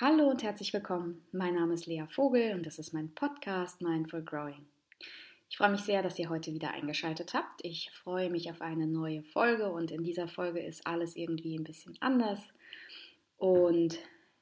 Hallo 0.00 0.30
und 0.30 0.44
herzlich 0.44 0.72
willkommen. 0.72 1.24
Mein 1.32 1.56
Name 1.56 1.74
ist 1.74 1.86
Lea 1.86 2.04
Vogel 2.08 2.54
und 2.54 2.64
das 2.64 2.78
ist 2.78 2.92
mein 2.92 3.12
Podcast 3.16 3.82
Mindful 3.82 4.22
Growing. 4.22 4.64
Ich 5.50 5.56
freue 5.56 5.72
mich 5.72 5.80
sehr, 5.80 6.04
dass 6.04 6.20
ihr 6.20 6.28
heute 6.28 6.54
wieder 6.54 6.70
eingeschaltet 6.70 7.34
habt. 7.34 7.64
Ich 7.64 7.90
freue 7.90 8.30
mich 8.30 8.48
auf 8.48 8.60
eine 8.60 8.86
neue 8.86 9.24
Folge 9.24 9.68
und 9.72 9.90
in 9.90 10.04
dieser 10.04 10.28
Folge 10.28 10.60
ist 10.60 10.86
alles 10.86 11.16
irgendwie 11.16 11.58
ein 11.58 11.64
bisschen 11.64 11.96
anders. 11.98 12.38
Und 13.38 13.98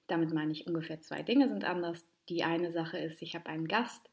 damit 0.08 0.30
meine 0.34 0.52
ich 0.52 0.66
ungefähr 0.66 1.00
zwei 1.00 1.22
Dinge 1.22 1.48
sind 1.48 1.64
anders. 1.64 2.04
Die 2.28 2.44
eine 2.44 2.70
Sache 2.70 2.98
ist, 2.98 3.22
ich 3.22 3.34
habe 3.34 3.46
einen 3.46 3.66
Gast. 3.66 4.10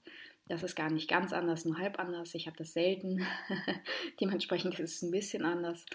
Das 0.47 0.63
ist 0.63 0.77
gar 0.77 0.89
nicht 0.89 1.09
ganz 1.09 1.33
anders, 1.33 1.65
nur 1.65 1.77
halb 1.77 1.99
anders. 1.99 2.33
Ich 2.35 2.47
habe 2.47 2.55
das 2.55 2.71
selten. 2.71 3.21
Dementsprechend 4.21 4.79
ist 4.79 4.95
es 4.95 5.01
ein 5.01 5.11
bisschen 5.11 5.43
anders. 5.43 5.85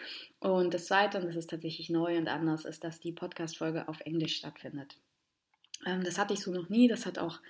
Und 0.40 0.74
das 0.74 0.84
zweite, 0.84 1.16
und 1.16 1.24
das 1.24 1.36
ist 1.36 1.48
tatsächlich 1.48 1.88
neu 1.88 2.18
und 2.18 2.28
anders, 2.28 2.66
ist, 2.66 2.84
dass 2.84 3.00
die 3.00 3.12
Podcast-Folge 3.12 3.88
auf 3.88 4.00
Englisch 4.00 4.36
stattfindet. 4.36 4.98
Ähm, 5.88 6.04
das 6.04 6.18
hatte 6.18 6.34
ich 6.34 6.40
so 6.40 6.52
noch 6.52 6.68
nie. 6.68 6.88
Das 6.88 7.06
hat 7.06 7.18
auch 7.18 7.40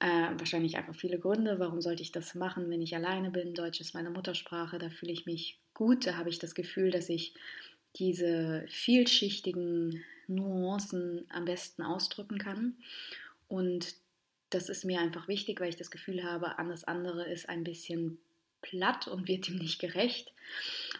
äh, 0.00 0.30
wahrscheinlich 0.38 0.76
einfach 0.76 0.94
viele 0.94 1.18
Gründe. 1.18 1.58
Warum 1.58 1.80
sollte 1.80 2.02
ich 2.02 2.12
das 2.12 2.34
machen, 2.34 2.70
wenn 2.70 2.82
ich 2.82 2.94
alleine 2.94 3.30
bin? 3.30 3.54
Deutsch 3.54 3.80
ist 3.80 3.94
meine 3.94 4.10
Muttersprache. 4.10 4.78
Da 4.78 4.90
fühle 4.90 5.12
ich 5.12 5.26
mich 5.26 5.58
gut. 5.74 6.06
Da 6.06 6.16
habe 6.16 6.30
ich 6.30 6.38
das 6.38 6.54
Gefühl, 6.54 6.90
dass 6.90 7.08
ich 7.08 7.34
diese 7.96 8.64
vielschichtigen 8.68 10.02
Nuancen 10.26 11.26
am 11.30 11.44
besten 11.44 11.82
ausdrücken 11.82 12.38
kann. 12.38 12.76
Und 13.48 13.94
das 14.50 14.68
ist 14.68 14.84
mir 14.84 15.00
einfach 15.00 15.28
wichtig, 15.28 15.60
weil 15.60 15.68
ich 15.68 15.76
das 15.76 15.90
Gefühl 15.90 16.24
habe, 16.24 16.58
alles 16.58 16.84
andere 16.84 17.28
ist 17.28 17.48
ein 17.48 17.64
bisschen 17.64 18.18
platt 18.62 19.06
und 19.08 19.28
wird 19.28 19.48
ihm 19.48 19.56
nicht 19.56 19.78
gerecht. 19.78 20.32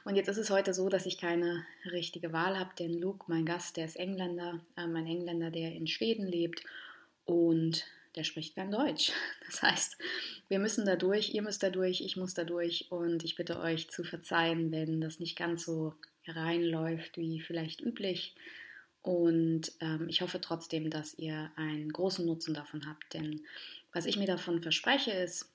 Und 0.05 0.17
jetzt 0.17 0.29
ist 0.29 0.37
es 0.37 0.51
heute 0.51 0.75
so, 0.75 0.91
dass 0.91 1.07
ich 1.07 1.19
keine 1.19 1.65
richtige 1.91 2.33
Wahl 2.33 2.59
habe, 2.59 2.71
denn 2.79 2.93
Luke, 2.93 3.25
mein 3.29 3.47
Gast, 3.47 3.79
der 3.79 3.87
ist 3.87 3.97
Engländer, 3.97 4.61
äh, 4.77 4.87
mein 4.87 5.07
Engländer, 5.07 5.51
der 5.51 5.73
in 5.73 5.87
Schweden 5.87 6.27
lebt 6.27 6.63
und 7.25 7.87
der 8.15 8.25
spricht 8.25 8.55
kein 8.55 8.71
Deutsch. 8.71 9.13
Das 9.47 9.63
heißt, 9.63 9.99
wir 10.49 10.59
müssen 10.59 10.85
da 10.85 10.97
durch, 10.97 11.33
ihr 11.35 11.43
müsst 11.43 11.63
da 11.63 11.71
durch, 11.71 12.01
ich 12.01 12.17
muss 12.17 12.35
da 12.35 12.45
durch 12.45 12.91
und 12.91 13.25
ich 13.25 13.37
bitte 13.37 13.61
euch 13.61 13.89
zu 13.91 14.03
verzeihen, 14.03 14.73
wenn 14.73 15.01
das 15.01 15.21
nicht 15.21 15.37
ganz 15.37 15.65
so 15.65 15.95
reinläuft 16.27 17.17
wie 17.17 17.41
vielleicht 17.41 17.81
üblich. 17.81 18.35
Und 19.03 19.71
ähm, 19.81 20.09
ich 20.09 20.23
hoffe 20.23 20.41
trotzdem, 20.41 20.91
dass 20.91 21.15
ihr 21.19 21.53
einen 21.57 21.93
großen 21.93 22.25
Nutzen 22.27 22.55
davon 22.55 22.87
habt, 22.87 23.13
denn 23.13 23.43
was 23.93 24.07
ich 24.07 24.17
mir 24.17 24.27
davon 24.27 24.61
verspreche 24.61 25.13
ist, 25.13 25.54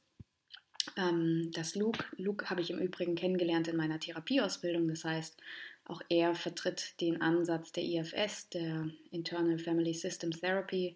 ähm, 0.97 1.51
dass 1.53 1.75
Luke, 1.75 2.05
Luke 2.17 2.49
habe 2.49 2.61
ich 2.61 2.71
im 2.71 2.79
Übrigen 2.79 3.15
kennengelernt 3.15 3.67
in 3.67 3.77
meiner 3.77 3.99
Therapieausbildung, 3.99 4.87
das 4.87 5.03
heißt, 5.03 5.37
auch 5.85 6.01
er 6.09 6.35
vertritt 6.35 7.01
den 7.01 7.21
Ansatz 7.21 7.71
der 7.71 7.83
IFS, 7.83 8.49
der 8.49 8.89
Internal 9.11 9.57
Family 9.57 9.93
Systems 9.93 10.39
Therapy, 10.39 10.95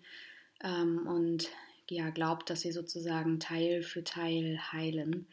ähm, 0.64 1.08
und 1.08 1.50
ja, 1.90 2.10
glaubt, 2.10 2.50
dass 2.50 2.64
wir 2.64 2.74
sozusagen 2.74 3.40
Teil 3.40 3.84
für 3.84 4.04
Teil 4.04 4.60
heilen, 4.72 5.28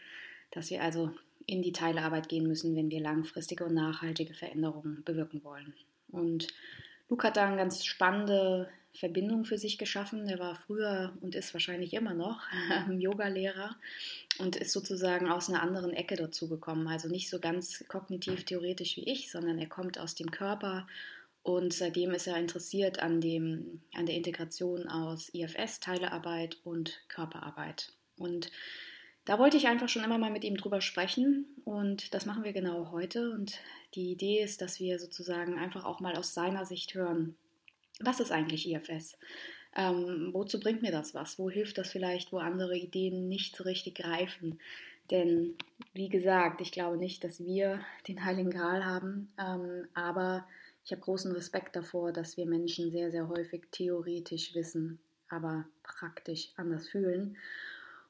dass 0.50 0.70
wir 0.70 0.82
also 0.82 1.12
in 1.46 1.62
die 1.62 1.72
Teilearbeit 1.72 2.28
gehen 2.28 2.46
müssen, 2.46 2.76
wenn 2.76 2.90
wir 2.90 3.00
langfristige 3.00 3.64
und 3.64 3.74
nachhaltige 3.74 4.34
Veränderungen 4.34 5.02
bewirken 5.04 5.42
wollen. 5.44 5.74
Und 6.08 6.48
Luke 7.08 7.26
hat 7.26 7.36
da 7.36 7.46
eine 7.46 7.56
ganz 7.56 7.84
spannende 7.84 8.68
Verbindung 8.94 9.44
für 9.44 9.58
sich 9.58 9.78
geschaffen. 9.78 10.28
Er 10.28 10.38
war 10.38 10.54
früher 10.54 11.16
und 11.20 11.34
ist 11.34 11.54
wahrscheinlich 11.54 11.94
immer 11.94 12.14
noch 12.14 12.42
Yoga-Lehrer 12.90 13.76
und 14.38 14.56
ist 14.56 14.72
sozusagen 14.72 15.28
aus 15.28 15.48
einer 15.48 15.62
anderen 15.62 15.92
Ecke 15.92 16.16
dazu 16.16 16.48
gekommen. 16.48 16.88
Also 16.88 17.08
nicht 17.08 17.30
so 17.30 17.38
ganz 17.38 17.84
kognitiv 17.88 18.44
theoretisch 18.44 18.96
wie 18.96 19.08
ich, 19.08 19.30
sondern 19.30 19.58
er 19.58 19.68
kommt 19.68 19.98
aus 19.98 20.14
dem 20.14 20.30
Körper 20.30 20.86
und 21.42 21.72
seitdem 21.72 22.12
ist 22.12 22.26
er 22.26 22.36
interessiert 22.36 23.00
an, 23.00 23.20
dem, 23.20 23.80
an 23.94 24.06
der 24.06 24.16
Integration 24.16 24.88
aus 24.88 25.30
IFS, 25.32 25.80
Teilearbeit 25.80 26.58
und 26.64 27.00
Körperarbeit. 27.08 27.92
Und 28.18 28.50
da 29.24 29.38
wollte 29.38 29.56
ich 29.56 29.66
einfach 29.66 29.88
schon 29.88 30.04
immer 30.04 30.18
mal 30.18 30.30
mit 30.30 30.44
ihm 30.44 30.56
drüber 30.56 30.80
sprechen 30.80 31.46
und 31.64 32.12
das 32.14 32.26
machen 32.26 32.44
wir 32.44 32.52
genau 32.52 32.90
heute. 32.90 33.30
Und 33.30 33.58
die 33.94 34.10
Idee 34.10 34.42
ist, 34.42 34.60
dass 34.60 34.80
wir 34.80 34.98
sozusagen 34.98 35.58
einfach 35.58 35.84
auch 35.84 36.00
mal 36.00 36.16
aus 36.16 36.34
seiner 36.34 36.66
Sicht 36.66 36.94
hören, 36.94 37.36
was 38.00 38.20
ist 38.20 38.32
eigentlich 38.32 38.68
IFS? 38.68 39.16
Ähm, 39.76 40.30
wozu 40.32 40.58
bringt 40.58 40.82
mir 40.82 40.90
das 40.90 41.14
was? 41.14 41.38
Wo 41.38 41.48
hilft 41.48 41.78
das 41.78 41.90
vielleicht, 41.90 42.32
wo 42.32 42.38
andere 42.38 42.76
Ideen 42.76 43.28
nicht 43.28 43.56
so 43.56 43.64
richtig 43.64 43.96
greifen? 43.96 44.58
Denn 45.10 45.56
wie 45.92 46.08
gesagt, 46.08 46.60
ich 46.60 46.72
glaube 46.72 46.96
nicht, 46.96 47.24
dass 47.24 47.40
wir 47.40 47.80
den 48.08 48.24
Heiligen 48.24 48.50
Gral 48.50 48.84
haben, 48.84 49.32
ähm, 49.38 49.88
aber 49.94 50.46
ich 50.84 50.92
habe 50.92 51.02
großen 51.02 51.32
Respekt 51.32 51.76
davor, 51.76 52.12
dass 52.12 52.36
wir 52.36 52.46
Menschen 52.46 52.90
sehr, 52.90 53.10
sehr 53.10 53.28
häufig 53.28 53.62
theoretisch 53.70 54.54
wissen, 54.54 54.98
aber 55.28 55.66
praktisch 55.82 56.52
anders 56.56 56.88
fühlen. 56.88 57.36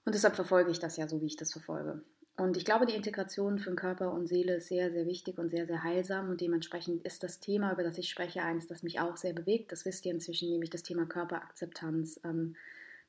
Und 0.04 0.14
deshalb 0.14 0.34
verfolge 0.34 0.70
ich 0.70 0.78
das 0.78 0.96
ja 0.96 1.08
so, 1.08 1.20
wie 1.20 1.26
ich 1.26 1.36
das 1.36 1.52
verfolge. 1.52 2.02
Und 2.40 2.56
ich 2.56 2.64
glaube, 2.64 2.86
die 2.86 2.94
Integration 2.94 3.58
von 3.58 3.76
Körper 3.76 4.14
und 4.14 4.26
Seele 4.26 4.54
ist 4.54 4.68
sehr, 4.68 4.90
sehr 4.90 5.04
wichtig 5.04 5.36
und 5.36 5.50
sehr, 5.50 5.66
sehr 5.66 5.82
heilsam. 5.82 6.30
Und 6.30 6.40
dementsprechend 6.40 7.04
ist 7.04 7.22
das 7.22 7.38
Thema, 7.38 7.70
über 7.70 7.82
das 7.82 7.98
ich 7.98 8.08
spreche, 8.08 8.42
eins, 8.42 8.66
das 8.66 8.82
mich 8.82 8.98
auch 8.98 9.18
sehr 9.18 9.34
bewegt. 9.34 9.72
Das 9.72 9.84
wisst 9.84 10.06
ihr 10.06 10.12
inzwischen, 10.12 10.48
nämlich 10.48 10.70
das 10.70 10.82
Thema 10.82 11.04
Körperakzeptanz, 11.04 12.18
ähm, 12.24 12.56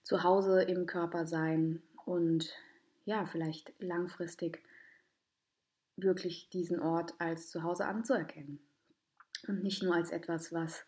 zu 0.03 0.23
Hause 0.23 0.63
im 0.63 0.85
Körper 0.85 1.25
sein 1.25 1.81
und 2.03 2.49
ja, 3.05 3.25
vielleicht 3.25 3.71
langfristig 3.79 4.61
wirklich 5.95 6.49
diesen 6.49 6.81
Ort 6.81 7.13
als 7.17 7.49
Zuhause 7.49 7.85
anzuerkennen. 7.85 8.59
Und 9.47 9.63
nicht 9.63 9.81
nur 9.81 9.95
als 9.95 10.11
etwas, 10.11 10.51
was 10.51 10.83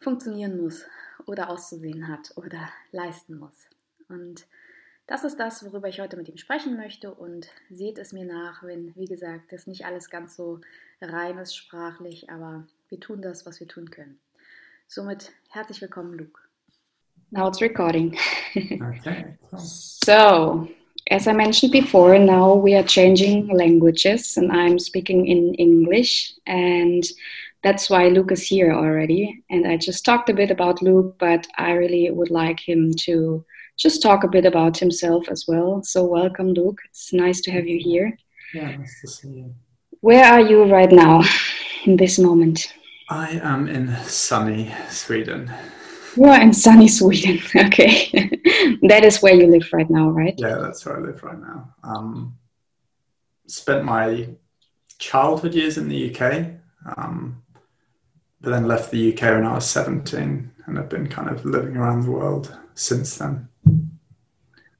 funktionieren 0.00 0.58
muss 0.58 0.86
oder 1.26 1.50
auszusehen 1.50 2.08
hat 2.08 2.32
oder 2.36 2.70
leisten 2.90 3.38
muss. 3.38 3.68
Und 4.08 4.46
das 5.12 5.24
ist 5.24 5.38
das, 5.38 5.62
worüber 5.62 5.88
ich 5.88 6.00
heute 6.00 6.16
mit 6.16 6.30
ihm 6.30 6.38
sprechen 6.38 6.74
möchte 6.74 7.12
und 7.12 7.46
seht 7.68 7.98
es 7.98 8.14
mir 8.14 8.24
nach, 8.24 8.62
wenn, 8.62 8.94
wie 8.96 9.04
gesagt, 9.04 9.52
das 9.52 9.66
nicht 9.66 9.84
alles 9.84 10.08
ganz 10.08 10.34
so 10.34 10.60
rein 11.02 11.36
ist 11.36 11.54
sprachlich, 11.54 12.30
aber 12.30 12.66
wir 12.88 12.98
tun 12.98 13.20
das, 13.20 13.44
was 13.44 13.60
wir 13.60 13.68
tun 13.68 13.90
können. 13.90 14.18
Somit 14.88 15.32
herzlich 15.50 15.82
willkommen, 15.82 16.16
Luke. 16.16 16.40
Now 17.30 17.46
it's 17.46 17.60
recording. 17.60 18.16
okay. 18.56 19.36
so, 19.58 20.66
as 21.10 21.26
I 21.28 21.34
mentioned 21.34 21.72
before, 21.72 22.18
now 22.18 22.54
we 22.54 22.74
are 22.74 22.82
changing 22.82 23.48
languages 23.48 24.38
and 24.38 24.50
I'm 24.50 24.78
speaking 24.78 25.26
in 25.26 25.52
English 25.56 26.32
and 26.46 27.04
that's 27.62 27.90
why 27.90 28.08
Luke 28.08 28.32
is 28.32 28.48
here 28.48 28.72
already. 28.72 29.44
And 29.50 29.66
I 29.66 29.76
just 29.76 30.06
talked 30.06 30.30
a 30.30 30.34
bit 30.34 30.50
about 30.50 30.80
Luke, 30.80 31.16
but 31.18 31.46
I 31.58 31.72
really 31.72 32.10
would 32.10 32.30
like 32.30 32.60
him 32.60 32.94
to 33.04 33.44
just 33.78 34.02
talk 34.02 34.24
a 34.24 34.28
bit 34.28 34.44
about 34.44 34.78
himself 34.78 35.28
as 35.30 35.44
well. 35.48 35.82
So, 35.82 36.04
welcome, 36.04 36.52
Luke. 36.52 36.80
It's 36.88 37.12
nice 37.12 37.40
to 37.42 37.50
have 37.52 37.66
you 37.66 37.78
here. 37.78 38.16
Yeah, 38.54 38.76
nice 38.76 39.00
to 39.00 39.08
see 39.08 39.28
you. 39.28 39.54
Where 40.00 40.24
are 40.24 40.40
you 40.40 40.64
right 40.64 40.90
now 40.90 41.22
in 41.84 41.96
this 41.96 42.18
moment? 42.18 42.74
I 43.08 43.40
am 43.42 43.68
in 43.68 43.94
sunny 44.04 44.74
Sweden. 44.88 45.52
You 46.16 46.24
are 46.24 46.40
in 46.40 46.52
sunny 46.52 46.88
Sweden. 46.88 47.40
Okay. 47.56 48.10
that 48.88 49.04
is 49.04 49.22
where 49.22 49.34
you 49.34 49.46
live 49.46 49.68
right 49.72 49.88
now, 49.88 50.08
right? 50.10 50.34
Yeah, 50.36 50.56
that's 50.56 50.84
where 50.84 50.96
I 50.96 51.00
live 51.00 51.22
right 51.22 51.40
now. 51.40 51.74
Um, 51.82 52.36
spent 53.46 53.84
my 53.84 54.28
childhood 54.98 55.54
years 55.54 55.78
in 55.78 55.88
the 55.88 56.14
UK, 56.14 56.46
um, 56.96 57.42
but 58.40 58.50
then 58.50 58.68
left 58.68 58.90
the 58.90 59.12
UK 59.12 59.22
when 59.22 59.46
I 59.46 59.54
was 59.54 59.68
17 59.68 60.50
and 60.66 60.78
I've 60.78 60.88
been 60.88 61.08
kind 61.08 61.28
of 61.28 61.44
living 61.44 61.76
around 61.76 62.02
the 62.02 62.10
world 62.10 62.56
since 62.74 63.16
then. 63.18 63.48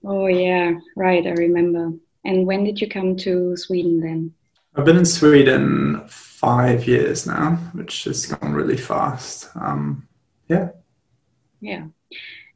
Oh, 0.04 0.26
yeah, 0.26 0.75
right. 0.97 1.26
I 1.26 1.31
remember. 1.31 1.93
And 2.25 2.47
when 2.47 2.65
did 2.65 2.81
you 2.81 2.88
come 2.88 3.16
to 3.19 3.56
Sweden 3.56 4.00
then? 4.00 4.34
I've 4.75 4.84
been 4.84 4.97
in 4.97 5.04
Sweden 5.04 6.03
five 6.09 6.87
years 6.87 7.26
now, 7.26 7.56
which 7.72 8.04
has 8.04 8.26
gone 8.26 8.53
really 8.53 8.76
fast. 8.76 9.48
Um, 9.54 10.09
yeah. 10.48 10.71
Yeah. 11.60 11.87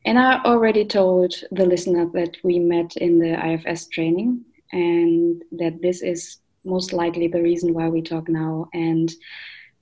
And 0.04 0.19
I 0.19 0.42
already 0.45 0.84
told 0.84 1.34
the 1.50 1.66
listener 1.66 2.09
that 2.15 2.36
we 2.42 2.59
met 2.59 2.97
in 2.97 3.18
the 3.18 3.34
IFS 3.34 3.89
training 3.89 4.45
and 4.72 5.42
that 5.53 5.83
this 5.83 6.03
is 6.03 6.39
most 6.65 6.92
likely 6.92 7.28
the 7.28 7.42
reason 7.42 7.74
why 7.74 7.89
we 7.89 8.03
talk 8.03 8.28
now. 8.28 8.68
And 8.72 9.12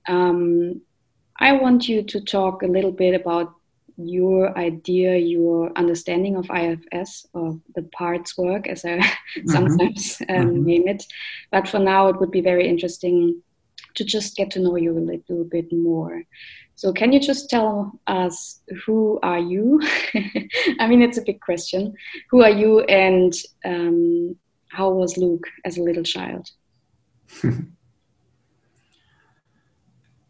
um, 0.07 0.81
I 1.39 1.53
want 1.53 1.87
you 1.87 2.03
to 2.03 2.21
talk 2.21 2.63
a 2.63 2.67
little 2.67 2.91
bit 2.91 3.19
about 3.19 3.55
your 3.97 4.57
idea, 4.57 5.17
your 5.17 5.71
understanding 5.77 6.35
of 6.35 6.49
IFS 6.49 7.27
or 7.33 7.59
the 7.75 7.83
parts 7.83 8.37
work, 8.37 8.67
as 8.67 8.83
I 8.85 8.89
mm-hmm. 8.97 9.49
sometimes 9.49 10.21
um, 10.29 10.35
mm-hmm. 10.35 10.63
name 10.65 10.87
it. 10.87 11.03
But 11.51 11.67
for 11.67 11.79
now, 11.79 12.07
it 12.09 12.19
would 12.19 12.31
be 12.31 12.41
very 12.41 12.67
interesting 12.67 13.41
to 13.95 14.03
just 14.03 14.35
get 14.35 14.51
to 14.51 14.59
know 14.59 14.75
you 14.75 14.97
a 14.97 14.99
little 14.99 15.45
bit 15.45 15.71
more. 15.71 16.23
So, 16.75 16.91
can 16.91 17.13
you 17.13 17.19
just 17.21 17.49
tell 17.49 17.99
us 18.05 18.59
who 18.85 19.17
are 19.23 19.39
you? 19.39 19.81
I 20.79 20.87
mean, 20.87 21.01
it's 21.01 21.17
a 21.17 21.23
big 21.23 21.39
question. 21.39 21.95
Who 22.31 22.43
are 22.43 22.49
you, 22.49 22.81
and 22.81 23.33
um, 23.63 24.35
how 24.67 24.89
was 24.89 25.17
Luke 25.17 25.47
as 25.63 25.77
a 25.77 25.83
little 25.83 26.03
child? 26.03 26.49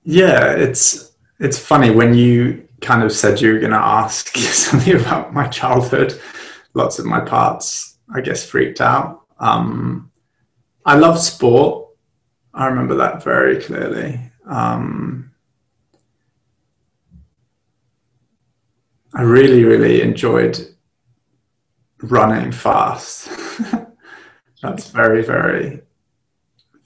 yeah, 0.04 0.52
it's 0.52 1.14
it's 1.40 1.58
funny 1.58 1.90
when 1.90 2.14
you 2.14 2.68
kind 2.86 3.04
of 3.04 3.12
said 3.12 3.42
you 3.42 3.52
were 3.52 3.60
going 3.60 3.72
to 3.72 3.78
ask 3.78 4.36
something 4.38 4.96
about 4.96 5.34
my 5.34 5.48
childhood. 5.48 6.20
Lots 6.74 7.00
of 7.00 7.06
my 7.06 7.20
parts, 7.20 7.98
I 8.14 8.22
guess, 8.22 8.46
freaked 8.46 8.82
out. 8.82 9.24
Um, 9.40 10.12
I 10.86 10.96
love 10.96 11.20
sport. 11.20 11.90
I 12.54 12.68
remember 12.68 12.96
that 12.96 13.24
very 13.24 13.60
clearly. 13.62 14.20
Um, 14.48 15.32
I 19.14 19.24
really, 19.24 19.64
really 19.64 20.02
enjoyed 20.02 20.60
running 22.02 22.52
fast. 22.52 23.30
That's 24.62 24.90
very, 24.90 25.24
very, 25.24 25.82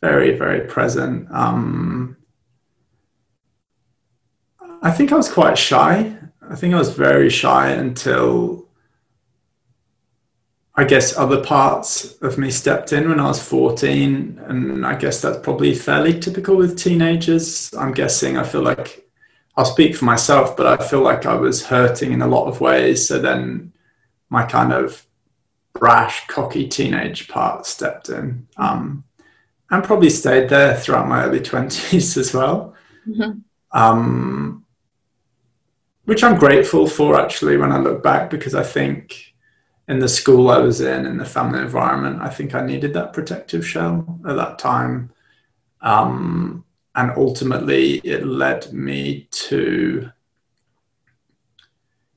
very, 0.01 0.37
very 0.37 0.67
present. 0.67 1.27
Um, 1.31 2.17
I 4.81 4.91
think 4.91 5.11
I 5.11 5.15
was 5.15 5.31
quite 5.31 5.57
shy. 5.57 6.15
I 6.49 6.55
think 6.55 6.73
I 6.73 6.77
was 6.77 6.93
very 6.93 7.29
shy 7.29 7.71
until 7.71 8.67
I 10.75 10.85
guess 10.85 11.17
other 11.17 11.43
parts 11.43 12.13
of 12.21 12.37
me 12.37 12.49
stepped 12.49 12.93
in 12.93 13.09
when 13.09 13.19
I 13.19 13.27
was 13.27 13.43
14. 13.43 14.41
And 14.47 14.85
I 14.85 14.95
guess 14.95 15.21
that's 15.21 15.39
probably 15.39 15.75
fairly 15.75 16.17
typical 16.17 16.55
with 16.55 16.77
teenagers. 16.77 17.73
I'm 17.73 17.93
guessing 17.93 18.37
I 18.37 18.43
feel 18.43 18.61
like 18.61 19.05
I'll 19.57 19.65
speak 19.65 19.95
for 19.97 20.05
myself, 20.05 20.55
but 20.55 20.65
I 20.67 20.77
feel 20.87 21.01
like 21.01 21.25
I 21.25 21.33
was 21.33 21.65
hurting 21.65 22.13
in 22.13 22.21
a 22.21 22.27
lot 22.27 22.47
of 22.47 22.61
ways. 22.61 23.05
So 23.05 23.19
then 23.19 23.73
my 24.29 24.45
kind 24.45 24.71
of 24.71 25.05
brash, 25.73 26.25
cocky 26.27 26.67
teenage 26.67 27.27
part 27.27 27.65
stepped 27.65 28.07
in 28.07 28.47
um, 28.55 29.03
and 29.69 29.83
probably 29.83 30.09
stayed 30.09 30.47
there 30.47 30.77
throughout 30.77 31.09
my 31.09 31.25
early 31.25 31.41
20s 31.41 32.15
as 32.17 32.33
well. 32.33 32.73
Mm-hmm. 33.05 33.39
Um, 33.71 34.65
which 36.09 36.23
I'm 36.23 36.39
grateful 36.39 36.87
for 36.87 37.21
actually 37.21 37.55
when 37.57 37.71
I 37.71 37.77
look 37.77 38.01
back 38.01 38.31
because 38.31 38.55
I 38.55 38.63
think 38.63 39.35
in 39.87 39.99
the 39.99 40.09
school 40.09 40.49
I 40.49 40.57
was 40.57 40.81
in, 40.81 41.05
in 41.05 41.17
the 41.17 41.23
family 41.23 41.59
environment, 41.59 42.19
I 42.19 42.29
think 42.29 42.55
I 42.55 42.65
needed 42.65 42.95
that 42.95 43.13
protective 43.13 43.65
shell 43.65 44.19
at 44.27 44.35
that 44.35 44.57
time. 44.57 45.11
Um, 45.81 46.65
and 46.95 47.11
ultimately, 47.15 47.99
it 47.99 48.25
led 48.25 48.73
me 48.73 49.27
to 49.29 50.09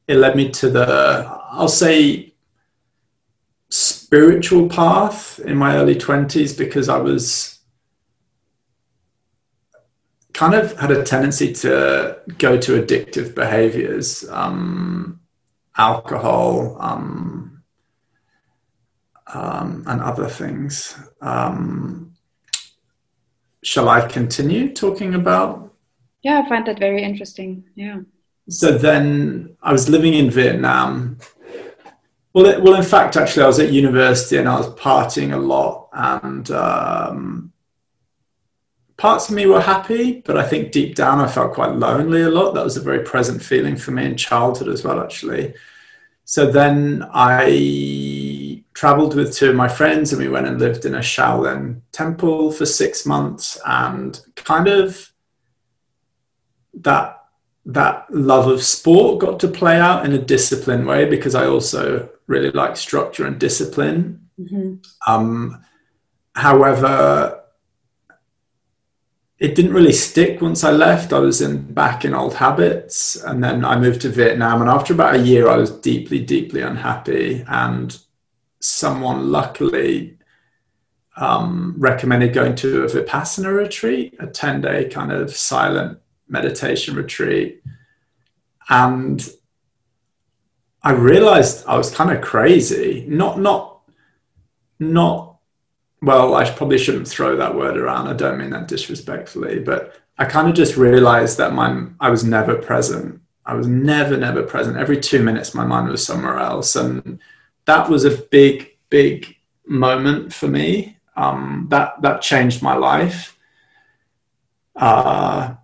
it 0.09 0.17
led 0.17 0.37
me 0.37 0.49
to 0.49 0.71
the 0.71 1.27
I'll 1.51 1.69
say 1.69 2.33
spiritual 3.69 4.71
path 4.71 5.39
in 5.41 5.57
my 5.59 5.77
early 5.77 5.97
20s 5.97 6.57
because 6.57 6.89
I 6.89 6.97
was 6.97 7.52
kind 10.43 10.55
of 10.55 10.77
had 10.77 10.91
a 10.91 11.05
tendency 11.05 11.53
to 11.53 12.19
go 12.39 12.59
to 12.59 12.83
addictive 12.83 13.33
behaviors, 13.33 14.29
um, 14.29 15.21
alcohol, 15.77 16.77
um, 16.81 17.63
um, 19.33 19.85
and 19.87 20.01
other 20.01 20.29
things. 20.29 20.99
Um, 21.21 22.15
shall 23.63 23.89
I 23.89 24.01
continue 24.09 24.75
talking 24.75 25.15
about? 25.15 25.73
Yeah, 26.23 26.43
I 26.45 26.49
find 26.49 26.67
that 26.67 26.81
very 26.81 27.05
interesting. 27.05 27.63
Yeah. 27.77 28.01
So 28.49 28.77
then 28.77 29.57
I 29.63 29.71
was 29.71 29.89
living 29.89 30.15
in 30.15 30.29
Vietnam. 30.29 31.19
Well, 32.33 32.47
it, 32.47 32.61
well, 32.61 32.75
in 32.75 32.83
fact, 32.83 33.17
actually, 33.17 33.45
I 33.45 33.47
was 33.47 33.61
at 33.61 33.71
university 33.71 34.39
and 34.39 34.49
I 34.49 34.57
was 34.57 34.71
partying 34.71 35.35
a 35.35 35.37
lot, 35.37 35.89
and 35.93 36.51
um, 36.51 37.52
parts 39.03 39.29
of 39.29 39.35
me 39.35 39.47
were 39.47 39.61
happy, 39.61 40.21
but 40.21 40.37
I 40.37 40.47
think 40.47 40.71
deep 40.71 40.95
down 40.95 41.19
I 41.19 41.27
felt 41.27 41.55
quite 41.55 41.75
lonely 41.75 42.23
a 42.23 42.31
lot. 42.31 42.55
That 42.55 42.63
was 42.63 42.77
a 42.77 42.81
very 42.81 43.03
present 43.03 43.43
feeling 43.43 43.75
for 43.77 43.91
me 43.91 44.05
in 44.07 44.17
childhood 44.17 44.69
as 44.69 44.85
well, 44.85 45.01
actually. 45.01 45.55
So 46.25 46.53
then 46.53 47.05
I 47.13 48.63
traveled 48.75 49.17
with 49.17 49.35
two 49.35 49.51
of 49.51 49.57
my 49.57 49.67
friends 49.67 50.13
and 50.13 50.23
we 50.23 50.29
went 50.29 50.47
and 50.47 50.61
lived 50.61 50.85
in 50.85 50.95
a 50.95 51.01
Shaolin 51.01 51.81
temple 51.91 52.53
for 52.53 52.65
six 52.65 53.05
months 53.05 53.59
and 53.67 54.21
kind 54.37 54.69
of 54.69 55.13
that 56.75 57.25
that 57.67 58.07
love 58.09 58.47
of 58.47 58.63
sport 58.63 59.21
got 59.21 59.41
to 59.41 59.49
play 59.49 59.81
out 59.81 60.07
in 60.07 60.13
a 60.13 60.19
disciplined 60.19 60.87
way 60.87 61.07
because 61.07 61.35
I 61.35 61.47
also 61.47 62.09
really 62.29 62.53
like 62.53 62.77
structure 62.77 63.27
and 63.27 63.39
discipline. 63.39 64.29
Mm-hmm. 64.39 64.75
Um, 65.09 65.65
however, 66.35 67.42
it 69.43 69.57
didn't 69.57 69.73
really 69.73 69.93
stick 69.93 70.41
once 70.41 70.63
I 70.63 70.71
left. 70.71 71.13
I 71.13 71.19
was 71.19 71.41
in 71.41 71.75
back 71.75 72.05
in 72.05 72.15
old 72.15 72.33
habits, 72.33 73.17
and 73.17 73.43
then 73.43 73.65
I 73.65 73.77
moved 73.77 74.03
to 74.03 74.09
Vietnam. 74.09 74.61
And 74.61 74.71
after 74.71 74.95
about 74.95 75.17
a 75.17 75.19
year, 75.19 75.49
I 75.49 75.57
was 75.57 75.73
deeply, 75.81 76.21
deeply 76.21 76.61
unhappy. 76.61 77.45
And 77.49 77.99
someone 78.61 79.33
luckily 79.33 80.17
um, 81.17 81.75
recommended 81.77 82.33
going 82.33 82.55
to 82.55 82.85
a 82.85 82.87
vipassana 82.87 83.53
retreat, 83.53 84.15
a 84.21 84.29
ten 84.29 84.61
day 84.61 84.89
kind 84.89 85.11
of 85.11 85.35
silent 85.35 85.99
meditation 86.29 86.95
retreat, 86.95 87.65
and 88.69 89.29
I 90.85 90.93
realized 90.93 91.67
I 91.67 91.77
was 91.77 91.93
kind 91.93 92.13
of 92.13 92.23
crazy. 92.23 93.05
Not, 93.09 93.41
not, 93.41 93.81
not 94.79 95.32
well, 96.03 96.35
I 96.35 96.51
probably 96.51 96.79
shouldn't 96.79 97.07
throw 97.07 97.37
that 97.37 97.55
word 97.55 97.77
around. 97.79 98.09
I 98.09 98.13
don't 98.15 98.39
mean 98.39 98.51
that 98.51 98.67
disrespectfully, 98.67 99.61
but 99.61 99.95
I 100.19 100.25
kind 100.25 100.49
of 100.49 100.55
just 100.55 100.77
realized 100.77 101.39
that 101.39 101.55
my 101.55 101.87
I 102.01 102.11
was 102.11 102.25
never 102.25 102.57
present. 102.57 103.21
I 103.47 103.55
was 103.55 103.69
never, 103.69 104.17
never 104.17 104.43
present. 104.43 104.77
Every 104.77 104.99
two 104.99 105.23
minutes, 105.23 105.55
my 105.55 105.65
mind 105.65 105.89
was 105.89 106.05
somewhere 106.05 106.39
else, 106.39 106.75
and 106.75 107.21
that 107.67 107.89
was 107.89 108.05
a 108.05 108.17
big, 108.17 108.77
big 108.91 109.37
moment 109.67 110.33
for 110.33 110.49
me. 110.49 110.99
Um, 111.17 111.69
that 111.71 112.03
that 112.03 112.21
changed 112.21 112.63
my 112.63 112.75
life. 112.75 113.39
Uh, 114.75 115.55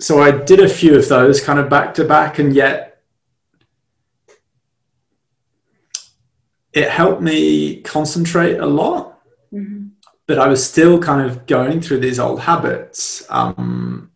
so 0.00 0.22
I 0.22 0.30
did 0.30 0.60
a 0.60 0.68
few 0.68 0.96
of 0.96 1.08
those 1.08 1.42
kind 1.42 1.58
of 1.58 1.68
back 1.68 1.92
to 1.94 2.04
back, 2.04 2.38
and 2.38 2.54
yet 2.54 3.02
it 6.72 6.88
helped 6.88 7.20
me 7.20 7.82
concentrate 7.82 8.58
a 8.58 8.66
lot. 8.66 9.15
But 10.26 10.38
I 10.38 10.48
was 10.48 10.68
still 10.68 10.98
kind 11.00 11.28
of 11.28 11.46
going 11.46 11.80
through 11.80 12.00
these 12.00 12.18
old 12.18 12.40
habits. 12.40 13.24
Um, 13.30 14.10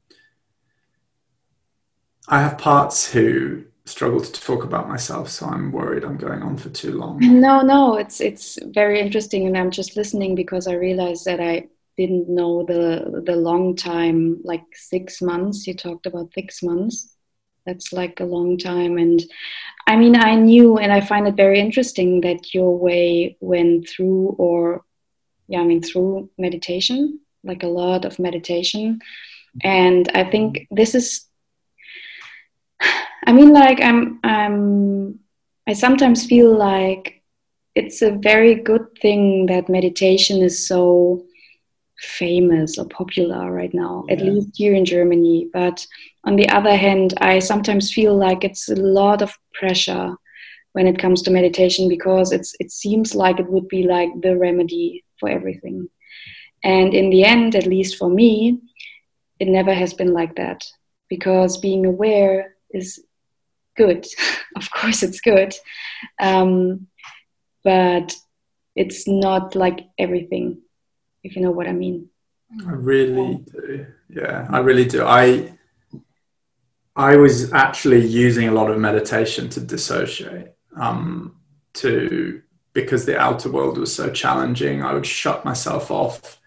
I 2.29 2.41
have 2.43 2.59
parts 2.59 3.13
who 3.13 3.65
struggle 3.85 4.21
to 4.21 4.33
talk 4.41 4.65
about 4.65 4.89
myself, 4.89 5.29
so 5.29 5.47
I'm 5.47 5.73
worried 5.73 6.05
I'm 6.05 6.17
going 6.17 6.43
on 6.43 6.57
for 6.57 6.69
too 6.71 6.93
long. 6.93 7.19
No, 7.21 7.61
no, 7.61 7.97
it's 7.97 8.21
it's 8.21 8.59
very 8.67 9.01
interesting, 9.01 9.47
and 9.47 9.59
I'm 9.59 9.71
just 9.71 9.97
listening 9.97 10.35
because 10.35 10.67
I 10.67 10.75
realized 10.75 11.25
that 11.25 11.41
I 11.41 11.69
didn't 11.97 12.29
know 12.29 12.65
the 12.65 13.23
the 13.27 13.37
long 13.37 13.77
time, 13.77 14.41
like 14.45 14.65
six 14.75 15.21
months. 15.21 15.67
You 15.67 15.75
talked 15.75 16.07
about 16.07 16.33
six 16.35 16.63
months. 16.63 17.15
That's 17.67 17.93
like 17.93 18.21
a 18.21 18.25
long 18.25 18.57
time, 18.57 18.97
and 18.99 19.21
I 19.87 19.97
mean, 19.97 20.17
I 20.17 20.35
knew, 20.37 20.79
and 20.79 20.93
I 20.93 21.01
find 21.01 21.27
it 21.27 21.35
very 21.35 21.59
interesting 21.61 22.21
that 22.23 22.55
your 22.55 22.79
way 22.79 23.37
went 23.41 23.89
through 23.89 24.37
or 24.39 24.85
yeah, 25.51 25.61
I 25.61 25.65
mean, 25.65 25.83
through 25.83 26.31
meditation, 26.39 27.19
like 27.43 27.65
a 27.65 27.67
lot 27.67 28.05
of 28.05 28.21
meditation. 28.21 29.01
And 29.63 30.09
I 30.15 30.23
think 30.31 30.69
this 30.71 30.95
is, 30.95 31.27
I 33.27 33.33
mean, 33.33 33.53
like, 33.53 33.83
I'm, 33.83 34.21
I'm, 34.23 35.19
I 35.67 35.73
sometimes 35.73 36.25
feel 36.25 36.57
like 36.57 37.23
it's 37.75 38.01
a 38.01 38.13
very 38.13 38.55
good 38.55 38.87
thing 39.03 39.47
that 39.47 39.69
meditation 39.69 40.41
is 40.41 40.69
so 40.69 41.25
famous 41.99 42.79
or 42.79 42.87
popular 42.87 43.53
right 43.53 43.75
now, 43.75 44.05
yeah. 44.07 44.15
at 44.15 44.23
least 44.23 44.51
here 44.55 44.75
in 44.75 44.85
Germany. 44.85 45.49
But 45.53 45.85
on 46.23 46.37
the 46.37 46.49
other 46.49 46.77
hand, 46.77 47.15
I 47.21 47.41
sometimes 47.41 47.93
feel 47.93 48.17
like 48.17 48.45
it's 48.45 48.69
a 48.69 48.77
lot 48.77 49.21
of 49.21 49.37
pressure 49.55 50.15
when 50.75 50.87
it 50.87 51.01
comes 51.01 51.23
to 51.23 51.33
meditation 51.33 51.89
because 51.89 52.31
it's 52.31 52.55
it 52.61 52.71
seems 52.71 53.17
like 53.17 53.41
it 53.41 53.51
would 53.51 53.67
be 53.67 53.83
like 53.83 54.11
the 54.23 54.37
remedy 54.37 55.03
for 55.21 55.29
everything. 55.29 55.89
And 56.65 56.95
in 56.95 57.11
the 57.11 57.25
end, 57.25 57.55
at 57.55 57.67
least 57.67 57.97
for 57.97 58.11
me, 58.11 58.59
it 59.39 59.49
never 59.49 59.73
has 59.73 59.95
been 59.95 60.13
like 60.13 60.37
that 60.37 60.65
because 61.09 61.59
being 61.59 61.87
aware 61.87 62.57
is 62.71 63.03
good. 63.77 64.07
of 64.57 64.71
course, 64.71 65.03
it's 65.03 65.21
good. 65.21 65.55
Um, 66.21 66.87
but 67.63 68.15
it's 68.75 69.07
not 69.07 69.55
like 69.55 69.81
everything, 69.99 70.63
if 71.23 71.37
you 71.37 71.43
know 71.43 71.51
what 71.51 71.69
I 71.69 71.73
mean. 71.73 72.09
I 72.67 72.73
really 72.73 73.45
do. 73.53 73.87
Yeah, 74.09 74.47
I 74.51 74.59
really 74.59 74.85
do. 74.85 75.05
I 75.05 75.53
I 76.97 77.17
was 77.17 77.53
actually 77.53 78.05
using 78.05 78.49
a 78.49 78.53
lot 78.53 78.71
of 78.71 78.79
meditation 78.79 79.49
to 79.51 79.61
dissociate, 79.61 80.55
um, 80.77 81.37
to 81.75 82.43
because 82.73 83.05
the 83.05 83.19
outer 83.19 83.51
world 83.51 83.79
was 83.79 83.95
so 83.95 84.11
challenging, 84.11 84.83
I 84.83 84.93
would 84.93 85.07
shut 85.07 85.45
myself 85.45 85.91
off 85.91 86.41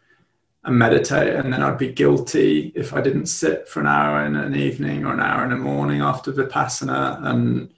and 0.63 0.77
meditate, 0.77 1.35
and 1.35 1.51
then 1.51 1.61
I'd 1.61 1.77
be 1.77 1.91
guilty 1.91 2.71
if 2.75 2.93
I 2.93 3.01
didn't 3.01 3.25
sit 3.25 3.67
for 3.67 3.81
an 3.81 3.87
hour 3.87 4.25
in 4.25 4.35
an 4.35 4.55
evening 4.55 5.05
or 5.05 5.13
an 5.13 5.19
hour 5.19 5.43
in 5.43 5.49
the 5.49 5.57
morning 5.57 6.01
after 6.01 6.31
Vipassana. 6.31 7.21
And 7.25 7.73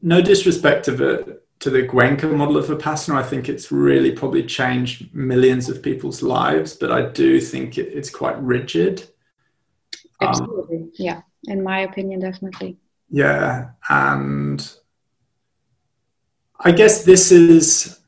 no 0.00 0.22
disrespect 0.22 0.86
to 0.86 0.92
the 0.92 1.40
to 1.60 1.70
the 1.70 1.82
Goenka 1.82 2.32
model 2.32 2.56
of 2.56 2.66
Vipassana, 2.66 3.16
I 3.16 3.22
think 3.22 3.48
it's 3.48 3.72
really 3.72 4.12
probably 4.12 4.44
changed 4.44 5.12
millions 5.12 5.68
of 5.68 5.82
people's 5.82 6.22
lives, 6.22 6.74
but 6.74 6.92
I 6.92 7.08
do 7.10 7.40
think 7.40 7.78
it, 7.78 7.88
it's 7.88 8.10
quite 8.10 8.40
rigid. 8.40 9.02
Um, 10.20 10.28
Absolutely, 10.28 10.76
um, 10.76 10.92
yeah. 10.94 11.22
In 11.48 11.62
my 11.62 11.80
opinion, 11.80 12.20
definitely. 12.20 12.78
Yeah, 13.10 13.70
and 13.88 14.72
I 16.60 16.72
guess 16.72 17.04
this 17.04 17.30
is 17.30 18.00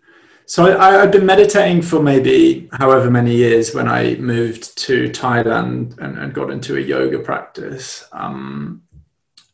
so 0.46 0.76
I, 0.76 1.02
I've 1.02 1.12
been 1.12 1.26
meditating 1.26 1.82
for 1.82 2.02
maybe 2.02 2.68
however 2.72 3.08
many 3.08 3.36
years 3.36 3.72
when 3.72 3.86
I 3.86 4.16
moved 4.16 4.76
to 4.78 5.08
Thailand 5.10 5.96
and, 5.98 6.18
and 6.18 6.34
got 6.34 6.50
into 6.50 6.76
a 6.76 6.80
yoga 6.80 7.20
practice. 7.20 8.04
Um, 8.10 8.82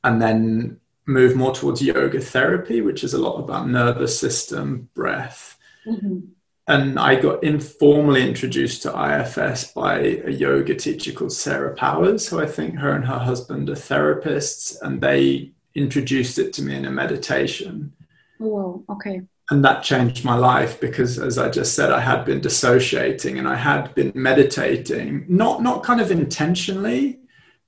and 0.06 0.22
then 0.22 0.80
moved 1.04 1.36
more 1.36 1.52
towards 1.52 1.82
yoga 1.82 2.20
therapy, 2.20 2.80
which 2.80 3.04
is 3.04 3.12
a 3.12 3.18
lot 3.18 3.38
about 3.38 3.68
nervous 3.68 4.18
system, 4.18 4.88
breath. 4.94 5.58
Mm-hmm. 5.86 6.20
And 6.68 6.98
I 6.98 7.14
got 7.16 7.44
informally 7.44 8.26
introduced 8.26 8.82
to 8.82 9.20
IFS 9.20 9.72
by 9.72 9.98
a 10.24 10.30
yoga 10.30 10.74
teacher 10.74 11.12
called 11.12 11.32
Sarah 11.32 11.74
Powers. 11.74 12.26
So 12.26 12.40
I 12.40 12.46
think 12.46 12.76
her 12.76 12.92
and 12.92 13.04
her 13.04 13.18
husband 13.18 13.68
are 13.68 13.74
therapists, 13.74 14.76
and 14.82 15.00
they 15.00 15.52
introduced 15.74 16.38
it 16.38 16.52
to 16.54 16.62
me 16.62 16.74
in 16.74 16.86
a 16.86 16.90
meditation. 16.90 17.92
Oh, 18.40 18.84
okay. 18.90 19.22
And 19.50 19.64
that 19.64 19.82
changed 19.82 20.24
my 20.24 20.36
life 20.36 20.80
because 20.80 21.20
as 21.20 21.38
i 21.38 21.48
just 21.48 21.74
said 21.74 21.92
i 21.92 22.00
had 22.00 22.24
been 22.24 22.40
dissociating 22.40 23.38
and 23.38 23.46
i 23.46 23.54
had 23.54 23.94
been 23.94 24.10
meditating 24.12 25.24
not 25.28 25.62
not 25.62 25.84
kind 25.84 26.00
of 26.00 26.10
intentionally 26.10 27.20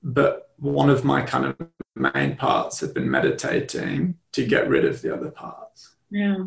but 0.03 0.49
one 0.57 0.89
of 0.89 1.05
my 1.05 1.21
kind 1.21 1.45
of 1.45 1.55
main 1.95 2.35
parts 2.35 2.79
had 2.79 2.93
been 2.93 3.09
meditating 3.09 4.15
to 4.31 4.45
get 4.45 4.69
rid 4.69 4.85
of 4.85 5.01
the 5.01 5.13
other 5.13 5.31
parts. 5.31 5.95
Yeah. 6.09 6.45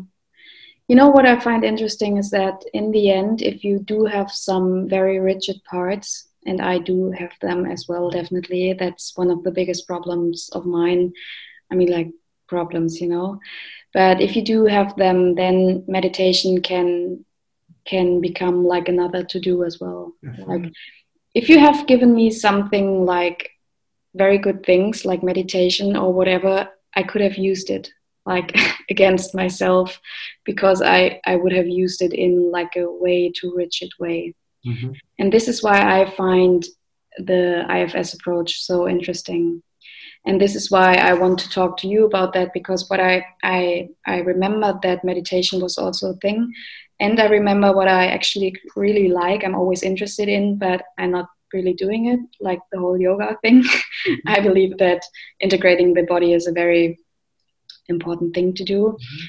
You 0.87 0.95
know 0.95 1.09
what 1.09 1.25
i 1.25 1.39
find 1.39 1.63
interesting 1.63 2.17
is 2.17 2.29
that 2.31 2.63
in 2.73 2.91
the 2.91 3.09
end 3.09 3.41
if 3.41 3.63
you 3.63 3.79
do 3.79 4.05
have 4.05 4.29
some 4.31 4.89
very 4.89 5.19
rigid 5.19 5.63
parts 5.63 6.27
and 6.45 6.61
i 6.61 6.77
do 6.77 7.09
have 7.11 7.31
them 7.41 7.65
as 7.65 7.87
well 7.87 8.09
definitely 8.09 8.73
that's 8.73 9.15
one 9.15 9.31
of 9.31 9.43
the 9.43 9.51
biggest 9.51 9.87
problems 9.87 10.49
of 10.53 10.65
mine. 10.65 11.13
I 11.71 11.75
mean 11.75 11.89
like 11.89 12.11
problems 12.47 12.99
you 12.99 13.07
know 13.07 13.39
but 13.93 14.19
if 14.21 14.35
you 14.35 14.43
do 14.43 14.65
have 14.65 14.95
them 14.95 15.35
then 15.35 15.83
meditation 15.87 16.61
can 16.61 17.23
can 17.85 18.21
become 18.21 18.65
like 18.65 18.87
another 18.87 19.23
to 19.23 19.39
do 19.39 19.63
as 19.63 19.79
well 19.79 20.13
mm-hmm. 20.23 20.43
like 20.43 20.71
if 21.33 21.49
you 21.49 21.59
have 21.59 21.87
given 21.87 22.13
me 22.13 22.29
something 22.29 23.05
like 23.05 23.49
very 24.15 24.37
good 24.37 24.65
things 24.65 25.05
like 25.05 25.23
meditation 25.23 25.95
or 25.95 26.13
whatever 26.13 26.69
i 26.95 27.03
could 27.03 27.21
have 27.21 27.37
used 27.37 27.69
it 27.69 27.89
like 28.25 28.55
against 28.89 29.35
myself 29.35 29.99
because 30.45 30.81
i 30.81 31.19
i 31.25 31.35
would 31.35 31.51
have 31.51 31.67
used 31.67 32.01
it 32.01 32.13
in 32.13 32.51
like 32.51 32.75
a 32.75 32.89
way 32.89 33.31
too 33.31 33.53
rigid 33.55 33.91
way 33.99 34.33
mm-hmm. 34.65 34.91
and 35.19 35.31
this 35.31 35.47
is 35.47 35.61
why 35.63 36.01
i 36.01 36.09
find 36.11 36.65
the 37.17 37.65
ifs 37.69 38.13
approach 38.13 38.63
so 38.63 38.87
interesting 38.87 39.61
and 40.25 40.39
this 40.39 40.55
is 40.55 40.71
why 40.71 40.95
I 40.95 41.13
want 41.13 41.39
to 41.39 41.49
talk 41.49 41.77
to 41.77 41.87
you 41.87 42.05
about 42.05 42.33
that 42.33 42.53
because 42.53 42.89
what 42.89 42.99
I 42.99 43.25
I 43.43 43.89
I 44.05 44.19
remember 44.19 44.79
that 44.83 45.03
meditation 45.03 45.61
was 45.61 45.77
also 45.77 46.11
a 46.11 46.17
thing, 46.17 46.51
and 46.99 47.19
I 47.19 47.25
remember 47.25 47.73
what 47.73 47.87
I 47.87 48.07
actually 48.07 48.55
really 48.75 49.09
like. 49.09 49.43
I'm 49.43 49.55
always 49.55 49.83
interested 49.83 50.29
in, 50.29 50.57
but 50.57 50.83
I'm 50.97 51.11
not 51.11 51.27
really 51.53 51.73
doing 51.73 52.07
it 52.07 52.19
like 52.39 52.59
the 52.71 52.79
whole 52.79 52.99
yoga 52.99 53.37
thing. 53.41 53.63
I 54.27 54.39
believe 54.39 54.77
that 54.77 55.01
integrating 55.39 55.93
the 55.93 56.03
body 56.03 56.33
is 56.33 56.47
a 56.47 56.51
very 56.51 56.99
important 57.89 58.33
thing 58.33 58.53
to 58.55 58.63
do. 58.63 58.81
Mm-hmm. 58.81 59.25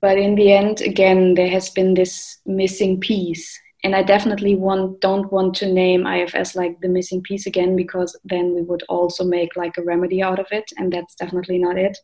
But 0.00 0.18
in 0.18 0.36
the 0.36 0.52
end, 0.52 0.80
again, 0.80 1.34
there 1.34 1.50
has 1.50 1.70
been 1.70 1.94
this 1.94 2.38
missing 2.46 3.00
piece 3.00 3.58
and 3.84 3.94
I 3.94 4.02
definitely 4.02 4.56
want 4.56 5.00
don't 5.00 5.30
want 5.30 5.54
to 5.56 5.72
name 5.72 6.06
IFS 6.06 6.56
like 6.56 6.80
the 6.80 6.88
missing 6.88 7.22
piece 7.22 7.46
again 7.46 7.76
because 7.76 8.18
then 8.24 8.54
we 8.54 8.62
would 8.62 8.82
also 8.88 9.24
make 9.24 9.54
like 9.56 9.76
a 9.78 9.82
remedy 9.82 10.22
out 10.22 10.38
of 10.38 10.46
it, 10.50 10.70
and 10.76 10.92
that's 10.92 11.14
definitely 11.14 11.58
not 11.58 11.78
it. 11.78 11.96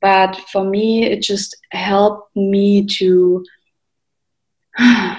But 0.00 0.36
for 0.52 0.64
me, 0.64 1.04
it 1.04 1.22
just 1.22 1.56
helped 1.70 2.34
me 2.36 2.86
to 2.98 3.44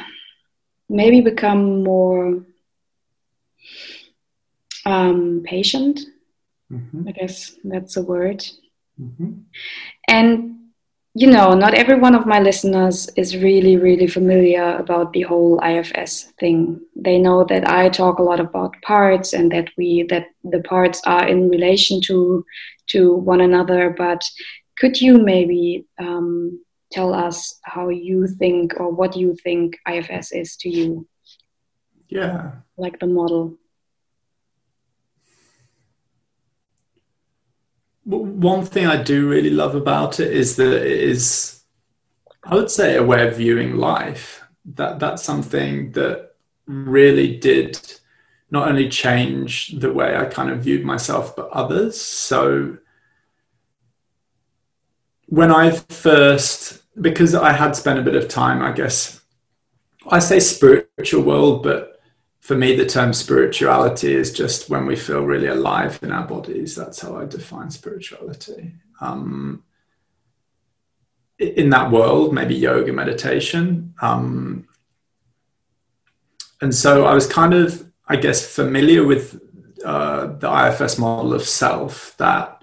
maybe 0.90 1.22
become 1.22 1.84
more 1.84 2.44
um, 4.86 5.44
patient. 5.46 6.02
Mm-hmm. 6.72 7.08
I 7.08 7.12
guess 7.14 7.56
that's 7.64 7.96
a 7.98 8.02
word. 8.02 8.46
Mm-hmm. 9.02 9.32
And 10.08 10.57
you 11.18 11.26
know, 11.26 11.56
not 11.56 11.74
every 11.74 11.96
one 11.96 12.14
of 12.14 12.28
my 12.28 12.40
listeners 12.40 13.10
is 13.16 13.36
really, 13.36 13.76
really 13.76 14.06
familiar 14.06 14.78
about 14.78 15.14
the 15.14 15.24
whole 15.24 15.60
IFS 15.64 16.32
thing. 16.40 16.80
They 16.96 17.18
know 17.18 17.44
that 17.46 17.68
I 17.68 17.90
talk 17.90 18.20
a 18.20 18.24
lot 18.24 18.40
about 18.40 18.80
parts 18.84 19.34
and 19.34 19.52
that 19.52 19.70
we 19.78 20.06
that 20.10 20.28
the 20.44 20.62
parts 20.62 21.02
are 21.08 21.28
in 21.28 21.50
relation 21.50 22.02
to 22.02 22.46
to 22.92 23.16
one 23.16 23.42
another. 23.42 23.90
But 23.98 24.22
could 24.78 25.02
you 25.02 25.18
maybe 25.18 25.88
um, 25.98 26.64
tell 26.92 27.16
us 27.16 27.60
how 27.64 27.90
you 27.90 28.28
think 28.28 28.80
or 28.80 28.92
what 28.92 29.18
you 29.18 29.36
think 29.44 29.76
IFS 29.90 30.32
is 30.32 30.56
to 30.58 30.70
you? 30.70 31.08
Yeah, 32.10 32.52
like 32.78 33.00
the 33.00 33.08
model. 33.08 33.58
One 38.08 38.66
thing 38.66 38.86
I 38.88 39.02
do 39.04 39.28
really 39.28 39.50
love 39.50 39.76
about 39.76 40.20
it 40.22 40.32
is 40.32 40.56
that 40.56 40.74
it 40.74 41.02
is, 41.02 41.64
I 42.44 42.56
would 42.56 42.72
say, 42.72 42.96
a 42.96 43.04
way 43.04 43.28
of 43.28 43.36
viewing 43.36 43.76
life. 43.76 44.44
That 44.76 45.00
that's 45.00 45.24
something 45.24 45.92
that 45.92 46.36
really 46.66 47.38
did 47.38 47.80
not 48.50 48.70
only 48.70 48.88
change 48.88 49.78
the 49.80 49.92
way 49.92 50.16
I 50.16 50.26
kind 50.26 50.50
of 50.50 50.64
viewed 50.64 50.86
myself, 50.86 51.36
but 51.36 51.50
others. 51.50 52.00
So 52.00 52.78
when 55.26 55.52
I 55.52 55.72
first, 55.72 56.84
because 57.02 57.36
I 57.36 57.52
had 57.52 57.76
spent 57.76 58.00
a 58.00 58.04
bit 58.04 58.16
of 58.16 58.30
time, 58.30 58.62
I 58.62 58.72
guess, 58.72 59.22
I 60.10 60.20
say 60.20 60.40
spiritual 60.40 61.24
world, 61.24 61.64
but 61.64 61.97
for 62.48 62.56
me, 62.56 62.78
the 62.78 62.86
term 62.86 63.12
spirituality 63.12 64.14
is 64.14 64.32
just 64.32 64.70
when 64.70 64.86
we 64.86 64.96
feel 64.96 65.26
really 65.26 65.48
alive 65.48 66.00
in 66.02 66.14
our 66.14 66.26
bodies. 66.26 66.78
That's 66.78 67.02
how 67.02 67.18
I 67.18 67.26
define 67.26 67.70
spirituality. 67.70 68.72
Um, 69.02 69.66
in 71.38 71.70
that 71.72 71.92
world, 71.92 72.34
maybe 72.34 72.56
yoga, 72.56 72.94
meditation. 72.94 73.94
Um, 74.02 74.66
and 76.62 76.74
so 76.74 77.04
I 77.04 77.14
was 77.14 77.28
kind 77.28 77.54
of, 77.54 77.86
I 78.08 78.16
guess, 78.16 78.56
familiar 78.56 79.06
with 79.06 79.42
uh, 79.84 80.28
the 80.28 80.50
IFS 80.50 80.98
model 80.98 81.34
of 81.34 81.44
self 81.44 82.16
that 82.16 82.62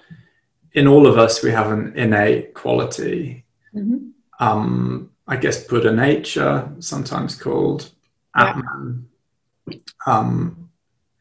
in 0.73 0.87
all 0.87 1.07
of 1.07 1.19
us 1.19 1.43
we 1.43 1.51
have 1.51 1.71
an 1.71 1.93
innate 1.95 2.55
quality. 2.55 3.45
Mm-hmm. 3.75 3.99
Um, 4.41 5.11
I 5.29 5.37
guess 5.37 5.63
Buddha 5.65 5.93
nature, 5.93 6.73
sometimes 6.79 7.37
called 7.37 7.91
yeah. 8.35 8.49
Atman 8.49 9.11
um, 10.07 10.71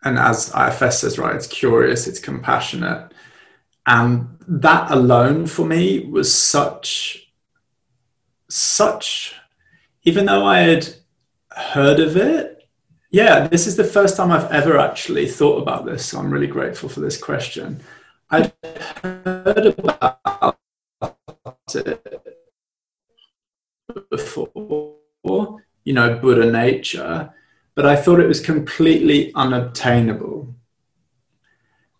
and 0.04 0.20
as 0.20 0.54
IFS 0.54 1.00
says, 1.00 1.18
right, 1.18 1.36
it's 1.36 1.48
curious, 1.48 2.08
it's 2.08 2.20
compassionate. 2.20 3.14
And 3.86 4.38
that 4.48 4.92
alone 4.92 5.48
for 5.48 5.66
me 5.66 6.06
was 6.06 6.34
such, 6.34 7.32
such, 8.50 9.36
even 10.04 10.26
though 10.26 10.46
I 10.46 10.60
had 10.60 10.88
heard 11.52 12.00
of 12.00 12.18
it, 12.18 12.68
yeah, 13.12 13.48
this 13.48 13.68
is 13.68 13.76
the 13.76 13.84
first 13.84 14.18
time 14.18 14.32
I've 14.32 14.52
ever 14.52 14.78
actually 14.78 15.28
thought 15.28 15.62
about 15.62 15.86
this. 15.86 16.06
So 16.06 16.20
I'm 16.20 16.32
really 16.32 16.48
grateful 16.48 16.90
for 16.90 17.00
this 17.00 17.18
question. 17.18 17.80
I'd 18.30 18.52
heard 19.04 19.68
about 19.78 20.58
it 21.76 22.40
before, 24.10 25.62
you 25.84 25.94
know, 25.94 26.18
Buddha 26.18 26.52
nature 26.52 27.32
but 27.75 27.86
I 27.86 27.96
thought 27.96 28.20
it 28.20 28.27
was 28.27 28.39
completely 28.39 29.34
unobtainable. 29.34 30.56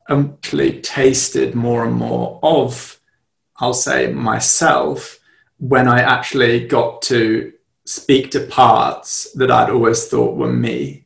And 0.08 0.34
actually 0.34 0.82
tasted 0.82 1.56
more 1.56 1.86
and 1.86 1.96
more 1.96 2.40
of, 2.44 3.00
I'll 3.58 3.74
say, 3.74 4.12
myself 4.12 5.20
when 5.58 5.88
I 5.88 6.02
actually 6.02 6.68
got 6.68 7.02
to 7.04 7.54
speak 7.86 8.32
to 8.32 8.46
parts 8.48 9.32
that 9.34 9.50
I'd 9.50 9.70
always 9.70 10.08
thought 10.08 10.36
were 10.36 10.52
me. 10.52 11.06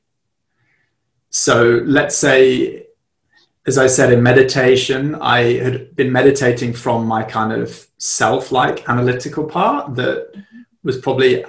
So 1.30 1.82
let's 1.86 2.18
say, 2.18 2.88
as 3.68 3.78
I 3.78 3.88
said 3.88 4.12
in 4.12 4.24
meditation, 4.24 5.16
I 5.16 5.60
had 5.60 5.96
been 5.96 6.12
meditating 6.12 6.74
from 6.74 7.06
my 7.06 7.24
kind 7.24 7.54
of 7.54 7.88
self 7.98 8.52
like 8.52 8.90
analytical 8.90 9.46
part 9.46 9.96
that 9.96 10.34
mm-hmm. 10.34 10.62
was 10.84 10.98
probably 10.98 11.46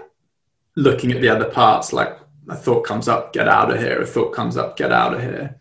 looking 0.76 1.12
at 1.12 1.20
the 1.20 1.28
other 1.28 1.50
parts, 1.50 1.92
like 1.92 2.18
a 2.49 2.57
thought 2.57 2.83
comes 2.83 3.09
up, 3.09 3.33
get 3.33 3.49
out 3.49 3.71
of 3.71 3.78
here. 3.78 4.00
A 4.00 4.07
thought 4.07 4.33
comes 4.33 4.57
up, 4.57 4.76
get 4.76 4.93
out 4.93 5.14
of 5.14 5.21
here. 5.21 5.61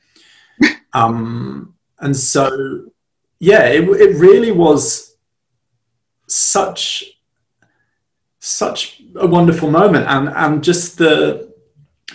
um, 0.93 1.75
and 1.99 2.15
so, 2.15 2.85
yeah, 3.39 3.65
it, 3.65 3.83
it 3.89 4.15
really 4.17 4.51
was 4.51 5.15
such 6.27 7.05
such 8.39 9.01
a 9.15 9.27
wonderful 9.27 9.69
moment, 9.69 10.07
and 10.07 10.29
and 10.29 10.63
just 10.63 10.97
the 10.97 11.53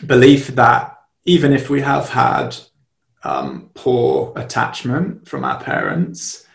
belief 0.07 0.49
that 0.49 0.99
even 1.25 1.53
if 1.53 1.69
we 1.69 1.81
have 1.81 2.09
had 2.09 2.57
um, 3.25 3.71
poor 3.75 4.33
attachment 4.37 5.29
from 5.29 5.45
our 5.45 5.63
parents, 5.63 6.47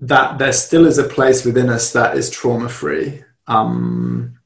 that 0.00 0.38
there 0.38 0.52
still 0.52 0.86
is 0.86 0.98
a 0.98 1.04
place 1.04 1.44
within 1.44 1.68
us 1.68 1.92
that 1.92 2.16
is 2.16 2.30
trauma 2.30 2.68
free. 2.68 3.22
Um, 3.46 4.39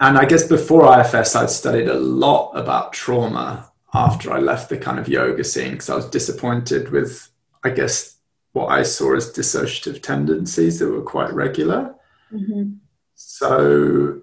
and 0.00 0.18
I 0.18 0.24
guess 0.26 0.46
before 0.46 0.98
IFS, 1.00 1.34
I'd 1.34 1.50
studied 1.50 1.88
a 1.88 1.98
lot 1.98 2.52
about 2.52 2.92
trauma 2.92 3.70
after 3.94 4.32
I 4.32 4.38
left 4.38 4.68
the 4.68 4.76
kind 4.76 4.98
of 4.98 5.08
yoga 5.08 5.42
scene 5.42 5.72
because 5.72 5.88
I 5.88 5.96
was 5.96 6.10
disappointed 6.10 6.90
with, 6.90 7.30
I 7.64 7.70
guess, 7.70 8.16
what 8.52 8.66
I 8.66 8.82
saw 8.82 9.14
as 9.14 9.32
dissociative 9.32 10.02
tendencies 10.02 10.78
that 10.78 10.90
were 10.90 11.02
quite 11.02 11.32
regular. 11.32 11.94
Mm-hmm. 12.32 12.72
So, 13.14 14.20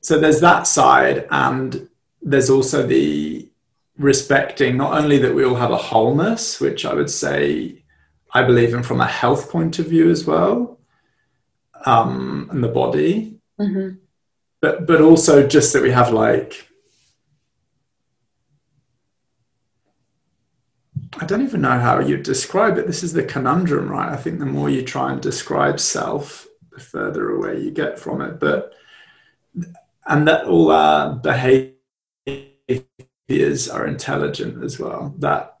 so 0.00 0.18
there's 0.18 0.40
that 0.40 0.66
side, 0.66 1.26
and 1.30 1.88
there's 2.20 2.50
also 2.50 2.86
the 2.86 3.48
respecting 3.96 4.76
not 4.76 4.98
only 4.98 5.18
that 5.18 5.34
we 5.34 5.44
all 5.44 5.54
have 5.54 5.70
a 5.70 5.76
wholeness, 5.76 6.60
which 6.60 6.84
I 6.84 6.92
would 6.92 7.10
say 7.10 7.84
I 8.32 8.42
believe 8.42 8.74
in 8.74 8.82
from 8.82 9.00
a 9.00 9.06
health 9.06 9.50
point 9.50 9.78
of 9.78 9.86
view 9.86 10.10
as 10.10 10.26
well, 10.26 10.78
um, 11.86 12.48
and 12.50 12.62
the 12.62 12.68
body, 12.68 13.38
mm-hmm. 13.58 13.96
But 14.64 14.86
but 14.86 15.02
also 15.02 15.46
just 15.46 15.74
that 15.74 15.82
we 15.82 15.90
have 15.90 16.10
like 16.10 16.66
I 21.18 21.26
don't 21.26 21.42
even 21.42 21.60
know 21.60 21.78
how 21.78 22.00
you 22.00 22.16
describe 22.16 22.78
it. 22.78 22.86
This 22.86 23.02
is 23.02 23.12
the 23.12 23.22
conundrum, 23.22 23.90
right? 23.90 24.10
I 24.10 24.16
think 24.16 24.38
the 24.38 24.46
more 24.46 24.70
you 24.70 24.82
try 24.82 25.12
and 25.12 25.20
describe 25.20 25.78
self, 25.78 26.46
the 26.72 26.80
further 26.80 27.28
away 27.28 27.60
you 27.60 27.70
get 27.70 27.98
from 27.98 28.22
it. 28.22 28.40
But 28.40 28.72
and 30.06 30.26
that 30.28 30.46
all 30.46 30.70
our 30.70 31.14
behaviors 31.14 31.76
are 33.68 33.86
intelligent 33.86 34.64
as 34.64 34.78
well. 34.78 35.14
That 35.18 35.56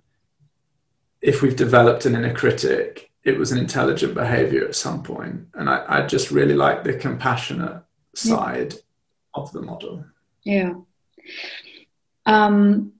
if 1.20 1.42
we've 1.42 1.56
developed 1.56 2.06
an 2.06 2.14
inner 2.14 2.32
critic, 2.32 3.10
it 3.22 3.36
was 3.38 3.52
an 3.52 3.58
intelligent 3.58 4.14
behavior 4.14 4.64
at 4.64 4.74
some 4.74 5.02
point. 5.02 5.48
And 5.52 5.68
I, 5.68 5.84
I 5.88 6.06
just 6.06 6.30
really 6.30 6.54
like 6.54 6.84
the 6.84 6.94
compassionate 6.94 7.82
side. 8.14 8.74
Of 9.34 9.52
the 9.52 9.62
model. 9.62 10.04
Yeah. 10.44 10.74
Um, 12.26 12.92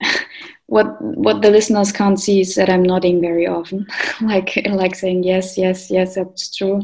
what 0.66 1.00
what 1.00 1.42
the 1.42 1.50
listeners 1.50 1.92
can't 1.92 2.18
see 2.18 2.40
is 2.40 2.54
that 2.54 2.70
I'm 2.70 2.82
nodding 2.82 3.20
very 3.20 3.46
often, 3.46 3.86
like 4.20 4.60
like 4.66 4.94
saying 4.94 5.24
yes, 5.24 5.56
yes, 5.58 5.90
yes, 5.90 6.14
that's 6.14 6.54
true. 6.56 6.82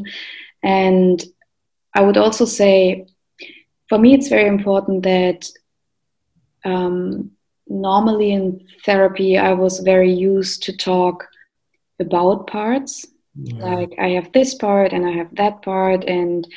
And 0.63 1.23
I 1.93 2.01
would 2.01 2.17
also 2.17 2.45
say, 2.45 3.07
for 3.89 3.97
me, 3.97 4.13
it's 4.13 4.29
very 4.29 4.47
important 4.47 5.03
that 5.03 5.49
um, 6.63 7.31
normally 7.67 8.31
in 8.31 8.65
therapy, 8.85 9.37
I 9.37 9.53
was 9.53 9.79
very 9.79 10.13
used 10.13 10.63
to 10.63 10.77
talk 10.77 11.27
about 11.99 12.47
parts. 12.47 13.05
Yeah. 13.35 13.63
Like 13.63 13.93
I 13.99 14.09
have 14.09 14.31
this 14.31 14.53
part 14.53 14.93
and 14.93 15.05
I 15.05 15.11
have 15.11 15.35
that 15.35 15.61
part, 15.63 16.03
and 16.03 16.47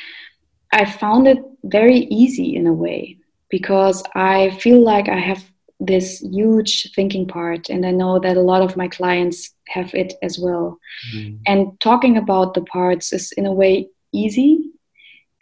I 0.72 0.84
found 0.84 1.26
it 1.28 1.38
very 1.64 1.98
easy 2.10 2.56
in 2.56 2.66
a 2.66 2.72
way 2.72 3.18
because 3.50 4.02
I 4.14 4.50
feel 4.60 4.80
like 4.80 5.08
I 5.08 5.18
have 5.18 5.44
this 5.80 6.20
huge 6.20 6.92
thinking 6.94 7.26
part, 7.26 7.68
and 7.68 7.84
I 7.84 7.90
know 7.90 8.18
that 8.20 8.36
a 8.36 8.40
lot 8.40 8.62
of 8.62 8.76
my 8.76 8.88
clients 8.88 9.50
have 9.68 9.92
it 9.94 10.14
as 10.22 10.38
well. 10.38 10.78
Mm. 11.14 11.40
And 11.46 11.80
talking 11.80 12.16
about 12.16 12.54
the 12.54 12.62
parts 12.62 13.12
is 13.12 13.32
in 13.32 13.44
a 13.44 13.52
way 13.52 13.88
easy 14.12 14.70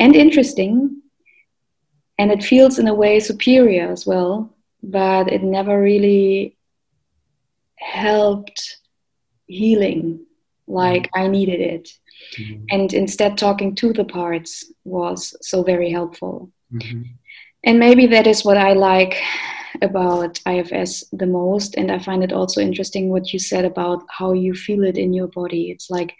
and 0.01 0.17
interesting, 0.17 1.03
and 2.19 2.33
it 2.33 2.43
feels 2.43 2.79
in 2.79 2.89
a 2.89 2.95
way 2.95 3.21
superior 3.21 3.91
as 3.91 4.07
well 4.07 4.53
but 4.83 5.31
it 5.31 5.43
never 5.43 5.81
really 5.81 6.57
helped 7.77 8.79
healing 9.47 10.27
like 10.67 11.09
I 11.15 11.29
needed 11.29 11.61
it. 11.61 11.91
Mm-hmm. 12.39 12.65
And 12.71 12.93
instead, 12.95 13.37
talking 13.37 13.75
to 13.77 13.93
the 13.93 14.05
parts 14.05 14.73
was 14.85 15.35
so 15.41 15.63
very 15.63 15.91
helpful. 15.91 16.51
Mm-hmm. 16.73 17.03
And 17.65 17.79
maybe 17.79 18.07
that 18.09 18.27
is 18.27 18.45
what 18.45 18.57
I 18.57 18.73
like 18.73 19.23
about 19.81 20.41
IFS 20.47 21.05
the 21.13 21.27
most. 21.27 21.77
And 21.77 21.91
I 21.91 21.99
find 21.99 22.23
it 22.25 22.33
also 22.33 22.61
interesting 22.61 23.09
what 23.09 23.33
you 23.33 23.39
said 23.39 23.65
about 23.65 24.03
how 24.09 24.33
you 24.33 24.55
feel 24.55 24.85
it 24.85 24.99
in 24.99 25.13
your 25.13 25.29
body. 25.29 25.71
It's 25.71 25.91
like, 25.91 26.15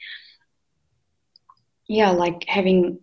yeah, 1.89 2.11
like 2.11 2.45
having 2.47 3.01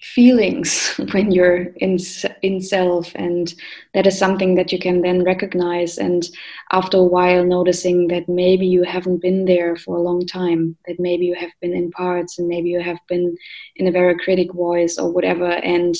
feelings 0.00 0.94
when 1.12 1.30
you're 1.30 1.64
in 1.76 1.98
in 2.42 2.60
self 2.60 3.12
and 3.14 3.54
that 3.92 4.06
is 4.06 4.18
something 4.18 4.54
that 4.54 4.72
you 4.72 4.78
can 4.78 5.02
then 5.02 5.22
recognize 5.22 5.98
and 5.98 6.28
after 6.72 6.96
a 6.96 7.04
while 7.04 7.44
noticing 7.44 8.08
that 8.08 8.28
maybe 8.28 8.66
you 8.66 8.82
haven't 8.82 9.20
been 9.20 9.44
there 9.44 9.76
for 9.76 9.96
a 9.96 10.02
long 10.02 10.24
time 10.26 10.76
that 10.86 10.98
maybe 10.98 11.26
you 11.26 11.34
have 11.34 11.50
been 11.60 11.74
in 11.74 11.90
parts 11.90 12.38
and 12.38 12.48
maybe 12.48 12.70
you 12.70 12.80
have 12.80 12.98
been 13.08 13.36
in 13.76 13.86
a 13.86 13.92
very 13.92 14.18
critic 14.18 14.52
voice 14.54 14.96
or 14.98 15.10
whatever. 15.10 15.46
And 15.46 15.94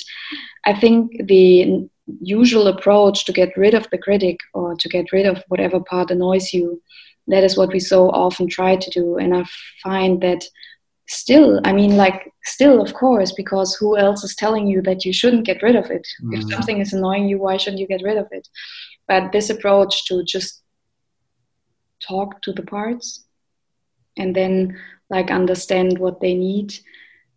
i 0.64 0.74
think 0.74 1.26
the 1.26 1.88
usual 2.20 2.66
approach 2.66 3.24
to 3.24 3.32
get 3.32 3.56
rid 3.56 3.74
of 3.74 3.88
the 3.90 3.98
critic 3.98 4.38
or 4.54 4.74
to 4.76 4.88
get 4.88 5.12
rid 5.12 5.26
of 5.26 5.44
whatever 5.48 5.78
part 5.78 6.10
annoys 6.10 6.52
you 6.52 6.82
that 7.28 7.44
is 7.44 7.56
what 7.56 7.72
we 7.72 7.80
so 7.80 8.10
often 8.10 8.48
try 8.48 8.76
to 8.76 8.90
do. 8.90 9.16
And 9.16 9.34
i 9.36 9.44
find 9.82 10.20
that 10.22 10.44
still 11.10 11.60
i 11.64 11.72
mean 11.72 11.96
like 11.96 12.32
still 12.44 12.80
of 12.80 12.94
course 12.94 13.32
because 13.32 13.74
who 13.74 13.98
else 13.98 14.22
is 14.22 14.36
telling 14.36 14.68
you 14.68 14.80
that 14.80 15.04
you 15.04 15.12
shouldn't 15.12 15.44
get 15.44 15.60
rid 15.60 15.74
of 15.74 15.90
it 15.90 16.06
mm. 16.22 16.36
if 16.36 16.48
something 16.48 16.78
is 16.78 16.92
annoying 16.92 17.28
you 17.28 17.36
why 17.36 17.56
shouldn't 17.56 17.80
you 17.80 17.86
get 17.88 18.02
rid 18.04 18.16
of 18.16 18.28
it 18.30 18.46
but 19.08 19.32
this 19.32 19.50
approach 19.50 20.06
to 20.06 20.22
just 20.22 20.62
talk 22.00 22.40
to 22.42 22.52
the 22.52 22.62
parts 22.62 23.24
and 24.16 24.36
then 24.36 24.78
like 25.10 25.32
understand 25.32 25.98
what 25.98 26.20
they 26.20 26.32
need 26.32 26.78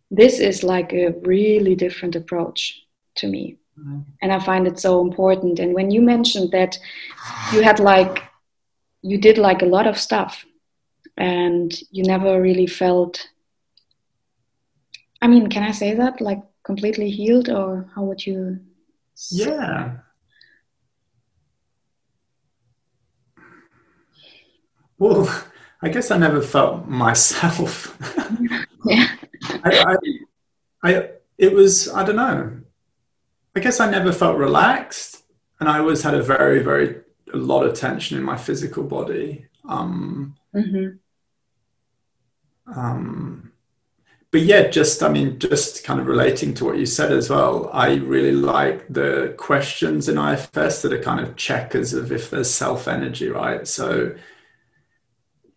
this 0.08 0.38
is 0.38 0.62
like 0.62 0.92
a 0.92 1.12
really 1.22 1.74
different 1.74 2.14
approach 2.14 2.80
to 3.16 3.26
me 3.26 3.56
mm. 3.76 4.04
and 4.22 4.32
i 4.32 4.38
find 4.38 4.68
it 4.68 4.78
so 4.78 5.00
important 5.00 5.58
and 5.58 5.74
when 5.74 5.90
you 5.90 6.00
mentioned 6.00 6.52
that 6.52 6.78
you 7.52 7.60
had 7.60 7.80
like 7.80 8.22
you 9.02 9.18
did 9.18 9.36
like 9.36 9.62
a 9.62 9.72
lot 9.76 9.88
of 9.88 9.98
stuff 9.98 10.44
and 11.16 11.80
you 11.90 12.04
never 12.04 12.40
really 12.40 12.68
felt 12.68 13.28
I 15.24 15.26
mean, 15.26 15.48
can 15.48 15.62
I 15.62 15.70
say 15.70 15.94
that 15.94 16.20
like 16.20 16.42
completely 16.64 17.08
healed, 17.10 17.48
or 17.48 17.88
how 17.94 18.04
would 18.04 18.26
you? 18.26 18.60
Yeah. 19.30 19.96
Well, 24.98 25.26
I 25.80 25.88
guess 25.88 26.10
I 26.10 26.18
never 26.18 26.42
felt 26.42 26.86
myself. 26.86 27.96
yeah. 28.84 29.08
I, 29.64 29.96
I, 30.82 30.90
I, 30.90 31.08
it 31.38 31.54
was, 31.54 31.88
I 31.88 32.04
don't 32.04 32.16
know. 32.16 32.60
I 33.56 33.60
guess 33.60 33.80
I 33.80 33.90
never 33.90 34.12
felt 34.12 34.36
relaxed, 34.36 35.22
and 35.58 35.70
I 35.70 35.78
always 35.78 36.02
had 36.02 36.12
a 36.12 36.22
very, 36.22 36.62
very, 36.62 37.00
a 37.32 37.38
lot 37.38 37.64
of 37.64 37.72
tension 37.72 38.18
in 38.18 38.24
my 38.24 38.36
physical 38.36 38.82
body. 38.82 39.46
Um, 39.66 40.36
mm-hmm. 40.54 40.98
um, 42.78 43.53
but 44.34 44.42
yeah, 44.42 44.66
just 44.66 45.00
I 45.00 45.10
mean, 45.10 45.38
just 45.38 45.84
kind 45.84 46.00
of 46.00 46.08
relating 46.08 46.54
to 46.54 46.64
what 46.64 46.76
you 46.76 46.86
said 46.86 47.12
as 47.12 47.30
well. 47.30 47.70
I 47.72 47.94
really 47.94 48.32
like 48.32 48.84
the 48.92 49.32
questions 49.38 50.08
in 50.08 50.18
IFS 50.18 50.82
that 50.82 50.92
are 50.92 51.00
kind 51.00 51.20
of 51.20 51.36
checkers 51.36 51.94
of 51.94 52.10
if 52.10 52.30
there's 52.30 52.52
self 52.52 52.88
energy, 52.88 53.28
right? 53.28 53.64
So 53.68 54.16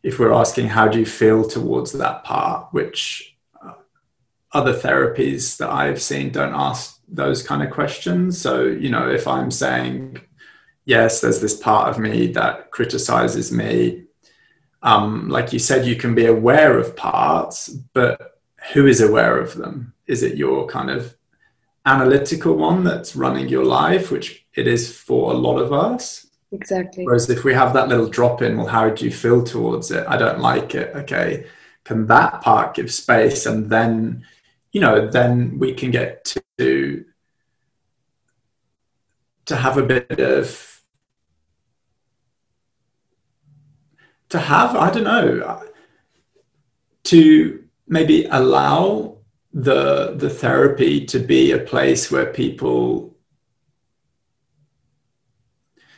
if 0.04 0.20
we're 0.20 0.32
asking 0.32 0.68
how 0.68 0.88
do 0.88 1.00
you 1.00 1.08
feel 1.08 1.44
towards 1.50 1.92
that 1.94 2.24
part, 2.24 2.72
which 2.72 3.36
uh, 3.60 3.74
other 4.52 4.76
therapies 4.76 5.58
that 5.58 5.72
I've 5.72 6.00
seen 6.00 6.30
don't 6.30 6.54
ask 6.54 7.02
those 7.08 7.42
kind 7.42 7.64
of 7.64 7.72
questions. 7.72 8.40
So 8.40 8.66
you 8.66 8.92
know, 8.92 9.10
if 9.10 9.28
I'm 9.28 9.50
saying 9.50 10.22
yes, 10.86 11.20
there's 11.20 11.42
this 11.42 11.58
part 11.58 11.90
of 11.90 11.98
me 11.98 12.28
that 12.34 12.70
criticizes 12.70 13.52
me. 13.52 14.04
Um, 14.84 15.30
like 15.30 15.52
you 15.52 15.58
said, 15.58 15.88
you 15.88 15.96
can 15.96 16.14
be 16.14 16.28
aware 16.28 16.78
of 16.78 16.96
parts, 16.96 17.70
but 17.70 18.37
who 18.74 18.86
is 18.86 19.02
aware 19.02 19.40
of 19.40 19.56
them? 19.56 19.94
Is 20.08 20.24
it 20.24 20.38
your 20.38 20.68
kind 20.68 20.90
of 20.90 21.16
analytical 21.86 22.56
one 22.56 22.84
that's 22.84 23.16
running 23.16 23.48
your 23.48 23.66
life, 23.66 24.12
which 24.12 24.46
it 24.56 24.68
is 24.68 24.96
for 24.96 25.32
a 25.32 25.38
lot 25.38 25.58
of 25.58 25.72
us? 25.72 26.28
Exactly. 26.52 27.06
Whereas 27.06 27.30
if 27.30 27.44
we 27.44 27.54
have 27.54 27.74
that 27.74 27.90
little 27.90 28.08
drop 28.08 28.42
in, 28.42 28.58
well, 28.58 28.68
how 28.68 28.90
do 28.90 29.06
you 29.06 29.12
feel 29.12 29.44
towards 29.44 29.92
it? 29.92 30.06
I 30.08 30.18
don't 30.18 30.40
like 30.40 30.76
it. 30.76 30.96
Okay. 30.96 31.46
Can 31.84 32.08
that 32.08 32.42
part 32.42 32.76
give 32.76 32.92
space? 32.92 33.46
And 33.46 33.70
then, 33.70 34.26
you 34.72 34.82
know, 34.82 35.10
then 35.10 35.58
we 35.60 35.74
can 35.74 35.92
get 35.92 36.36
to 36.58 37.06
to 39.46 39.56
have 39.56 39.78
a 39.78 39.84
bit 39.84 40.20
of 40.20 40.84
to 44.30 44.40
have 44.40 44.76
i 44.76 44.92
don't 44.92 45.06
know 45.06 45.64
to 47.04 47.67
maybe 47.88 48.26
allow 48.26 49.18
the 49.54 50.14
the 50.16 50.30
therapy 50.30 51.06
to 51.06 51.20
be 51.20 51.52
a 51.52 51.58
place 51.58 52.12
where 52.12 52.26
people 52.26 53.16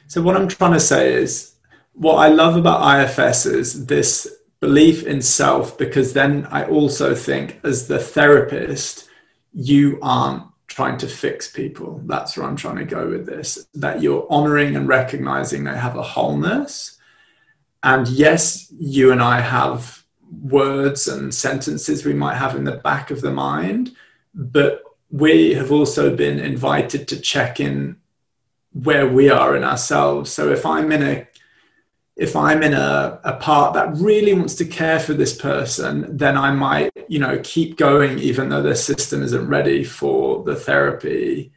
so 0.08 0.21
what 0.21 0.36
i'm 0.36 0.47
trying 0.47 0.73
to 0.73 0.80
say 0.80 1.13
is 1.13 1.56
what 1.93 2.15
i 2.15 2.28
love 2.28 2.56
about 2.56 2.99
ifs 3.04 3.45
is 3.45 3.86
this 3.88 4.36
belief 4.60 5.04
in 5.04 5.21
self 5.21 5.78
because 5.78 6.13
then 6.13 6.47
i 6.52 6.63
also 6.65 7.15
think 7.15 7.60
as 7.63 7.88
the 7.88 7.99
therapist 7.99 9.10
you 9.54 9.99
aren't 10.02 10.43
trying 10.69 10.97
to 10.97 11.08
fix 11.08 11.52
people. 11.52 12.02
That's 12.06 12.38
where 12.38 12.45
i'm 12.45 12.56
trying 12.56 12.78
to 12.78 12.86
go 12.86 13.10
with 13.10 13.25
this 13.25 13.67
that 13.73 14.02
you're 14.02 14.25
honoring 14.30 14.75
and 14.75 14.88
recognizing 14.88 15.63
they 15.63 15.75
have 15.75 15.97
a 15.97 16.04
wholeness. 16.04 16.97
And 17.84 18.08
yes 18.08 18.71
you 18.78 19.12
and 19.12 19.21
i 19.21 19.41
have 19.41 19.98
words 20.31 21.07
and 21.07 21.33
sentences 21.33 22.05
we 22.05 22.13
might 22.13 22.35
have 22.35 22.55
in 22.55 22.63
the 22.63 22.77
back 22.77 23.11
of 23.11 23.21
the 23.21 23.31
mind, 23.31 23.95
but 24.33 24.83
we 25.11 25.53
have 25.55 25.71
also 25.71 26.15
been 26.15 26.39
invited 26.39 27.07
to 27.07 27.19
check 27.19 27.59
in 27.59 27.97
where 28.73 29.07
we 29.07 29.29
are 29.29 29.55
in 29.55 29.63
ourselves. 29.63 30.31
So 30.31 30.51
if 30.51 30.65
I'm 30.65 30.91
in 30.91 31.03
a 31.03 31.27
if 32.15 32.35
I'm 32.35 32.63
in 32.63 32.73
a, 32.73 33.17
a 33.23 33.37
part 33.37 33.73
that 33.75 33.95
really 33.95 34.33
wants 34.33 34.53
to 34.55 34.65
care 34.65 34.99
for 34.99 35.13
this 35.13 35.33
person, 35.37 36.17
then 36.17 36.37
I 36.37 36.51
might, 36.51 36.91
you 37.07 37.17
know, 37.17 37.39
keep 37.45 37.77
going 37.77 38.19
even 38.19 38.49
though 38.49 38.61
their 38.61 38.75
system 38.75 39.23
isn't 39.23 39.47
ready 39.47 39.85
for 39.85 40.43
the 40.43 40.55
therapy 40.55 41.53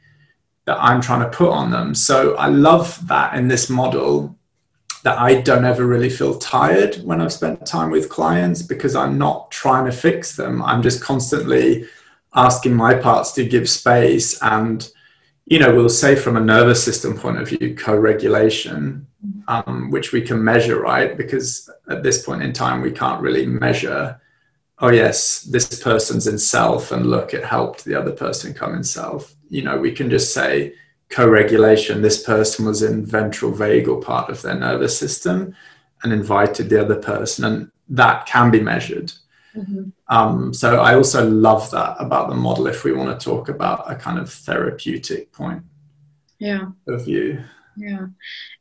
that 0.67 0.79
I'm 0.81 1.01
trying 1.01 1.29
to 1.29 1.37
put 1.37 1.51
on 1.51 1.73
them. 1.73 1.97
So 1.97 2.37
I 2.37 2.47
love 2.47 3.09
that 3.09 3.35
in 3.35 3.49
this 3.49 3.69
model 3.69 4.39
that 5.03 5.19
I 5.19 5.41
don't 5.41 5.65
ever 5.65 5.85
really 5.85 6.11
feel 6.11 6.39
tired 6.39 6.97
when 7.05 7.21
I've 7.21 7.33
spent 7.33 7.67
time 7.67 7.91
with 7.91 8.09
clients 8.09 8.63
because 8.63 8.95
I'm 8.95 9.19
not 9.19 9.51
trying 9.51 9.87
to 9.87 9.93
fix 9.93 10.37
them. 10.37 10.63
I'm 10.63 10.83
just 10.83 11.03
constantly 11.03 11.87
asking 12.35 12.75
my 12.75 12.95
parts 12.95 13.33
to 13.33 13.45
give 13.45 13.69
space 13.69 14.41
and 14.43 14.91
you 15.45 15.59
know 15.59 15.75
we'll 15.75 15.89
say 15.89 16.17
from 16.17 16.37
a 16.37 16.41
nervous 16.41 16.83
system 16.83 17.17
point 17.17 17.39
of 17.39 17.49
view 17.49 17.75
co-regulation 17.75 19.07
um, 19.49 19.91
which 19.91 20.13
we 20.13 20.23
can 20.23 20.43
measure 20.43 20.81
right 20.81 21.17
because 21.17 21.69
at 21.89 22.03
this 22.03 22.25
point 22.25 22.43
in 22.43 22.53
time 22.53 22.81
we 22.81 22.91
can't 22.91 23.21
really 23.21 23.45
measure 23.45 24.19
oh 24.79 24.89
yes 24.89 25.43
this 25.43 25.83
person's 25.83 26.27
in 26.27 26.39
self 26.39 26.93
and 26.93 27.07
look 27.07 27.35
it 27.35 27.45
helped 27.45 27.85
the 27.85 27.95
other 27.95 28.13
person 28.13 28.55
come 28.55 28.75
in 28.75 28.85
self 28.85 29.35
you 29.51 29.63
know 29.63 29.77
we 29.77 29.93
can 29.93 30.09
just 30.09 30.33
say 30.33 30.73
co-regulation 31.13 32.03
this 32.03 32.23
person 32.23 32.67
was 32.67 32.83
in 32.83 33.07
ventral 33.07 33.53
vagal 33.53 34.03
part 34.03 34.31
of 34.31 34.43
their 34.43 34.55
nervous 34.55 34.99
system 34.99 35.55
and 36.03 36.13
invited 36.13 36.69
the 36.69 36.81
other 36.81 36.97
person 36.97 37.45
and 37.45 37.71
that 37.89 38.27
can 38.27 38.51
be 38.51 38.61
measured. 38.61 39.13
Mm-hmm. 39.55 39.91
um, 40.09 40.55
so 40.55 40.81
i 40.81 40.95
also 40.95 41.29
love 41.29 41.71
that 41.73 41.95
about 41.99 42.31
the 42.31 42.35
model 42.35 42.67
if 42.67 42.85
we 42.85 42.93
want 42.95 43.11
to 43.13 43.23
talk 43.23 43.51
about 43.51 43.91
a 43.93 43.95
kind 43.95 44.19
of 44.19 44.33
therapeutic 44.33 45.31
point 45.31 45.63
yeah. 46.43 46.67
of 46.89 47.05
view. 47.05 47.45
Yeah. 47.77 48.07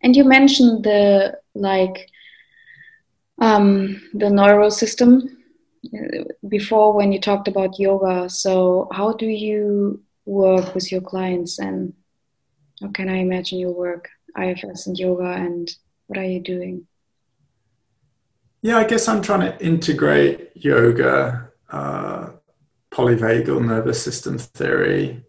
And 0.04 0.16
you 0.16 0.24
mentioned 0.24 0.84
the 0.84 1.40
like 1.56 2.10
um, 3.40 4.02
the 4.14 4.30
neural 4.30 4.72
system 4.72 5.38
uh, 5.86 6.24
before 6.48 6.94
when 6.94 7.12
you 7.12 7.20
talked 7.20 7.48
about 7.48 7.80
yoga. 7.80 8.30
So 8.30 8.88
how 8.92 9.14
do 9.14 9.26
you 9.26 10.02
work 10.26 10.76
with 10.76 10.92
your 10.92 11.02
clients 11.02 11.60
and 11.60 11.94
how 12.82 12.90
can 12.90 13.10
I 13.10 13.18
imagine 13.18 13.60
your 13.60 13.72
work, 13.72 14.10
IFS 14.38 14.88
and 14.88 14.98
yoga, 14.98 15.32
and 15.32 15.70
what 16.08 16.18
are 16.18 16.26
you 16.26 16.40
doing? 16.40 16.88
Yeah, 18.62 18.78
I 18.78 18.84
guess 18.84 19.08
I'm 19.08 19.22
trying 19.22 19.42
to 19.42 19.66
integrate 19.66 20.52
yoga, 20.56 21.52
uh, 21.70 22.32
polyvagal 22.92 23.66
nervous 23.66 24.02
system 24.02 24.38
theory, 24.38 25.24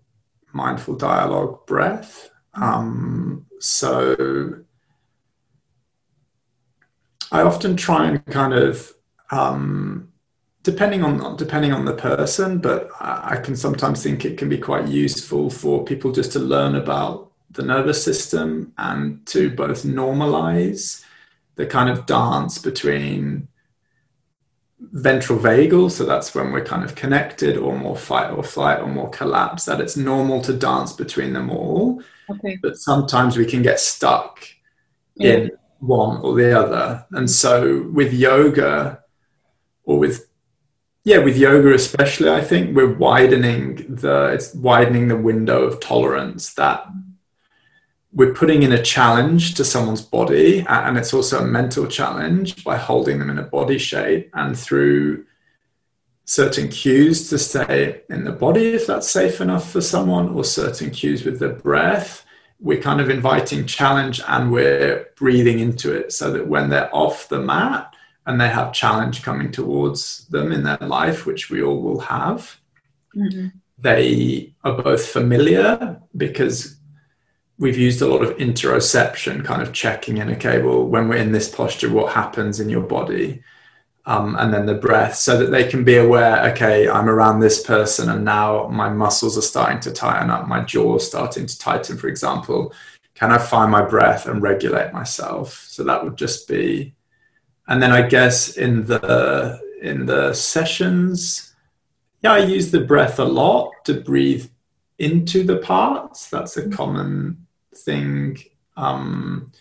mindful 0.52 0.96
dialogue, 0.96 1.66
breath. 1.66 2.30
Um, 2.54 3.46
so 3.60 4.64
I 7.30 7.42
often 7.42 7.76
try 7.76 8.06
and 8.06 8.24
kind 8.26 8.52
of 8.52 8.92
um, 9.30 10.12
depending 10.62 11.02
on 11.02 11.36
depending 11.36 11.72
on 11.72 11.84
the 11.84 11.94
person, 11.94 12.58
but 12.58 12.90
I 13.00 13.36
can 13.42 13.56
sometimes 13.56 14.02
think 14.02 14.24
it 14.24 14.36
can 14.36 14.48
be 14.48 14.58
quite 14.58 14.88
useful 14.88 15.48
for 15.48 15.84
people 15.84 16.12
just 16.12 16.32
to 16.32 16.38
learn 16.38 16.74
about 16.74 17.31
the 17.52 17.62
nervous 17.62 18.02
system 18.02 18.72
and 18.78 19.24
to 19.26 19.50
mm. 19.50 19.56
both 19.56 19.82
normalize 19.84 21.04
the 21.56 21.66
kind 21.66 21.90
of 21.90 22.06
dance 22.06 22.58
between 22.58 23.48
ventral 24.80 25.38
vagal, 25.38 25.90
so 25.90 26.04
that's 26.04 26.34
when 26.34 26.52
we're 26.52 26.64
kind 26.64 26.82
of 26.82 26.94
connected, 26.94 27.56
or 27.56 27.78
more 27.78 27.96
fight 27.96 28.30
or 28.30 28.42
flight, 28.42 28.80
or 28.80 28.88
more 28.88 29.10
collapse, 29.10 29.64
that 29.66 29.80
it's 29.80 29.96
normal 29.96 30.40
to 30.42 30.52
dance 30.52 30.92
between 30.92 31.32
them 31.32 31.50
all. 31.50 32.02
Okay. 32.30 32.58
But 32.62 32.76
sometimes 32.78 33.36
we 33.36 33.46
can 33.46 33.62
get 33.62 33.80
stuck 33.80 34.46
yeah. 35.14 35.32
in 35.34 35.50
one 35.78 36.20
or 36.22 36.34
the 36.34 36.58
other. 36.58 37.06
And 37.12 37.30
so 37.30 37.88
with 37.92 38.12
yoga, 38.12 39.02
or 39.84 39.98
with 39.98 40.28
yeah, 41.04 41.18
with 41.18 41.36
yoga 41.36 41.74
especially, 41.74 42.30
I 42.30 42.40
think 42.40 42.76
we're 42.76 42.94
widening 42.94 43.96
the 43.96 44.32
it's 44.32 44.54
widening 44.54 45.08
the 45.08 45.16
window 45.16 45.62
of 45.62 45.80
tolerance 45.80 46.54
that 46.54 46.86
we're 48.14 48.34
putting 48.34 48.62
in 48.62 48.72
a 48.72 48.82
challenge 48.82 49.54
to 49.54 49.64
someone's 49.64 50.02
body 50.02 50.64
and 50.68 50.98
it's 50.98 51.14
also 51.14 51.40
a 51.40 51.46
mental 51.46 51.86
challenge 51.86 52.62
by 52.62 52.76
holding 52.76 53.18
them 53.18 53.30
in 53.30 53.38
a 53.38 53.42
body 53.42 53.78
shape 53.78 54.30
and 54.34 54.58
through 54.58 55.24
certain 56.24 56.68
cues 56.68 57.28
to 57.30 57.38
stay 57.38 58.02
in 58.08 58.24
the 58.24 58.32
body 58.32 58.68
if 58.74 58.86
that's 58.86 59.10
safe 59.10 59.40
enough 59.40 59.70
for 59.70 59.80
someone 59.80 60.28
or 60.30 60.44
certain 60.44 60.90
cues 60.90 61.24
with 61.24 61.38
the 61.38 61.48
breath 61.48 62.24
we're 62.60 62.80
kind 62.80 63.00
of 63.00 63.10
inviting 63.10 63.66
challenge 63.66 64.20
and 64.28 64.52
we're 64.52 65.08
breathing 65.16 65.58
into 65.58 65.92
it 65.92 66.12
so 66.12 66.30
that 66.30 66.46
when 66.46 66.68
they're 66.70 66.94
off 66.94 67.28
the 67.28 67.40
mat 67.40 67.92
and 68.26 68.40
they 68.40 68.48
have 68.48 68.72
challenge 68.72 69.22
coming 69.22 69.50
towards 69.50 70.28
them 70.28 70.52
in 70.52 70.62
their 70.62 70.78
life 70.80 71.26
which 71.26 71.50
we 71.50 71.62
all 71.62 71.80
will 71.82 72.00
have 72.00 72.60
mm-hmm. 73.16 73.48
they 73.78 74.54
are 74.62 74.80
both 74.80 75.06
familiar 75.06 76.00
because 76.16 76.76
we've 77.62 77.78
used 77.78 78.02
a 78.02 78.08
lot 78.08 78.24
of 78.24 78.36
interoception, 78.38 79.44
kind 79.44 79.62
of 79.62 79.72
checking 79.72 80.16
in, 80.16 80.28
okay, 80.30 80.60
well, 80.60 80.84
when 80.84 81.06
we're 81.06 81.24
in 81.24 81.30
this 81.30 81.48
posture, 81.48 81.92
what 81.92 82.12
happens 82.12 82.58
in 82.58 82.68
your 82.68 82.82
body? 82.82 83.40
Um, 84.04 84.34
and 84.34 84.52
then 84.52 84.66
the 84.66 84.74
breath, 84.74 85.14
so 85.14 85.38
that 85.38 85.52
they 85.52 85.68
can 85.70 85.84
be 85.84 85.98
aware, 85.98 86.50
okay, 86.50 86.88
I'm 86.88 87.08
around 87.08 87.38
this 87.38 87.62
person, 87.62 88.08
and 88.10 88.24
now 88.24 88.66
my 88.66 88.88
muscles 88.88 89.38
are 89.38 89.48
starting 89.52 89.78
to 89.82 89.92
tighten 89.92 90.28
up, 90.28 90.48
my 90.48 90.64
jaw 90.64 90.98
starting 90.98 91.46
to 91.46 91.56
tighten, 91.56 91.96
for 91.96 92.08
example. 92.08 92.74
Can 93.14 93.30
I 93.30 93.38
find 93.38 93.70
my 93.70 93.82
breath 93.82 94.26
and 94.26 94.42
regulate 94.42 94.92
myself? 94.92 95.64
So 95.68 95.84
that 95.84 96.02
would 96.02 96.16
just 96.16 96.48
be, 96.48 96.94
and 97.68 97.80
then 97.80 97.92
I 97.92 98.08
guess 98.08 98.56
in 98.56 98.84
the 98.86 99.60
in 99.80 100.04
the 100.06 100.34
sessions, 100.34 101.54
yeah, 102.22 102.32
I 102.32 102.38
use 102.38 102.72
the 102.72 102.80
breath 102.80 103.20
a 103.20 103.24
lot 103.24 103.70
to 103.84 104.00
breathe 104.00 104.48
into 104.98 105.44
the 105.44 105.58
parts. 105.58 106.28
That's 106.28 106.56
a 106.56 106.68
common 106.68 107.41
thing. 107.82 108.38
Um, 108.76 109.52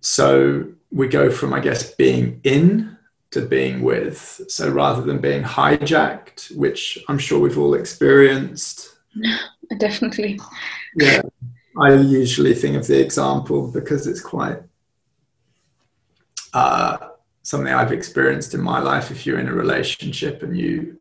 so 0.00 0.66
we 0.90 1.08
go 1.08 1.30
from, 1.30 1.52
I 1.52 1.60
guess, 1.60 1.94
being 1.94 2.40
in 2.44 2.96
to 3.30 3.42
being 3.42 3.82
with. 3.82 4.40
So 4.48 4.70
rather 4.70 5.02
than 5.02 5.18
being 5.18 5.42
hijacked, 5.42 6.56
which 6.56 6.98
I'm 7.08 7.18
sure 7.18 7.38
we've 7.38 7.58
all 7.58 7.74
experienced. 7.74 8.96
Definitely. 9.78 10.40
Yeah. 10.96 11.22
I 11.80 11.94
usually 11.94 12.54
think 12.54 12.76
of 12.76 12.86
the 12.86 13.00
example 13.00 13.70
because 13.70 14.06
it's 14.06 14.20
quite 14.20 14.58
uh, 16.52 16.98
something 17.42 17.72
I've 17.72 17.92
experienced 17.92 18.54
in 18.54 18.60
my 18.60 18.80
life. 18.80 19.10
If 19.10 19.24
you're 19.24 19.38
in 19.38 19.48
a 19.48 19.54
relationship 19.54 20.42
and 20.42 20.56
you 20.56 20.98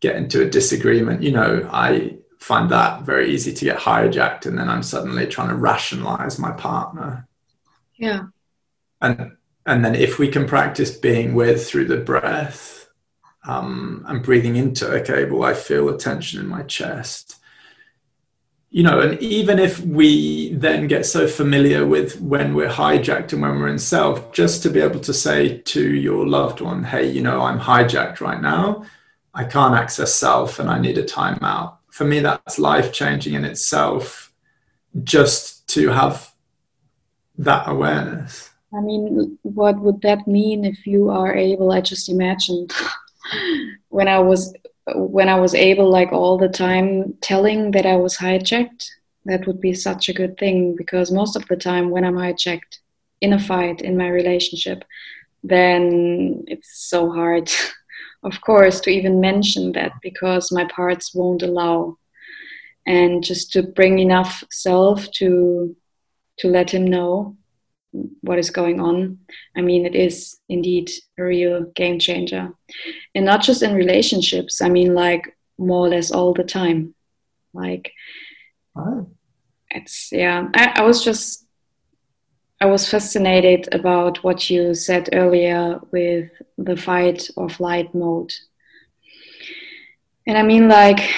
get 0.00 0.16
into 0.16 0.42
a 0.42 0.48
disagreement, 0.48 1.22
you 1.22 1.32
know, 1.32 1.68
I 1.70 2.16
find 2.46 2.70
that 2.70 3.02
very 3.02 3.34
easy 3.34 3.52
to 3.52 3.64
get 3.64 3.76
hijacked 3.76 4.46
and 4.46 4.56
then 4.56 4.68
i'm 4.68 4.82
suddenly 4.82 5.26
trying 5.26 5.48
to 5.48 5.56
rationalize 5.56 6.38
my 6.38 6.52
partner. 6.52 7.26
Yeah. 7.96 8.26
And 9.00 9.32
and 9.70 9.84
then 9.84 9.96
if 9.96 10.20
we 10.20 10.28
can 10.28 10.46
practice 10.46 10.92
being 10.96 11.34
with 11.34 11.66
through 11.66 11.86
the 11.86 11.96
breath 11.96 12.88
um, 13.48 14.04
and 14.06 14.22
breathing 14.22 14.54
into 14.54 14.86
okay 14.98 15.24
well 15.24 15.42
i 15.42 15.54
feel 15.54 15.88
a 15.88 15.98
tension 15.98 16.38
in 16.40 16.46
my 16.46 16.62
chest. 16.62 17.34
You 18.70 18.84
know 18.84 19.00
and 19.00 19.20
even 19.20 19.58
if 19.58 19.80
we 19.80 20.54
then 20.54 20.86
get 20.86 21.04
so 21.04 21.26
familiar 21.26 21.84
with 21.84 22.20
when 22.20 22.54
we're 22.54 22.76
hijacked 22.82 23.32
and 23.32 23.42
when 23.42 23.58
we're 23.58 23.74
in 23.76 23.80
self 23.80 24.30
just 24.30 24.62
to 24.62 24.70
be 24.70 24.80
able 24.80 25.00
to 25.00 25.12
say 25.12 25.58
to 25.74 25.82
your 25.96 26.24
loved 26.24 26.60
one 26.60 26.84
hey 26.84 27.10
you 27.10 27.22
know 27.22 27.40
i'm 27.40 27.58
hijacked 27.58 28.20
right 28.20 28.40
now. 28.40 28.84
I 29.34 29.44
can't 29.44 29.74
access 29.74 30.14
self 30.14 30.60
and 30.60 30.70
i 30.70 30.78
need 30.78 30.96
a 30.96 31.02
timeout 31.18 31.76
for 31.96 32.04
me, 32.04 32.20
that's 32.20 32.58
life 32.58 32.92
changing 32.92 33.32
in 33.32 33.46
itself 33.46 34.30
just 35.02 35.66
to 35.68 35.88
have 35.88 36.30
that 37.38 37.66
awareness. 37.66 38.50
I 38.76 38.80
mean, 38.80 39.38
what 39.42 39.80
would 39.80 40.02
that 40.02 40.28
mean 40.28 40.66
if 40.66 40.86
you 40.86 41.08
are 41.08 41.34
able? 41.34 41.72
I 41.72 41.80
just 41.80 42.10
imagined 42.10 42.70
when 43.88 44.08
I 44.08 44.18
was 44.18 44.52
when 44.94 45.30
I 45.30 45.40
was 45.40 45.54
able, 45.54 45.88
like 45.90 46.12
all 46.12 46.36
the 46.36 46.50
time, 46.50 47.14
telling 47.22 47.70
that 47.70 47.86
I 47.86 47.96
was 47.96 48.18
hijacked. 48.18 48.84
That 49.24 49.46
would 49.46 49.60
be 49.60 49.72
such 49.72 50.10
a 50.10 50.12
good 50.12 50.36
thing 50.36 50.76
because 50.76 51.10
most 51.10 51.34
of 51.34 51.48
the 51.48 51.56
time, 51.56 51.88
when 51.88 52.04
I'm 52.04 52.16
hijacked 52.16 52.80
in 53.22 53.32
a 53.32 53.38
fight 53.38 53.80
in 53.80 53.96
my 53.96 54.08
relationship, 54.08 54.84
then 55.42 56.44
it's 56.46 56.78
so 56.90 57.10
hard, 57.10 57.50
of 58.26 58.40
course, 58.40 58.80
to 58.80 58.90
even 58.90 59.20
mention 59.20 59.72
that 59.72 59.92
because 60.02 60.52
my 60.52 60.64
parts 60.64 61.14
won't 61.14 61.42
allow. 61.42 61.96
And 62.86 63.24
just 63.24 63.52
to 63.52 63.62
bring 63.62 63.98
enough 63.98 64.44
self 64.50 65.10
to 65.12 65.74
to 66.38 66.48
let 66.48 66.70
him 66.70 66.84
know 66.84 67.36
what 68.20 68.38
is 68.38 68.50
going 68.50 68.80
on. 68.80 69.18
I 69.56 69.62
mean, 69.62 69.86
it 69.86 69.94
is 69.94 70.38
indeed 70.48 70.90
a 71.18 71.24
real 71.24 71.64
game 71.74 71.98
changer. 71.98 72.52
And 73.14 73.24
not 73.24 73.42
just 73.42 73.62
in 73.62 73.74
relationships, 73.74 74.60
I 74.60 74.68
mean, 74.68 74.94
like 74.94 75.36
more 75.58 75.86
or 75.86 75.88
less 75.88 76.10
all 76.10 76.34
the 76.34 76.44
time. 76.44 76.94
Like, 77.54 77.92
oh. 78.76 79.08
it's, 79.70 80.10
yeah, 80.12 80.48
I, 80.54 80.74
I 80.76 80.82
was 80.82 81.02
just, 81.02 81.45
I 82.60 82.66
was 82.66 82.88
fascinated 82.88 83.68
about 83.72 84.24
what 84.24 84.48
you 84.48 84.74
said 84.74 85.10
earlier 85.12 85.78
with 85.92 86.30
the 86.56 86.76
fight 86.76 87.28
or 87.36 87.48
flight 87.48 87.94
mode. 87.94 88.32
And 90.26 90.38
I 90.38 90.42
mean, 90.42 90.68
like, 90.68 91.10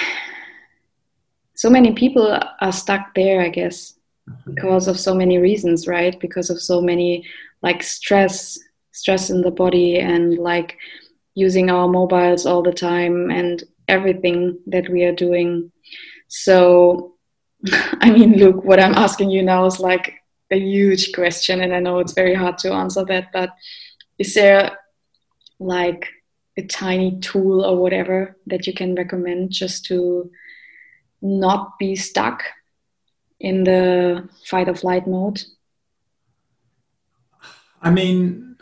so 1.55 1.69
many 1.69 1.93
people 1.93 2.37
are 2.61 2.71
stuck 2.71 3.15
there, 3.15 3.41
I 3.41 3.49
guess 3.49 3.95
mm-hmm. 4.29 4.53
because 4.53 4.87
of 4.87 4.99
so 4.99 5.13
many 5.13 5.37
reasons 5.37 5.87
right? 5.87 6.19
Because 6.19 6.49
of 6.49 6.61
so 6.61 6.81
many 6.81 7.25
like 7.61 7.83
stress 7.83 8.57
stress 8.91 9.29
in 9.29 9.41
the 9.41 9.51
body 9.51 9.99
and 9.99 10.37
like 10.37 10.77
using 11.35 11.69
our 11.69 11.87
mobiles 11.87 12.45
all 12.45 12.61
the 12.61 12.73
time 12.73 13.29
and 13.29 13.63
everything 13.87 14.57
that 14.67 14.89
we 14.89 15.03
are 15.03 15.15
doing. 15.15 15.71
So 16.27 17.15
i 18.01 18.09
mean 18.09 18.37
look 18.37 18.63
what 18.63 18.79
i'm 18.79 18.95
asking 18.95 19.29
you 19.29 19.43
now 19.43 19.65
is 19.65 19.81
like 19.81 20.13
a 20.51 20.57
huge 20.57 21.13
question 21.13 21.61
and 21.61 21.73
i 21.73 21.79
know 21.79 21.99
it's 21.99 22.13
very 22.13 22.33
hard 22.33 22.57
to 22.57 22.71
answer 22.71 23.05
that 23.05 23.31
but 23.31 23.51
is 24.17 24.33
there 24.33 24.77
like 25.59 26.07
a 26.57 26.63
tiny 26.63 27.19
tool 27.19 27.63
or 27.63 27.77
whatever 27.77 28.37
that 28.47 28.67
you 28.67 28.73
can 28.73 28.95
recommend 28.95 29.51
just 29.51 29.85
to 29.85 30.29
not 31.21 31.77
be 31.79 31.95
stuck 31.95 32.43
in 33.39 33.63
the 33.63 34.29
fight 34.45 34.67
or 34.67 34.75
flight 34.75 35.07
mode? 35.07 35.41
I 37.81 37.91
mean, 37.91 38.57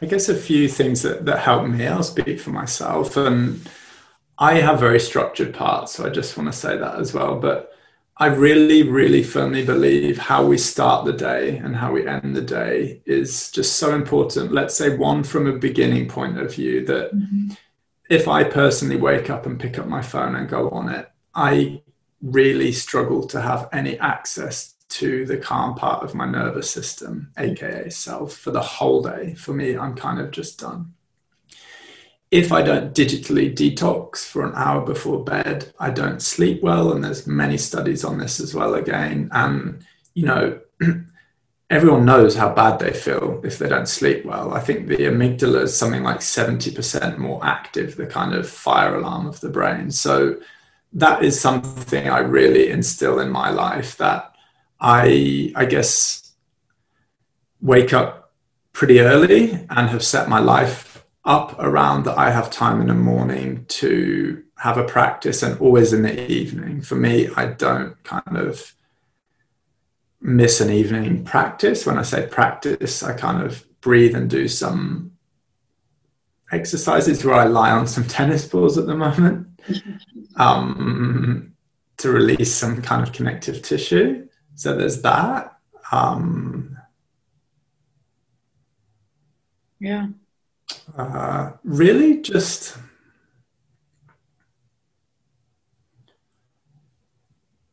I 0.00 0.06
guess 0.06 0.28
a 0.28 0.34
few 0.34 0.68
things 0.68 1.02
that, 1.02 1.26
that 1.26 1.40
help 1.40 1.66
me, 1.66 1.86
I'll 1.86 2.02
speak 2.02 2.40
for 2.40 2.50
myself. 2.50 3.16
And 3.16 3.68
I 4.38 4.54
have 4.54 4.80
very 4.80 5.00
structured 5.00 5.54
parts, 5.54 5.92
so 5.92 6.06
I 6.06 6.10
just 6.10 6.36
want 6.36 6.50
to 6.50 6.58
say 6.58 6.76
that 6.76 6.96
as 6.96 7.12
well. 7.12 7.38
But 7.38 7.72
I 8.18 8.26
really, 8.26 8.82
really 8.82 9.22
firmly 9.22 9.64
believe 9.64 10.16
how 10.16 10.46
we 10.46 10.56
start 10.56 11.04
the 11.04 11.12
day 11.12 11.58
and 11.58 11.76
how 11.76 11.92
we 11.92 12.06
end 12.06 12.34
the 12.34 12.40
day 12.40 13.02
is 13.04 13.50
just 13.50 13.76
so 13.76 13.94
important. 13.94 14.52
Let's 14.52 14.74
say 14.74 14.96
one 14.96 15.22
from 15.22 15.46
a 15.46 15.58
beginning 15.58 16.08
point 16.08 16.38
of 16.38 16.54
view 16.54 16.86
that 16.86 17.14
mm-hmm. 17.14 17.50
if 18.08 18.26
I 18.26 18.44
personally 18.44 18.96
wake 18.96 19.28
up 19.28 19.44
and 19.44 19.60
pick 19.60 19.78
up 19.78 19.86
my 19.86 20.00
phone 20.00 20.34
and 20.34 20.48
go 20.48 20.70
on 20.70 20.88
it, 20.88 21.10
I 21.34 21.82
really 22.22 22.72
struggle 22.72 23.26
to 23.26 23.40
have 23.42 23.68
any 23.72 23.98
access 23.98 24.76
to 24.88 25.26
the 25.26 25.36
calm 25.36 25.74
part 25.74 26.02
of 26.02 26.14
my 26.14 26.24
nervous 26.24 26.70
system, 26.70 27.30
aka 27.36 27.90
self, 27.90 28.32
for 28.32 28.50
the 28.50 28.62
whole 28.62 29.02
day. 29.02 29.34
For 29.34 29.52
me, 29.52 29.76
I'm 29.76 29.94
kind 29.94 30.20
of 30.20 30.30
just 30.30 30.58
done. 30.58 30.94
If 32.30 32.52
I 32.52 32.62
don't 32.62 32.92
digitally 32.94 33.54
detox 33.54 34.24
for 34.24 34.44
an 34.44 34.52
hour 34.54 34.84
before 34.84 35.22
bed, 35.22 35.72
I 35.78 35.90
don't 35.90 36.20
sleep 36.20 36.62
well. 36.62 36.92
And 36.92 37.04
there's 37.04 37.26
many 37.26 37.56
studies 37.56 38.04
on 38.04 38.18
this 38.18 38.40
as 38.40 38.54
well, 38.54 38.74
again. 38.74 39.28
And, 39.32 39.86
you 40.14 40.26
know, 40.26 40.60
everyone 41.70 42.04
knows 42.04 42.34
how 42.34 42.52
bad 42.52 42.78
they 42.78 42.92
feel 42.92 43.40
if 43.44 43.58
they 43.58 43.68
don't 43.68 43.88
sleep 43.88 44.24
well. 44.24 44.54
I 44.54 44.60
think 44.60 44.88
the 44.88 44.96
amygdala 44.96 45.62
is 45.62 45.76
something 45.76 46.02
like 46.02 46.18
70% 46.18 47.18
more 47.18 47.44
active, 47.44 47.96
the 47.96 48.06
kind 48.06 48.34
of 48.34 48.48
fire 48.48 48.96
alarm 48.96 49.26
of 49.26 49.40
the 49.40 49.48
brain. 49.48 49.90
So, 49.90 50.40
that 50.92 51.22
is 51.22 51.38
something 51.38 52.08
I 52.08 52.20
really 52.20 52.70
instill 52.70 53.20
in 53.20 53.28
my 53.30 53.50
life 53.50 53.96
that 53.98 54.34
I, 54.80 55.52
I 55.54 55.66
guess, 55.66 56.32
wake 57.60 57.92
up 57.92 58.32
pretty 58.72 59.00
early 59.00 59.52
and 59.70 59.88
have 59.88 60.04
set 60.04 60.28
my 60.28 60.38
life 60.38 60.85
up 61.26 61.56
around 61.58 62.04
that 62.04 62.16
I 62.16 62.30
have 62.30 62.50
time 62.50 62.80
in 62.80 62.86
the 62.86 62.94
morning 62.94 63.66
to 63.66 64.42
have 64.58 64.78
a 64.78 64.84
practice 64.84 65.42
and 65.42 65.60
always 65.60 65.92
in 65.92 66.02
the 66.02 66.30
evening. 66.30 66.80
For 66.80 66.94
me, 66.94 67.28
I 67.36 67.46
don't 67.46 68.02
kind 68.04 68.36
of 68.36 68.74
miss 70.20 70.60
an 70.60 70.70
evening 70.70 71.24
practice. 71.24 71.84
When 71.84 71.98
I 71.98 72.02
say 72.02 72.26
practice, 72.26 73.02
I 73.02 73.12
kind 73.12 73.44
of 73.44 73.66
breathe 73.80 74.14
and 74.14 74.30
do 74.30 74.48
some 74.48 75.12
exercises 76.52 77.24
where 77.24 77.34
I 77.34 77.44
lie 77.44 77.72
on 77.72 77.86
some 77.86 78.04
tennis 78.08 78.46
balls 78.46 78.78
at 78.78 78.86
the 78.86 78.94
moment 78.94 79.48
um, 80.36 81.52
to 81.98 82.10
release 82.10 82.54
some 82.54 82.80
kind 82.80 83.02
of 83.02 83.12
connective 83.12 83.62
tissue. 83.62 84.28
So 84.54 84.76
there's 84.76 85.02
that. 85.02 85.58
Um, 85.90 86.78
yeah. 89.80 90.06
Uh, 90.96 91.52
really, 91.64 92.20
just 92.22 92.76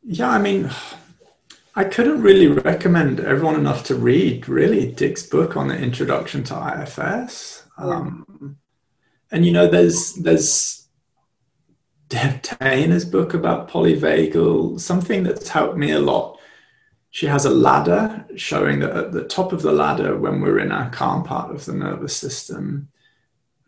yeah. 0.02 0.30
I 0.30 0.38
mean, 0.38 0.70
I 1.74 1.84
couldn't 1.84 2.22
really 2.22 2.46
recommend 2.48 3.20
everyone 3.20 3.56
enough 3.56 3.84
to 3.84 3.94
read 3.94 4.48
really 4.48 4.92
Dick's 4.92 5.24
book 5.24 5.56
on 5.56 5.68
the 5.68 5.76
introduction 5.76 6.44
to 6.44 6.82
IFS. 6.82 7.64
Um, 7.78 8.56
and 9.32 9.44
you 9.44 9.52
know, 9.52 9.66
there's 9.66 10.14
there's 10.14 10.88
Deb 12.08 12.42
Dana's 12.42 13.04
book 13.04 13.34
about 13.34 13.68
polyvagal, 13.68 14.78
something 14.78 15.24
that's 15.24 15.48
helped 15.48 15.76
me 15.76 15.90
a 15.90 15.98
lot. 15.98 16.38
She 17.14 17.26
has 17.26 17.44
a 17.44 17.50
ladder 17.50 18.26
showing 18.34 18.80
that 18.80 18.96
at 18.96 19.12
the 19.12 19.22
top 19.22 19.52
of 19.52 19.62
the 19.62 19.70
ladder, 19.70 20.18
when 20.18 20.40
we're 20.40 20.58
in 20.58 20.72
our 20.72 20.90
calm 20.90 21.22
part 21.22 21.54
of 21.54 21.64
the 21.64 21.72
nervous 21.72 22.16
system, 22.16 22.88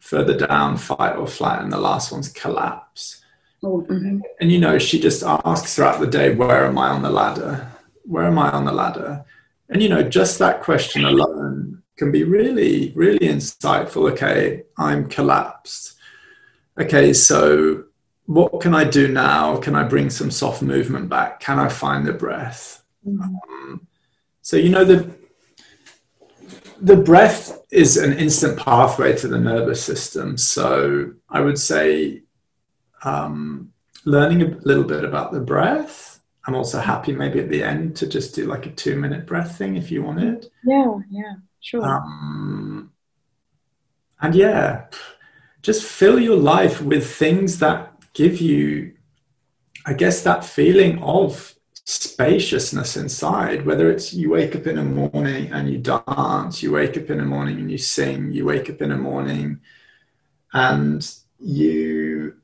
further 0.01 0.37
down, 0.37 0.77
fight 0.77 1.15
or 1.15 1.29
flight, 1.29 1.63
and 1.63 1.73
the 1.73 1.79
last 1.79 2.11
one's 2.11 2.29
collapse. 2.29 3.23
Oh, 3.63 3.87
mm-hmm. 3.89 4.19
And 4.41 4.51
you 4.51 4.59
know, 4.59 4.81
she 4.81 4.99
just 4.99 5.23
asks 5.23 5.77
throughout 5.77 6.01
the 6.01 6.09
day, 6.09 6.35
Where 6.35 6.67
am 6.67 6.77
I 6.77 6.89
on 6.89 7.03
the 7.03 7.11
ladder? 7.11 7.71
Where 8.03 8.25
am 8.25 8.37
I 8.37 8.51
on 8.51 8.65
the 8.65 8.73
ladder? 8.73 9.25
And 9.69 9.81
you 9.81 9.91
know, 9.91 10.03
just 10.03 10.41
that 10.41 10.61
question 10.61 11.05
alone 11.05 11.85
can 11.97 12.11
be 12.11 12.25
really, 12.25 12.91
really 12.97 13.29
insightful. 13.29 14.11
Okay, 14.11 14.65
I'm 14.77 15.09
collapsed. 15.09 15.95
Okay, 16.81 17.13
so 17.13 17.85
what 18.25 18.61
can 18.61 18.75
I 18.75 18.83
do 18.83 19.07
now? 19.07 19.59
Can 19.59 19.77
I 19.77 19.85
bring 19.85 20.11
some 20.11 20.33
soft 20.33 20.63
movement 20.63 21.09
back? 21.09 21.39
Can 21.39 21.61
I 21.61 21.69
find 21.69 22.05
the 22.05 22.13
breath? 22.13 22.76
Um, 23.07 23.87
so 24.43 24.57
you 24.57 24.71
know 24.71 24.85
the 24.85 25.11
the 26.81 26.97
breath 26.97 27.65
is 27.71 27.97
an 27.97 28.13
instant 28.15 28.59
pathway 28.59 29.17
to 29.17 29.29
the 29.29 29.39
nervous 29.39 29.83
system. 29.83 30.37
So 30.37 31.13
I 31.29 31.41
would 31.41 31.59
say 31.59 32.23
um, 33.05 33.73
learning 34.05 34.43
a 34.43 34.57
little 34.59 34.85
bit 34.85 35.05
about 35.05 35.33
the 35.33 35.41
breath. 35.41 36.21
I'm 36.47 36.55
also 36.55 36.79
happy 36.79 37.13
maybe 37.13 37.41
at 37.41 37.49
the 37.49 37.63
end 37.63 37.97
to 37.97 38.07
just 38.07 38.35
do 38.35 38.47
like 38.47 38.67
a 38.67 38.71
two 38.71 38.97
minute 38.97 39.27
breath 39.27 39.59
thing 39.59 39.77
if 39.77 39.91
you 39.91 40.03
wanted. 40.03 40.47
Yeah, 40.65 40.99
yeah, 41.11 41.35
sure. 41.61 41.85
Um, 41.85 42.93
and 44.21 44.35
yeah, 44.35 44.87
just 45.63 45.85
fill 45.85 46.21
your 46.21 46.37
life 46.37 46.81
with 46.81 47.11
things 47.11 47.59
that 47.59 47.95
give 48.13 48.41
you, 48.41 48.95
I 49.85 49.93
guess, 49.93 50.23
that 50.23 50.45
feeling 50.45 51.03
of 51.03 51.56
spaciousness 51.87 52.97
inside. 52.97 53.65
Whether 53.65 53.91
it's 53.91 54.13
you 54.13 54.31
wake 54.31 54.57
up 54.57 54.67
in 54.67 54.77
the 54.77 54.83
morning 54.83 55.53
and 55.53 55.71
you 55.71 55.79
dance, 55.79 56.63
you 56.63 56.73
wake 56.73 56.97
up 56.97 57.09
in 57.11 57.19
the 57.19 57.25
morning 57.25 57.59
and 57.59 57.71
you 57.71 57.79
sing, 57.79 58.33
you 58.33 58.45
wake 58.45 58.69
up 58.69 58.83
in 58.83 58.91
the 58.91 58.97
morning 58.97 59.61
and 60.53 61.09
you 61.39 62.35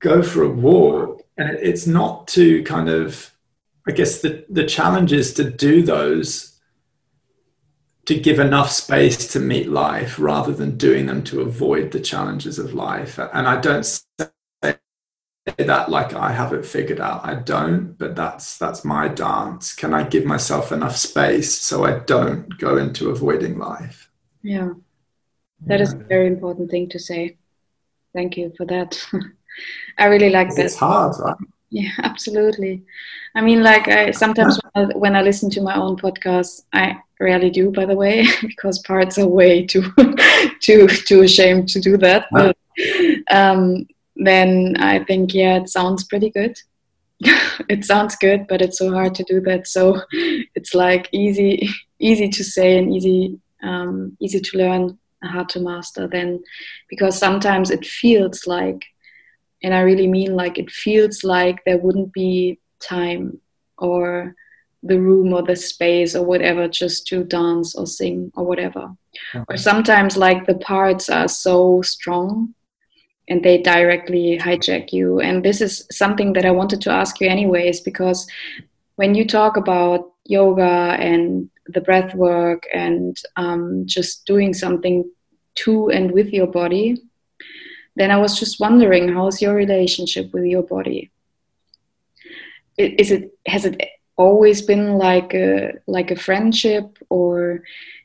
go 0.00 0.22
for 0.22 0.42
a 0.42 0.48
walk. 0.48 1.22
And 1.36 1.50
it's 1.50 1.86
not 1.86 2.26
to 2.28 2.62
kind 2.62 2.88
of, 2.88 3.30
I 3.86 3.92
guess, 3.92 4.22
the, 4.22 4.46
the 4.48 4.64
challenge 4.64 5.12
is 5.12 5.34
to 5.34 5.48
do 5.48 5.82
those 5.82 6.58
to 8.06 8.18
give 8.18 8.38
enough 8.38 8.70
space 8.70 9.26
to 9.32 9.40
meet 9.40 9.68
life 9.68 10.18
rather 10.18 10.52
than 10.52 10.78
doing 10.78 11.06
them 11.06 11.22
to 11.24 11.42
avoid 11.42 11.90
the 11.90 12.00
challenges 12.00 12.58
of 12.58 12.72
life. 12.72 13.18
And 13.18 13.46
I 13.46 13.60
don't 13.60 13.84
that 15.58 15.88
like 15.88 16.12
I 16.14 16.32
have 16.32 16.52
it 16.52 16.66
figured 16.66 17.00
out. 17.00 17.24
I 17.24 17.36
don't, 17.36 17.96
but 17.98 18.16
that's 18.16 18.58
that's 18.58 18.84
my 18.84 19.08
dance. 19.08 19.72
Can 19.72 19.94
I 19.94 20.02
give 20.02 20.24
myself 20.24 20.72
enough 20.72 20.96
space 20.96 21.54
so 21.54 21.84
I 21.84 22.00
don't 22.00 22.58
go 22.58 22.76
into 22.76 23.10
avoiding 23.10 23.58
life? 23.58 24.10
Yeah. 24.42 24.70
That 25.66 25.80
is 25.80 25.92
a 25.92 25.96
very 25.96 26.26
important 26.26 26.70
thing 26.70 26.88
to 26.90 26.98
say. 26.98 27.36
Thank 28.12 28.36
you 28.36 28.52
for 28.56 28.66
that. 28.66 29.00
I 29.98 30.06
really 30.06 30.30
like 30.30 30.54
that. 30.56 30.66
It's 30.66 30.76
hard, 30.76 31.14
right? 31.20 31.36
Yeah, 31.70 31.90
absolutely. 32.02 32.84
I 33.34 33.40
mean, 33.40 33.62
like 33.62 33.88
I 33.88 34.10
sometimes 34.10 34.58
when 34.72 34.90
I, 34.90 34.96
when 34.96 35.16
I 35.16 35.22
listen 35.22 35.50
to 35.50 35.60
my 35.60 35.76
own 35.76 35.96
podcast, 35.96 36.64
I 36.72 36.98
rarely 37.20 37.50
do, 37.50 37.70
by 37.70 37.86
the 37.86 37.96
way, 37.96 38.26
because 38.42 38.78
parts 38.80 39.18
are 39.18 39.28
way 39.28 39.64
too 39.64 39.92
too 40.60 40.88
too 40.88 41.22
ashamed 41.22 41.68
to 41.70 41.80
do 41.80 41.96
that. 41.98 42.26
But 42.32 42.56
um, 43.30 43.86
then 44.16 44.76
I 44.78 45.04
think, 45.04 45.34
yeah, 45.34 45.56
it 45.56 45.68
sounds 45.68 46.04
pretty 46.04 46.30
good. 46.30 46.58
it 47.20 47.84
sounds 47.84 48.16
good, 48.16 48.46
but 48.46 48.60
it's 48.60 48.78
so 48.78 48.92
hard 48.92 49.14
to 49.14 49.24
do 49.24 49.40
that. 49.42 49.66
So 49.66 50.02
it's 50.12 50.74
like 50.74 51.08
easy 51.12 51.68
easy 51.98 52.28
to 52.28 52.44
say 52.44 52.78
and 52.78 52.94
easy 52.94 53.40
um, 53.62 54.16
easy 54.20 54.40
to 54.40 54.58
learn, 54.58 54.98
hard 55.22 55.48
to 55.50 55.60
master. 55.60 56.06
Then 56.06 56.42
because 56.90 57.18
sometimes 57.18 57.70
it 57.70 57.86
feels 57.86 58.46
like 58.46 58.84
and 59.62 59.74
I 59.74 59.80
really 59.80 60.06
mean 60.06 60.36
like 60.36 60.58
it 60.58 60.70
feels 60.70 61.24
like 61.24 61.64
there 61.64 61.78
wouldn't 61.78 62.12
be 62.12 62.60
time 62.80 63.40
or 63.78 64.34
the 64.82 65.00
room 65.00 65.32
or 65.32 65.42
the 65.42 65.56
space 65.56 66.14
or 66.14 66.24
whatever 66.24 66.68
just 66.68 67.06
to 67.08 67.24
dance 67.24 67.74
or 67.74 67.86
sing 67.86 68.30
or 68.36 68.44
whatever. 68.44 68.94
Okay. 69.34 69.44
Or 69.48 69.56
sometimes 69.56 70.16
like 70.16 70.46
the 70.46 70.56
parts 70.56 71.08
are 71.08 71.28
so 71.28 71.80
strong 71.82 72.54
and 73.28 73.42
they 73.42 73.58
directly 73.58 74.38
hijack 74.38 74.92
you. 74.92 75.20
And 75.20 75.44
this 75.44 75.60
is 75.60 75.86
something 75.90 76.32
that 76.34 76.44
I 76.44 76.50
wanted 76.50 76.80
to 76.82 76.90
ask 76.90 77.20
you 77.20 77.28
anyways, 77.28 77.80
because 77.80 78.26
when 78.96 79.14
you 79.14 79.26
talk 79.26 79.56
about 79.56 80.12
yoga 80.24 80.96
and 80.98 81.50
the 81.66 81.80
breath 81.80 82.14
work 82.14 82.64
and 82.72 83.16
um, 83.36 83.86
just 83.86 84.26
doing 84.26 84.54
something 84.54 85.10
to 85.56 85.90
and 85.90 86.12
with 86.12 86.30
your 86.32 86.46
body, 86.46 87.02
then 87.96 88.10
I 88.10 88.18
was 88.18 88.38
just 88.38 88.60
wondering, 88.60 89.08
how's 89.08 89.42
your 89.42 89.54
relationship 89.54 90.32
with 90.32 90.44
your 90.44 90.62
body? 90.62 91.10
Is 92.78 93.10
it 93.10 93.32
has 93.46 93.64
it 93.64 93.80
always 94.16 94.60
been 94.62 94.98
like 94.98 95.32
a 95.34 95.72
like 95.86 96.10
a 96.10 96.16
friendship, 96.16 96.98
or 97.08 97.62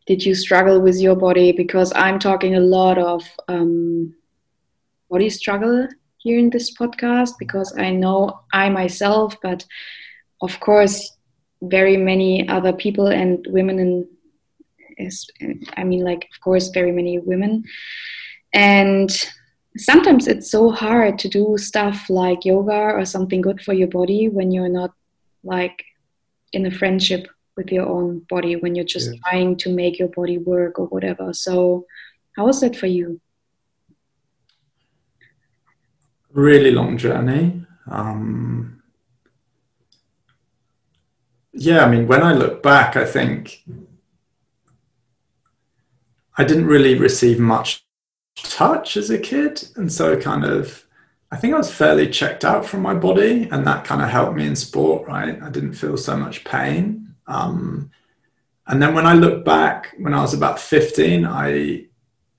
did 0.08 0.26
you 0.26 0.34
struggle 0.34 0.80
with 0.80 0.98
your 1.00 1.16
body? 1.16 1.52
Because 1.52 1.92
I'm 1.94 2.20
talking 2.20 2.56
a 2.56 2.62
lot 2.62 2.98
of 2.98 3.30
um, 3.50 4.16
body 5.12 5.30
struggle 5.30 5.88
here 6.18 6.40
in 6.40 6.50
this 6.50 6.74
podcast 6.76 7.34
because 7.38 7.76
I 7.78 7.92
know 7.92 8.42
I 8.54 8.70
myself, 8.70 9.36
but 9.42 9.66
of 10.42 10.60
course, 10.60 11.18
very 11.62 11.98
many 11.98 12.48
other 12.48 12.74
people 12.74 13.08
and 13.08 13.46
women 13.50 13.78
in 13.80 14.08
is 14.98 15.28
I 15.78 15.84
mean 15.84 16.04
like 16.04 16.28
of 16.34 16.42
course 16.42 16.70
very 16.70 16.92
many 16.92 17.20
women. 17.20 17.64
And 18.54 19.10
sometimes 19.78 20.28
it's 20.28 20.50
so 20.52 20.72
hard 20.72 21.18
to 21.20 21.30
do 21.30 21.56
stuff 21.58 22.10
like 22.10 22.46
yoga 22.46 22.82
or 22.98 23.06
something 23.06 23.42
good 23.42 23.62
for 23.62 23.74
your 23.74 23.88
body 23.88 24.30
when 24.30 24.52
you're 24.52 24.76
not 24.82 24.92
like 25.44 25.84
in 26.54 26.66
a 26.66 26.72
friendship 26.72 27.28
with 27.58 27.72
your 27.72 27.88
own 27.88 28.26
body 28.30 28.56
when 28.56 28.76
you're 28.76 28.86
just 28.86 29.12
yeah. 29.12 29.20
trying 29.24 29.56
to 29.58 29.74
make 29.74 30.00
your 30.00 30.10
body 30.10 30.38
work 30.38 30.80
or 30.80 30.88
whatever. 30.88 31.34
So 31.34 31.86
how 32.36 32.46
was 32.46 32.62
that 32.62 32.76
for 32.76 32.88
you 32.88 33.20
really 36.34 36.72
long 36.72 36.98
journey 36.98 37.66
um, 37.90 38.82
yeah 41.54 41.84
i 41.84 41.90
mean 41.90 42.08
when 42.08 42.24
i 42.24 42.34
look 42.34 42.64
back 42.64 42.96
i 42.96 43.06
think 43.06 43.64
i 46.38 46.44
didn't 46.44 46.66
really 46.66 46.96
receive 46.96 47.40
much 47.40 47.84
touch 48.36 48.98
as 48.98 49.10
a 49.10 49.18
kid. 49.18 49.68
And 49.76 49.92
so 49.92 50.20
kind 50.20 50.46
of, 50.46 50.84
I 51.32 51.38
think 51.38 51.54
I 51.54 51.58
was 51.58 51.74
fairly 51.74 52.10
checked 52.10 52.44
out 52.44 52.66
from 52.66 52.82
my 52.82 52.94
body 52.94 53.48
and 53.52 53.66
that 53.66 53.86
kind 53.86 54.02
of 54.02 54.10
helped 54.10 54.36
me 54.36 54.46
in 54.46 54.56
sport, 54.56 55.08
right? 55.08 55.42
I 55.42 55.50
didn't 55.50 55.74
feel 55.74 55.98
so 55.98 56.18
much 56.18 56.44
pain. 56.44 57.16
Um, 57.28 57.92
and 58.68 58.82
then 58.82 58.94
when 58.94 59.08
I 59.08 59.14
look 59.14 59.44
back, 59.46 59.96
when 59.98 60.14
I 60.14 60.22
was 60.22 60.34
about 60.34 60.60
15, 60.60 61.26
I, 61.26 61.86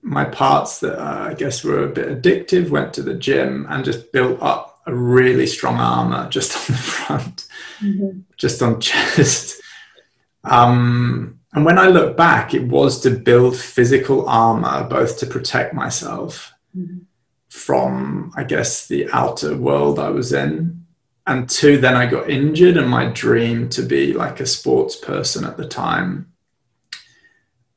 my 0.02 0.24
parts 0.24 0.80
that 0.80 1.00
uh, 1.00 1.28
I 1.30 1.34
guess 1.34 1.62
were 1.62 1.84
a 1.84 1.88
bit 1.88 2.22
addictive 2.22 2.70
went 2.70 2.92
to 2.94 3.02
the 3.02 3.14
gym 3.14 3.66
and 3.68 3.84
just 3.84 4.12
built 4.12 4.42
up 4.42 4.80
a 4.86 4.94
really 4.94 5.46
strong 5.46 5.76
armor 5.76 6.28
just 6.28 6.56
on 6.70 6.76
the 6.76 6.82
front, 6.82 7.46
mm-hmm. 7.80 8.20
just 8.36 8.62
on 8.62 8.80
chest. 8.80 9.60
Um, 10.44 11.38
and 11.52 11.64
when 11.64 11.78
I 11.78 11.88
look 11.88 12.16
back, 12.16 12.52
it 12.52 12.66
was 12.66 13.00
to 13.02 13.10
build 13.10 13.56
physical 13.56 14.28
armor, 14.28 14.84
both 14.88 15.18
to 15.18 15.26
protect 15.26 15.74
myself 15.74 16.52
mm-hmm. 16.76 16.98
from, 17.48 18.32
I 18.36 18.42
guess, 18.44 18.88
the 18.88 19.08
outer 19.12 19.56
world 19.56 19.98
I 19.98 20.10
was 20.10 20.32
in. 20.32 20.84
And 21.26 21.48
two, 21.48 21.78
then 21.78 21.94
I 21.94 22.06
got 22.06 22.28
injured, 22.28 22.76
and 22.76 22.88
my 22.88 23.06
dream 23.06 23.68
to 23.70 23.82
be 23.82 24.12
like 24.12 24.40
a 24.40 24.46
sports 24.46 24.96
person 24.96 25.44
at 25.44 25.56
the 25.56 25.68
time 25.68 26.32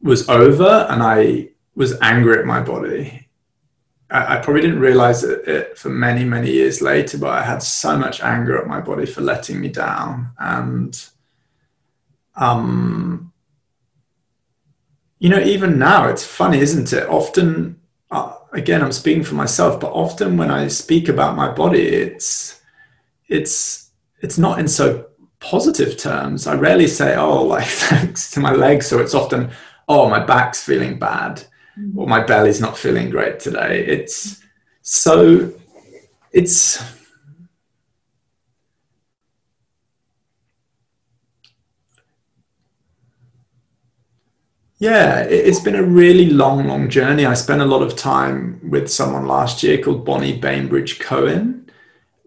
was 0.02 0.28
over, 0.30 0.88
and 0.90 1.04
I 1.04 1.50
was 1.76 2.00
angry 2.02 2.38
at 2.40 2.46
my 2.46 2.62
body. 2.62 3.28
I, 4.10 4.38
I 4.38 4.42
probably 4.42 4.62
didn't 4.62 4.80
realize 4.80 5.24
it, 5.24 5.48
it 5.48 5.78
for 5.78 5.90
many, 5.90 6.24
many 6.24 6.52
years 6.52 6.82
later, 6.82 7.18
but 7.18 7.30
I 7.30 7.44
had 7.44 7.62
so 7.62 7.98
much 7.98 8.22
anger 8.22 8.58
at 8.58 8.68
my 8.68 8.80
body 8.80 9.06
for 9.06 9.22
letting 9.22 9.60
me 9.60 9.70
down. 9.70 10.32
And 10.40 11.06
um, 12.36 13.32
you 15.20 15.30
know, 15.30 15.40
even 15.40 15.80
now, 15.80 16.08
it's 16.08 16.26
funny, 16.26 16.60
isn't 16.60 16.92
it? 16.94 17.08
Often, 17.08 17.80
uh, 18.12 18.36
again, 18.54 18.82
I'm 18.82 18.92
speaking 18.92 19.24
for 19.24 19.36
myself, 19.36 19.80
but 19.80 19.92
often 19.92 20.38
when 20.38 20.52
I 20.52 20.68
speak 20.68 21.10
about 21.10 21.36
my 21.36 21.52
body, 21.52 21.82
it's 21.88 22.62
it's 23.28 23.92
it's 24.22 24.38
not 24.38 24.60
in 24.60 24.68
so 24.68 25.08
positive 25.40 25.98
terms. 25.98 26.48
I 26.48 26.56
rarely 26.56 26.88
say, 26.88 27.16
"Oh, 27.16 27.44
like 27.44 27.66
thanks 27.90 28.32
to 28.32 28.40
my 28.40 28.54
legs," 28.54 28.92
or 28.92 29.02
it's 29.02 29.16
often, 29.16 29.52
"Oh, 29.88 30.10
my 30.10 30.24
back's 30.24 30.64
feeling 30.64 31.00
bad,". 31.00 31.44
Or 31.96 32.08
"My 32.08 32.24
belly's 32.24 32.62
not 32.62 32.78
feeling 32.78 33.10
great 33.10 33.40
today." 33.40 33.86
It's 33.86 34.42
so 34.82 35.52
it's 36.32 36.84
Yeah, 44.78 45.22
it's 45.22 45.62
been 45.62 45.76
a 45.76 45.84
really 45.84 46.30
long, 46.30 46.68
long 46.68 46.90
journey. 46.90 47.26
I 47.26 47.34
spent 47.34 47.62
a 47.62 47.66
lot 47.66 47.82
of 47.82 47.96
time 47.96 48.60
with 48.70 48.92
someone 48.92 49.26
last 49.26 49.64
year 49.64 49.82
called 49.82 50.06
Bonnie 50.06 50.38
Bainbridge 50.38 51.00
Cohen. 51.00 51.72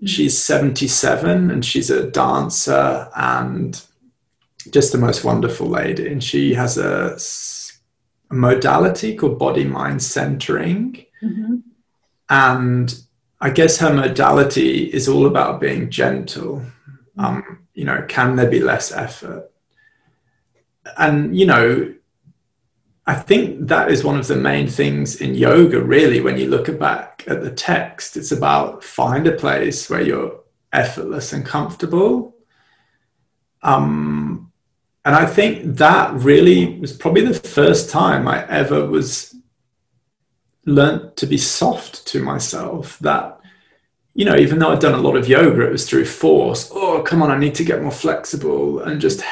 She's 0.04 0.42
77 0.42 1.50
and 1.50 1.64
she's 1.64 1.90
a 1.90 2.10
dancer 2.10 3.10
and 3.14 3.80
just 4.70 4.92
the 4.92 4.98
most 4.98 5.24
wonderful 5.24 5.68
lady. 5.68 6.08
And 6.10 6.24
she 6.24 6.54
has 6.54 6.78
a, 6.78 7.14
a 7.14 7.18
modality 8.30 9.16
called 9.16 9.38
body 9.38 9.64
mind 9.64 10.02
centering. 10.02 11.04
Mm-hmm. 11.22 11.56
And 12.30 13.02
I 13.40 13.50
guess 13.50 13.78
her 13.78 13.92
modality 13.92 14.84
is 14.84 15.08
all 15.08 15.26
about 15.26 15.60
being 15.60 15.90
gentle. 15.90 16.62
Um, 17.16 17.60
you 17.74 17.84
know, 17.84 18.04
can 18.08 18.36
there 18.36 18.50
be 18.50 18.60
less 18.60 18.92
effort? 18.92 19.50
And, 20.96 21.36
you 21.36 21.46
know, 21.46 21.94
I 23.06 23.14
think 23.14 23.68
that 23.68 23.90
is 23.90 24.04
one 24.04 24.18
of 24.18 24.26
the 24.26 24.36
main 24.36 24.68
things 24.68 25.20
in 25.20 25.34
yoga, 25.34 25.80
really, 25.80 26.20
when 26.20 26.36
you 26.36 26.48
look 26.48 26.78
back 26.78 27.24
at 27.26 27.42
the 27.42 27.50
text. 27.50 28.16
It's 28.16 28.32
about 28.32 28.84
find 28.84 29.26
a 29.26 29.32
place 29.32 29.88
where 29.88 30.02
you're 30.02 30.40
effortless 30.72 31.32
and 31.32 31.44
comfortable. 31.46 32.34
Um, 33.62 34.47
and 35.08 35.16
I 35.16 35.24
think 35.24 35.76
that 35.78 36.12
really 36.12 36.78
was 36.78 36.92
probably 36.92 37.24
the 37.24 37.48
first 37.48 37.88
time 37.88 38.28
I 38.28 38.46
ever 38.48 38.84
was 38.84 39.34
learned 40.66 41.16
to 41.16 41.26
be 41.26 41.38
soft 41.38 42.06
to 42.08 42.22
myself. 42.22 42.98
That, 42.98 43.40
you 44.14 44.26
know, 44.26 44.36
even 44.36 44.58
though 44.58 44.70
I'd 44.70 44.80
done 44.80 44.98
a 44.98 45.06
lot 45.08 45.16
of 45.16 45.28
yoga, 45.28 45.66
it 45.66 45.72
was 45.72 45.88
through 45.88 46.04
force. 46.04 46.70
Oh, 46.74 47.02
come 47.02 47.22
on, 47.22 47.30
I 47.30 47.38
need 47.38 47.54
to 47.56 47.64
get 47.64 47.82
more 47.82 47.90
flexible 47.90 48.80
and 48.80 49.00
just, 49.00 49.22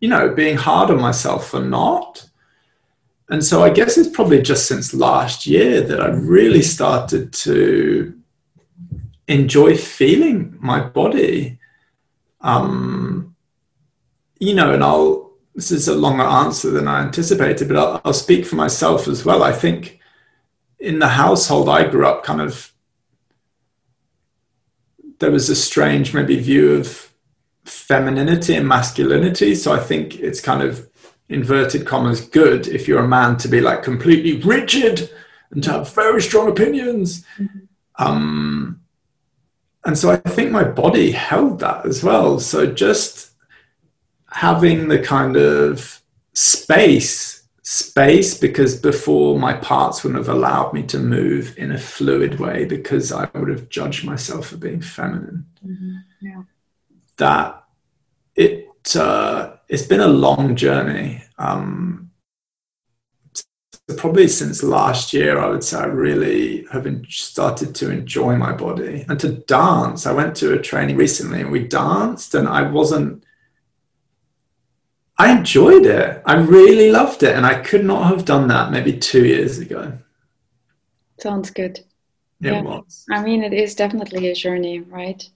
you 0.00 0.08
know, 0.08 0.34
being 0.34 0.56
hard 0.56 0.90
on 0.90 1.00
myself 1.00 1.50
for 1.50 1.60
not 1.60 2.26
and 3.28 3.44
so 3.44 3.62
I 3.62 3.70
guess 3.70 3.98
it's 3.98 4.08
probably 4.08 4.40
just 4.40 4.66
since 4.66 4.94
last 4.94 5.46
year 5.46 5.80
that 5.80 6.00
I 6.00 6.08
really 6.08 6.62
started 6.62 7.32
to 7.32 8.14
enjoy 9.26 9.76
feeling 9.76 10.56
my 10.60 10.80
body. 10.80 11.58
Um, 12.40 13.34
you 14.38 14.54
know, 14.54 14.72
and 14.72 14.84
I'll, 14.84 15.25
this 15.56 15.72
is 15.72 15.88
a 15.88 15.94
longer 15.94 16.22
answer 16.22 16.70
than 16.70 16.86
I 16.86 17.00
anticipated, 17.00 17.66
but 17.66 17.78
I'll, 17.78 18.00
I'll 18.04 18.12
speak 18.12 18.44
for 18.44 18.56
myself 18.56 19.08
as 19.08 19.24
well. 19.24 19.42
I 19.42 19.52
think 19.52 19.98
in 20.78 20.98
the 20.98 21.08
household 21.08 21.70
I 21.70 21.88
grew 21.88 22.06
up, 22.06 22.24
kind 22.24 22.42
of 22.42 22.72
there 25.18 25.30
was 25.30 25.48
a 25.48 25.56
strange 25.56 26.12
maybe 26.12 26.38
view 26.38 26.74
of 26.74 27.10
femininity 27.64 28.54
and 28.54 28.68
masculinity. 28.68 29.54
So 29.54 29.72
I 29.72 29.78
think 29.78 30.20
it's 30.20 30.42
kind 30.42 30.62
of 30.62 30.90
inverted 31.30 31.86
commas 31.86 32.20
good 32.20 32.68
if 32.68 32.86
you're 32.86 33.02
a 33.02 33.08
man 33.08 33.38
to 33.38 33.48
be 33.48 33.62
like 33.62 33.82
completely 33.82 34.42
rigid 34.42 35.10
and 35.52 35.64
to 35.64 35.72
have 35.72 35.94
very 35.94 36.20
strong 36.20 36.50
opinions. 36.50 37.24
Mm-hmm. 37.38 37.58
Um, 37.98 38.82
and 39.86 39.96
so 39.96 40.10
I 40.10 40.16
think 40.16 40.50
my 40.50 40.64
body 40.64 41.12
held 41.12 41.60
that 41.60 41.86
as 41.86 42.04
well. 42.04 42.40
So 42.40 42.66
just 42.66 43.25
having 44.36 44.86
the 44.86 44.98
kind 44.98 45.34
of 45.34 45.98
space, 46.34 47.48
space, 47.62 48.36
because 48.36 48.78
before 48.78 49.38
my 49.38 49.54
parts 49.54 50.04
wouldn't 50.04 50.22
have 50.22 50.34
allowed 50.34 50.74
me 50.74 50.82
to 50.82 50.98
move 50.98 51.56
in 51.56 51.72
a 51.72 51.78
fluid 51.78 52.38
way 52.38 52.66
because 52.66 53.12
I 53.12 53.30
would 53.32 53.48
have 53.48 53.70
judged 53.70 54.04
myself 54.04 54.48
for 54.48 54.58
being 54.58 54.82
feminine. 54.82 55.46
Mm-hmm. 55.66 55.94
Yeah. 56.20 56.42
That 57.16 57.64
it 58.34 58.94
uh, 58.94 59.56
it's 59.70 59.86
been 59.86 60.00
a 60.00 60.06
long 60.06 60.54
journey. 60.54 61.22
Um, 61.38 62.10
probably 63.96 64.28
since 64.28 64.62
last 64.62 65.14
year, 65.14 65.38
I 65.38 65.48
would 65.48 65.64
say 65.64 65.78
I 65.78 65.86
really 65.86 66.66
have 66.72 66.86
started 67.08 67.74
to 67.76 67.90
enjoy 67.90 68.36
my 68.36 68.52
body 68.52 69.06
and 69.08 69.18
to 69.20 69.30
dance. 69.30 70.04
I 70.04 70.12
went 70.12 70.36
to 70.36 70.52
a 70.52 70.60
training 70.60 70.98
recently 70.98 71.40
and 71.40 71.50
we 71.50 71.66
danced, 71.66 72.34
and 72.34 72.46
I 72.46 72.70
wasn't. 72.70 73.24
I 75.18 75.36
enjoyed 75.36 75.86
it. 75.86 76.22
I 76.26 76.34
really 76.34 76.90
loved 76.90 77.22
it, 77.22 77.34
and 77.34 77.46
I 77.46 77.60
could 77.62 77.84
not 77.84 78.06
have 78.08 78.24
done 78.24 78.48
that 78.48 78.70
maybe 78.70 78.96
two 78.98 79.24
years 79.24 79.58
ago. 79.58 79.98
Sounds 81.18 81.50
good. 81.50 81.78
It 82.42 82.52
yeah. 82.52 82.62
was. 82.62 83.06
I 83.10 83.22
mean, 83.22 83.42
it 83.42 83.54
is 83.54 83.74
definitely 83.74 84.28
a 84.28 84.34
journey, 84.34 84.80
right? 84.80 85.26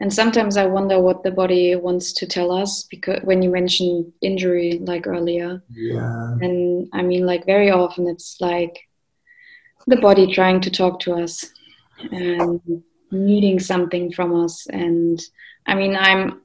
and 0.00 0.12
sometimes 0.12 0.56
i 0.56 0.66
wonder 0.66 0.98
what 0.98 1.22
the 1.22 1.30
body 1.30 1.76
wants 1.76 2.12
to 2.12 2.26
tell 2.26 2.50
us 2.50 2.84
because 2.84 3.20
when 3.22 3.42
you 3.42 3.50
mentioned 3.50 4.12
injury 4.22 4.80
like 4.82 5.06
earlier 5.06 5.62
yeah 5.70 6.36
and 6.40 6.88
i 6.92 7.02
mean 7.02 7.24
like 7.24 7.46
very 7.46 7.70
often 7.70 8.08
it's 8.08 8.40
like 8.40 8.88
the 9.86 9.96
body 9.96 10.32
trying 10.32 10.60
to 10.60 10.70
talk 10.70 10.98
to 11.00 11.14
us 11.14 11.44
and 12.10 12.60
needing 13.10 13.60
something 13.60 14.10
from 14.10 14.34
us 14.34 14.66
and 14.68 15.20
i 15.66 15.74
mean 15.74 15.94
i'm 15.94 16.40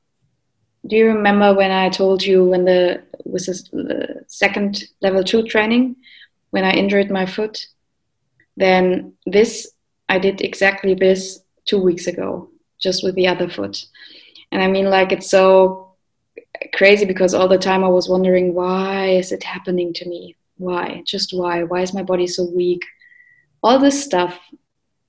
do 0.87 0.95
you 0.95 1.07
remember 1.07 1.53
when 1.53 1.71
i 1.71 1.89
told 1.89 2.23
you 2.23 2.43
when 2.43 2.65
the 2.65 3.01
was 3.25 3.47
this, 3.47 3.63
the 3.69 4.23
second 4.27 4.83
level 5.01 5.23
2 5.23 5.43
training 5.47 5.95
when 6.51 6.63
i 6.63 6.71
injured 6.71 7.09
my 7.09 7.25
foot 7.25 7.67
then 8.57 9.13
this 9.25 9.71
i 10.09 10.19
did 10.19 10.41
exactly 10.41 10.93
this 10.93 11.39
2 11.65 11.81
weeks 11.81 12.07
ago 12.07 12.49
just 12.79 13.03
with 13.03 13.15
the 13.15 13.27
other 13.27 13.49
foot. 13.49 13.85
And 14.51 14.61
I 14.61 14.67
mean, 14.67 14.85
like, 14.89 15.11
it's 15.11 15.29
so 15.29 15.93
crazy 16.73 17.05
because 17.05 17.33
all 17.33 17.47
the 17.47 17.57
time 17.57 17.83
I 17.83 17.89
was 17.89 18.09
wondering, 18.09 18.53
why 18.53 19.07
is 19.07 19.31
it 19.31 19.43
happening 19.43 19.93
to 19.93 20.07
me? 20.07 20.35
Why? 20.57 21.03
Just 21.05 21.33
why? 21.33 21.63
Why 21.63 21.81
is 21.81 21.93
my 21.93 22.03
body 22.03 22.27
so 22.27 22.45
weak? 22.45 22.83
All 23.63 23.79
this 23.79 24.01
stuff. 24.03 24.39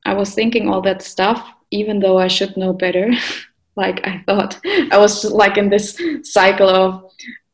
I 0.04 0.14
was 0.14 0.34
thinking 0.34 0.68
all 0.68 0.80
that 0.82 1.02
stuff, 1.02 1.46
even 1.70 2.00
though 2.00 2.18
I 2.18 2.28
should 2.28 2.56
know 2.56 2.72
better. 2.72 3.10
like, 3.76 4.06
I 4.06 4.22
thought 4.26 4.58
I 4.64 4.98
was 4.98 5.24
like 5.24 5.56
in 5.56 5.70
this 5.70 6.00
cycle 6.22 6.68
of, 6.68 7.04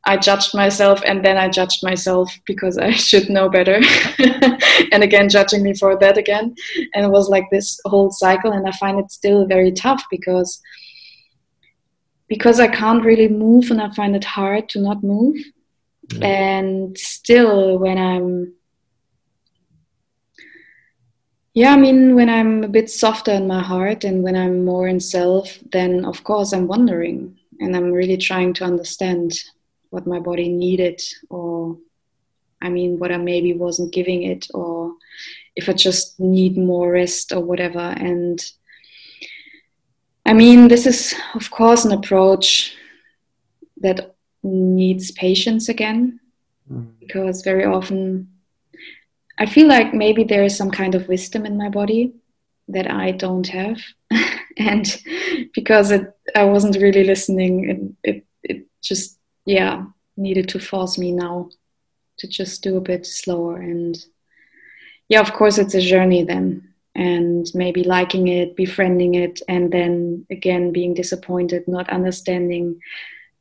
I 0.05 0.17
judged 0.17 0.53
myself 0.53 1.01
and 1.05 1.23
then 1.23 1.37
I 1.37 1.47
judged 1.47 1.83
myself 1.83 2.29
because 2.45 2.77
I 2.77 2.91
should 3.07 3.29
know 3.29 3.49
better. 3.49 3.79
and 4.91 5.03
again, 5.03 5.29
judging 5.29 5.63
me 5.63 5.73
for 5.73 5.97
that 5.97 6.17
again. 6.17 6.55
And 6.93 7.05
it 7.05 7.09
was 7.09 7.29
like 7.29 7.45
this 7.51 7.79
whole 7.85 8.11
cycle. 8.11 8.51
And 8.51 8.67
I 8.67 8.71
find 8.71 8.99
it 8.99 9.11
still 9.11 9.45
very 9.45 9.71
tough 9.71 10.03
because 10.09 10.61
because 12.27 12.59
I 12.59 12.67
can't 12.67 13.05
really 13.05 13.27
move 13.27 13.69
and 13.69 13.81
I 13.81 13.91
find 13.91 14.15
it 14.15 14.23
hard 14.23 14.67
to 14.69 14.81
not 14.81 15.03
move. 15.03 15.37
Mm. 16.07 16.23
And 16.23 16.97
still 16.97 17.77
when 17.77 17.97
I'm 17.97 18.53
yeah, 21.53 21.73
I 21.73 21.77
mean, 21.77 22.15
when 22.15 22.29
I'm 22.29 22.63
a 22.63 22.67
bit 22.67 22.89
softer 22.89 23.31
in 23.31 23.47
my 23.47 23.61
heart 23.61 24.03
and 24.03 24.23
when 24.23 24.35
I'm 24.35 24.65
more 24.65 24.87
in 24.87 24.99
self, 24.99 25.57
then 25.71 26.05
of 26.05 26.23
course 26.23 26.53
I'm 26.53 26.67
wondering 26.67 27.37
and 27.59 27.75
I'm 27.75 27.91
really 27.91 28.17
trying 28.17 28.53
to 28.55 28.65
understand 28.65 29.33
what 29.93 30.07
my 30.07 30.19
body 30.19 30.49
needed 30.49 30.99
or 31.29 31.77
i 32.63 32.67
mean 32.67 32.97
what 32.97 33.11
i 33.11 33.17
maybe 33.17 33.53
wasn't 33.53 33.93
giving 33.93 34.23
it 34.23 34.47
or 34.55 34.91
if 35.55 35.69
i 35.69 35.73
just 35.73 36.19
need 36.19 36.57
more 36.57 36.91
rest 36.91 37.31
or 37.31 37.41
whatever 37.41 37.93
and 37.97 38.53
i 40.25 40.33
mean 40.33 40.67
this 40.67 40.87
is 40.87 41.13
of 41.35 41.51
course 41.51 41.85
an 41.85 41.91
approach 41.91 42.75
that 43.77 44.15
needs 44.41 45.11
patience 45.11 45.69
again 45.69 46.19
mm. 46.71 46.87
because 46.99 47.43
very 47.43 47.63
often 47.63 48.27
i 49.37 49.45
feel 49.45 49.67
like 49.67 49.93
maybe 49.93 50.23
there 50.23 50.43
is 50.43 50.57
some 50.57 50.71
kind 50.71 50.95
of 50.95 51.07
wisdom 51.07 51.45
in 51.45 51.57
my 51.57 51.69
body 51.69 52.13
that 52.67 52.89
i 52.89 53.11
don't 53.11 53.47
have. 53.47 53.79
And 54.55 54.85
because 55.53 55.89
it, 55.89 56.15
i 56.35 56.43
wasn't 56.43 56.75
really 56.77 57.03
listening 57.03 57.95
it, 58.03 58.09
it, 58.09 58.25
it 58.43 58.67
just 58.81 59.17
yeah 59.45 59.85
needed 60.15 60.47
to 60.49 60.59
force 60.59 60.97
me 60.97 61.11
now 61.11 61.49
to 62.17 62.27
just 62.27 62.61
do 62.63 62.77
a 62.77 62.81
bit 62.81 63.05
slower. 63.05 63.57
And 63.57 63.97
yeah 65.09 65.21
of 65.21 65.33
course 65.33 65.57
it's 65.57 65.73
a 65.73 65.81
journey 65.81 66.23
then. 66.23 66.69
And 66.95 67.47
maybe 67.55 67.83
liking 67.83 68.27
it 68.27 68.55
befriending 68.55 69.15
it 69.15 69.41
and 69.47 69.73
then 69.73 70.27
again 70.29 70.71
being 70.71 70.93
disappointed 70.93 71.67
not 71.67 71.89
understanding 71.89 72.79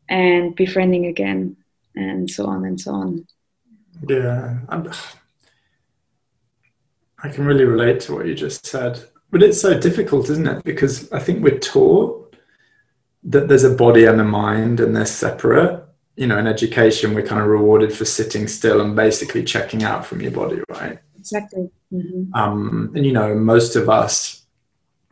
and 0.09 0.57
befriending 0.57 1.05
again 1.07 1.57
and 1.95 2.31
so 2.31 2.47
on 2.47 2.65
and 2.65 2.81
so 2.81 2.95
on. 2.95 3.27
Yeah 4.09 4.61
I'm, 4.71 4.91
i 7.23 7.29
can 7.29 7.45
really 7.45 7.65
relate 7.65 8.01
to 8.01 8.15
what 8.15 8.27
you 8.27 8.35
just 8.35 8.67
said. 8.67 9.03
But 9.31 9.43
it's 9.43 9.61
so 9.61 9.79
difficult 9.79 10.29
isn't 10.29 10.47
it? 10.47 10.65
Because 10.65 11.11
i 11.13 11.19
think 11.19 11.43
we're 11.43 11.59
taught 11.59 12.37
that 13.25 13.49
there's 13.49 13.65
a 13.65 13.75
body 13.75 14.05
and 14.05 14.21
a 14.21 14.25
mind 14.25 14.81
and 14.81 14.95
they're 14.95 15.07
separate. 15.07 15.85
You 16.17 16.27
know 16.27 16.39
in 16.39 16.47
education 16.47 17.15
we're 17.15 17.27
kind 17.27 17.41
of 17.41 17.49
rewarded 17.49 17.93
for 17.93 18.05
sitting 18.05 18.47
still 18.47 18.81
and 18.81 18.95
basically 18.95 19.45
checking 19.45 19.83
out 19.83 20.05
from 20.05 20.21
your 20.21 20.33
body 20.33 20.61
right? 20.69 20.99
Exactly. 21.19 21.71
Mm-hmm. 21.93 22.35
um, 22.35 22.93
and 22.95 23.05
you 23.07 23.13
know 23.13 23.35
most 23.35 23.77
of 23.77 23.89
us 23.89 24.43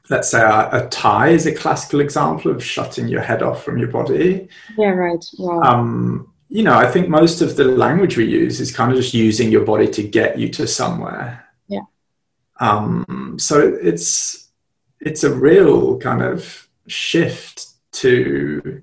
let's 0.09 0.31
say 0.31 0.41
a, 0.41 0.69
a, 0.73 0.89
tie 0.89 1.29
is 1.29 1.47
a 1.47 1.55
classical 1.55 2.01
example 2.01 2.51
of 2.51 2.65
shutting 2.65 3.07
your 3.07 3.21
head 3.21 3.43
off 3.43 3.63
from 3.63 3.79
your 3.79 3.89
body. 3.89 4.49
Yeah 4.77 4.89
right. 4.89 5.25
Wow. 5.39 5.61
um, 5.61 6.31
you 6.51 6.65
know 6.65 6.77
i 6.77 6.87
think 6.91 7.09
most 7.09 7.41
of 7.41 7.57
the 7.57 7.65
language 7.65 8.17
we 8.17 8.27
use 8.27 8.61
is 8.61 8.75
kind 8.75 8.91
of 8.91 8.99
just 8.99 9.15
using 9.15 9.51
your 9.51 9.65
body 9.65 9.87
to 9.87 10.03
get 10.03 10.39
you 10.39 10.49
to 10.49 10.67
somewhere 10.67 11.47
um, 12.61 13.37
so 13.39 13.59
it's 13.61 14.49
it's 15.01 15.25
a 15.25 15.35
real 15.35 15.99
kind 15.99 16.23
of 16.23 16.69
shift 16.87 17.69
to 17.93 18.83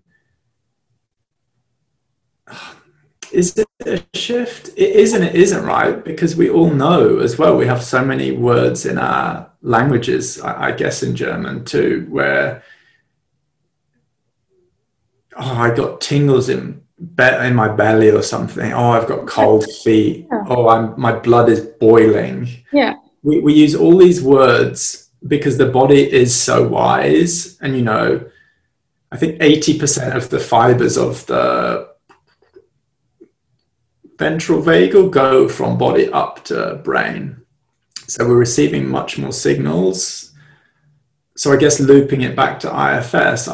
is 3.31 3.57
it 3.57 3.67
a 3.85 4.01
shift? 4.17 4.69
It 4.69 4.95
is 4.95 5.13
and 5.13 5.23
it 5.23 5.35
isn't, 5.35 5.63
right? 5.63 6.03
Because 6.03 6.35
we 6.35 6.49
all 6.49 6.69
know 6.69 7.19
as 7.19 7.37
well, 7.37 7.57
we 7.57 7.67
have 7.67 7.83
so 7.83 8.03
many 8.03 8.31
words 8.31 8.85
in 8.85 8.97
our 8.97 9.51
languages, 9.61 10.41
I, 10.41 10.71
guess 10.71 11.03
in 11.03 11.15
German 11.15 11.65
too, 11.65 12.07
where 12.09 12.63
oh, 15.35 15.53
I 15.53 15.73
got 15.75 16.01
tingles 16.01 16.49
in 16.49 16.81
in 16.99 17.55
my 17.55 17.67
belly 17.67 18.09
or 18.09 18.23
something. 18.23 18.73
Oh, 18.73 18.91
I've 18.91 19.07
got 19.07 19.27
cold 19.27 19.65
feet. 19.83 20.27
Yeah. 20.31 20.45
Oh, 20.47 20.69
I'm 20.69 20.99
my 20.99 21.13
blood 21.19 21.49
is 21.49 21.61
boiling. 21.61 22.47
Yeah. 22.71 22.95
We 23.27 23.41
we 23.41 23.53
use 23.53 23.75
all 23.75 23.97
these 23.97 24.23
words 24.23 25.09
because 25.27 25.57
the 25.57 25.65
body 25.79 26.01
is 26.21 26.33
so 26.33 26.65
wise, 26.65 27.57
and 27.59 27.75
you 27.75 27.81
know, 27.81 28.25
I 29.11 29.17
think 29.17 29.41
eighty 29.41 29.77
percent 29.77 30.15
of 30.15 30.29
the 30.29 30.39
fibers 30.39 30.97
of 30.97 31.25
the 31.25 31.89
ventral 34.17 34.61
vagal 34.61 35.11
go 35.11 35.49
from 35.49 35.77
body 35.77 36.07
up 36.07 36.45
to 36.45 36.79
brain. 36.85 37.41
So 38.07 38.25
we're 38.25 38.37
receiving 38.37 38.87
much 38.87 39.17
more 39.17 39.33
signals. 39.33 40.31
So 41.35 41.51
I 41.51 41.57
guess 41.57 41.81
looping 41.81 42.21
it 42.21 42.33
back 42.33 42.61
to 42.61 42.69
IFS, 42.69 43.49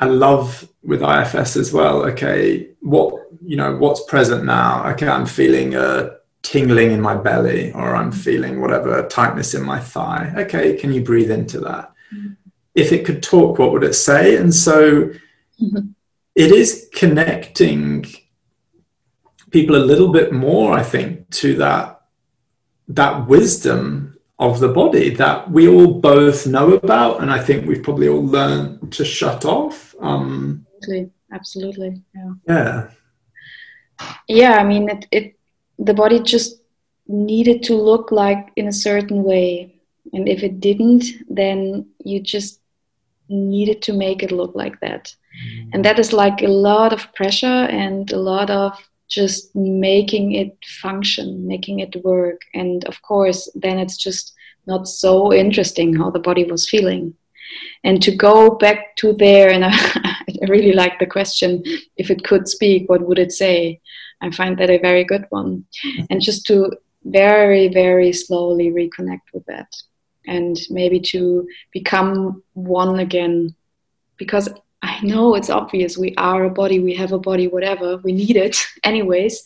I 0.00 0.06
love 0.06 0.68
with 0.82 1.02
IFS 1.02 1.56
as 1.56 1.72
well. 1.72 2.02
Okay, 2.10 2.70
what 2.80 3.14
you 3.40 3.56
know, 3.56 3.76
what's 3.76 4.04
present 4.06 4.44
now? 4.44 4.84
Okay, 4.90 5.06
I'm 5.06 5.26
feeling 5.26 5.76
a 5.76 6.19
tingling 6.42 6.90
in 6.90 7.00
my 7.00 7.14
belly, 7.14 7.72
or 7.72 7.94
I'm 7.94 8.12
feeling 8.12 8.60
whatever 8.60 9.06
tightness 9.08 9.54
in 9.54 9.62
my 9.62 9.78
thigh. 9.78 10.32
Okay, 10.36 10.76
can 10.76 10.92
you 10.92 11.02
breathe 11.02 11.30
into 11.30 11.60
that? 11.60 11.92
Mm-hmm. 12.14 12.32
If 12.74 12.92
it 12.92 13.04
could 13.04 13.22
talk, 13.22 13.58
what 13.58 13.72
would 13.72 13.84
it 13.84 13.94
say? 13.94 14.36
And 14.36 14.54
so 14.54 15.10
mm-hmm. 15.60 15.90
it 16.34 16.52
is 16.52 16.88
connecting 16.94 18.06
people 19.50 19.76
a 19.76 19.84
little 19.84 20.12
bit 20.12 20.32
more, 20.32 20.72
I 20.72 20.82
think, 20.82 21.28
to 21.30 21.56
that 21.56 22.02
that 22.88 23.28
wisdom 23.28 24.18
of 24.40 24.58
the 24.58 24.68
body 24.68 25.10
that 25.10 25.48
we 25.50 25.68
all 25.68 26.00
both 26.00 26.46
know 26.46 26.72
about, 26.72 27.20
and 27.20 27.30
I 27.30 27.38
think 27.38 27.66
we've 27.66 27.82
probably 27.82 28.08
all 28.08 28.24
learned 28.24 28.92
to 28.92 29.04
shut 29.04 29.44
off. 29.44 29.94
Um, 30.00 30.66
absolutely, 30.76 31.10
absolutely, 31.32 32.02
yeah. 32.14 32.32
Yeah. 32.48 32.90
Yeah, 34.26 34.52
I 34.56 34.64
mean, 34.64 34.88
it, 34.88 35.06
it 35.10 35.39
the 35.80 35.94
body 35.94 36.20
just 36.20 36.60
needed 37.08 37.62
to 37.64 37.74
look 37.74 38.12
like 38.12 38.52
in 38.56 38.68
a 38.68 38.72
certain 38.72 39.24
way, 39.24 39.74
and 40.12 40.28
if 40.28 40.42
it 40.42 40.60
didn't, 40.60 41.04
then 41.28 41.86
you 42.04 42.20
just 42.20 42.60
needed 43.28 43.82
to 43.82 43.92
make 43.92 44.22
it 44.22 44.32
look 44.32 44.54
like 44.54 44.78
that, 44.80 45.14
mm. 45.44 45.70
and 45.72 45.84
that 45.84 45.98
is 45.98 46.12
like 46.12 46.42
a 46.42 46.48
lot 46.48 46.92
of 46.92 47.12
pressure 47.14 47.46
and 47.46 48.12
a 48.12 48.18
lot 48.18 48.50
of 48.50 48.72
just 49.10 49.54
making 49.56 50.32
it 50.32 50.56
function, 50.80 51.46
making 51.46 51.80
it 51.80 52.02
work. 52.04 52.40
And 52.54 52.84
of 52.84 53.02
course, 53.02 53.50
then 53.56 53.78
it's 53.78 53.96
just 53.96 54.32
not 54.66 54.86
so 54.86 55.32
interesting 55.32 55.94
how 55.94 56.10
the 56.10 56.20
body 56.20 56.44
was 56.44 56.68
feeling. 56.68 57.14
And 57.82 58.00
to 58.02 58.14
go 58.14 58.50
back 58.50 58.96
to 58.96 59.12
there, 59.12 59.50
and 59.50 59.64
I, 59.64 59.72
I 59.74 60.46
really 60.48 60.72
like 60.72 60.98
the 60.98 61.06
question 61.06 61.64
if 61.96 62.10
it 62.10 62.24
could 62.24 62.48
speak, 62.48 62.88
what 62.88 63.02
would 63.02 63.18
it 63.18 63.32
say? 63.32 63.80
I 64.20 64.30
find 64.30 64.58
that 64.58 64.70
a 64.70 64.78
very 64.78 65.04
good 65.04 65.26
one. 65.30 65.64
And 66.10 66.20
just 66.20 66.46
to 66.46 66.70
very, 67.04 67.68
very 67.68 68.12
slowly 68.12 68.70
reconnect 68.70 69.32
with 69.32 69.44
that 69.46 69.74
and 70.26 70.56
maybe 70.68 71.00
to 71.00 71.48
become 71.72 72.42
one 72.52 72.98
again 73.00 73.54
because 74.16 74.48
I 74.82 75.00
know 75.02 75.34
it's 75.34 75.50
obvious 75.50 75.96
we 75.96 76.14
are 76.16 76.44
a 76.44 76.50
body, 76.50 76.80
we 76.80 76.94
have 76.94 77.12
a 77.12 77.18
body, 77.18 77.48
whatever, 77.48 77.98
we 77.98 78.12
need 78.12 78.36
it 78.36 78.56
anyways. 78.84 79.42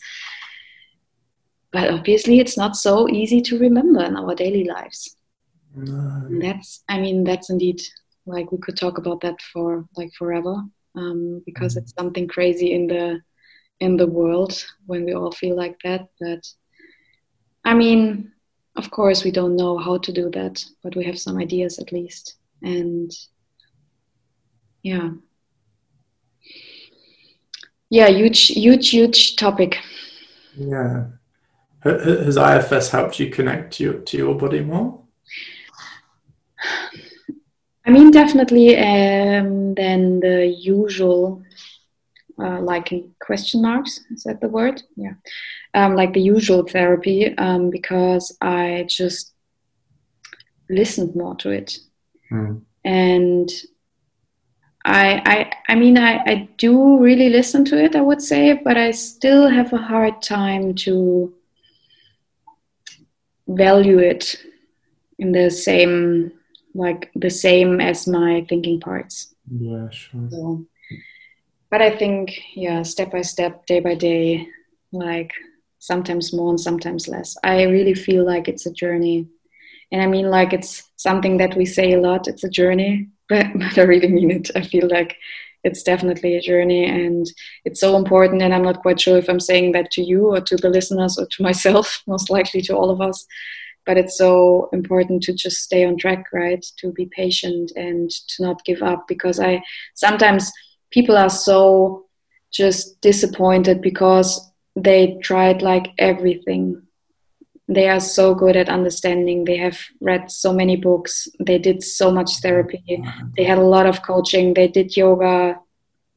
But 1.73 1.91
obviously, 1.91 2.39
it's 2.39 2.57
not 2.57 2.77
so 2.77 3.09
easy 3.09 3.41
to 3.43 3.59
remember 3.59 4.05
in 4.05 4.17
our 4.17 4.35
daily 4.35 4.65
lives. 4.65 5.17
No. 5.75 6.29
That's, 6.41 6.85
I 6.89 7.01
mean, 7.01 7.25
that's 7.25 7.51
indeed 7.51 7.83
like 8.27 8.53
we 8.53 8.59
could 8.59 8.77
talk 8.77 8.99
about 8.99 9.21
that 9.23 9.41
for 9.53 9.85
like 9.97 10.13
forever 10.15 10.63
um, 10.95 11.43
because 11.45 11.75
mm. 11.75 11.79
it's 11.79 11.93
something 11.99 12.29
crazy 12.29 12.73
in 12.73 12.87
the 12.87 13.21
in 13.81 13.97
the 13.97 14.07
world 14.07 14.65
when 14.87 15.05
we 15.05 15.15
all 15.15 15.33
feel 15.33 15.57
like 15.57 15.79
that. 15.85 16.09
But 16.21 16.47
I 17.65 17.75
mean, 17.75 18.33
of 18.77 18.91
course, 18.91 19.25
we 19.25 19.31
don't 19.31 19.57
know 19.57 19.79
how 19.79 19.99
to 19.99 20.13
do 20.13 20.31
that, 20.31 20.65
but 20.83 20.97
we 20.97 21.05
have 21.05 21.19
some 21.19 21.39
ideas 21.39 21.79
at 21.79 21.93
least. 21.93 22.37
And 22.63 23.13
yeah 24.85 25.11
yeah 27.91 28.09
huge 28.09 28.47
huge 28.49 28.91
huge 28.91 29.37
topic 29.37 29.79
yeah 30.57 31.07
has 31.83 32.37
ifs 32.37 32.91
helped 32.91 33.19
you 33.19 33.31
connect 33.31 33.73
to 33.75 33.85
your, 33.85 33.95
to 33.95 34.17
your 34.17 34.35
body 34.35 34.61
more 34.61 35.01
i 37.87 37.91
mean 37.91 38.11
definitely 38.11 38.77
um, 38.77 39.75
than 39.75 40.21
the 40.21 40.47
usual 40.47 41.43
uh, 42.39 42.61
like 42.61 42.93
in 42.93 43.11
question 43.21 43.63
marks 43.63 44.01
is 44.11 44.25
that 44.25 44.41
the 44.41 44.49
word 44.49 44.83
yeah 44.97 45.15
um, 45.75 45.95
like 45.95 46.13
the 46.13 46.21
usual 46.21 46.63
therapy 46.65 47.37
um, 47.39 47.71
because 47.71 48.37
i 48.41 48.85
just 48.89 49.33
listened 50.69 51.15
more 51.15 51.35
to 51.37 51.51
it 51.51 51.79
mm. 52.31 52.61
and 52.85 53.51
I, 54.87 55.23
I, 55.25 55.73
I 55.73 55.75
mean, 55.77 55.97
I, 55.97 56.19
I 56.27 56.49
do 56.59 56.99
really 56.99 57.31
listen 57.31 57.65
to 57.67 57.83
it, 57.83 57.97
I 57.97 58.03
would 58.03 58.21
say, 58.21 58.53
but 58.53 58.77
I 58.77 58.91
still 58.91 59.49
have 59.49 59.73
a 59.73 59.79
hard 59.79 60.21
time 60.21 60.75
to 60.75 61.33
value 63.49 63.99
it 63.99 64.37
in 65.19 65.33
the 65.33 65.51
same, 65.51 66.33
like 66.75 67.11
the 67.15 67.31
same 67.31 67.81
as 67.81 68.07
my 68.07 68.45
thinking 68.49 68.79
parts. 68.79 69.35
Yeah, 69.51 69.89
sure. 69.91 70.29
So, 70.31 70.67
but 71.75 71.83
I 71.83 71.91
think, 71.91 72.41
yeah, 72.55 72.85
step 72.85 73.11
by 73.11 73.23
step, 73.23 73.67
day 73.67 73.81
by 73.81 73.97
day, 73.97 74.47
like 74.93 75.33
sometimes 75.81 76.33
more 76.33 76.51
and 76.51 76.61
sometimes 76.61 77.09
less. 77.09 77.37
I 77.43 77.65
really 77.65 77.95
feel 77.95 78.25
like 78.25 78.47
it's 78.47 78.65
a 78.65 78.73
journey. 78.73 79.27
And 79.91 80.01
I 80.01 80.07
mean, 80.07 80.31
like 80.31 80.53
it's 80.53 80.89
something 80.95 81.39
that 81.39 81.57
we 81.57 81.67
say 81.67 81.95
a 81.95 82.01
lot, 82.01 82.29
it's 82.29 82.45
a 82.45 82.49
journey 82.49 83.09
but, 83.29 83.47
but 83.55 83.77
I 83.77 83.83
really 83.83 84.07
mean 84.07 84.31
it. 84.31 84.53
I 84.55 84.61
feel 84.61 84.89
like 84.89 85.17
it's 85.65 85.83
definitely 85.83 86.37
a 86.37 86.41
journey 86.41 86.85
and 86.85 87.27
it's 87.65 87.81
so 87.81 87.97
important. 87.97 88.41
And 88.41 88.55
I'm 88.55 88.63
not 88.63 88.83
quite 88.83 89.01
sure 89.01 89.19
if 89.19 89.29
I'm 89.29 89.41
saying 89.41 89.73
that 89.73 89.91
to 89.95 90.01
you 90.01 90.29
or 90.29 90.41
to 90.43 90.57
the 90.57 90.71
listeners 90.71 91.19
or 91.19 91.27
to 91.27 91.43
myself, 91.49 92.05
most 92.07 92.31
likely 92.31 92.63
to 92.63 92.77
all 92.77 92.91
of 92.91 93.01
us. 93.01 93.27
But 93.85 93.99
it's 93.99 94.17
so 94.17 94.69
important 94.73 95.25
to 95.25 95.33
just 95.33 95.57
stay 95.57 95.85
on 95.85 95.99
track, 95.99 96.27
right? 96.33 96.65
To 96.79 96.93
be 96.93 97.07
patient 97.07 97.73
and 97.75 98.09
to 98.11 98.45
not 98.45 98.65
give 98.65 98.81
up 98.81 99.09
because 99.09 99.41
I 99.41 99.61
sometimes 99.95 100.53
people 100.95 101.19
are 101.19 101.31
so 101.31 102.07
just 102.51 103.01
disappointed 103.01 103.83
because 103.83 104.31
they 104.77 105.19
tried 105.23 105.61
like 105.61 105.89
everything. 105.99 106.81
They 107.69 107.89
are 107.89 108.01
so 108.01 108.35
good 108.35 108.57
at 108.57 108.69
understanding. 108.69 109.45
They 109.45 109.57
have 109.57 109.79
read 110.01 110.31
so 110.31 110.53
many 110.53 110.77
books. 110.77 111.29
They 111.41 111.59
did 111.59 111.83
so 111.83 112.13
much 112.13 112.41
therapy. 112.41 113.03
They 113.37 113.45
had 113.45 113.59
a 113.59 113.73
lot 113.77 113.87
of 113.87 114.03
coaching. 114.03 114.55
They 114.55 114.69
did 114.69 114.97
yoga 114.97 115.59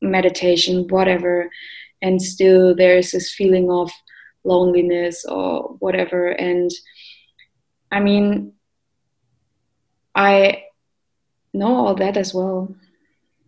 meditation 0.01 0.88
whatever. 0.88 1.49
And 2.01 2.21
still 2.21 2.75
there 2.75 2.97
is 2.97 3.11
this 3.11 3.34
feeling 3.34 3.71
of 3.71 3.89
loneliness 4.43 5.25
or 5.25 5.75
whatever. 5.80 6.30
And 6.30 6.71
i 7.91 7.99
mean 7.99 8.53
i 10.15 10.63
know 11.53 11.75
all 11.75 11.95
that 11.95 12.17
as 12.17 12.34
well 12.34 12.75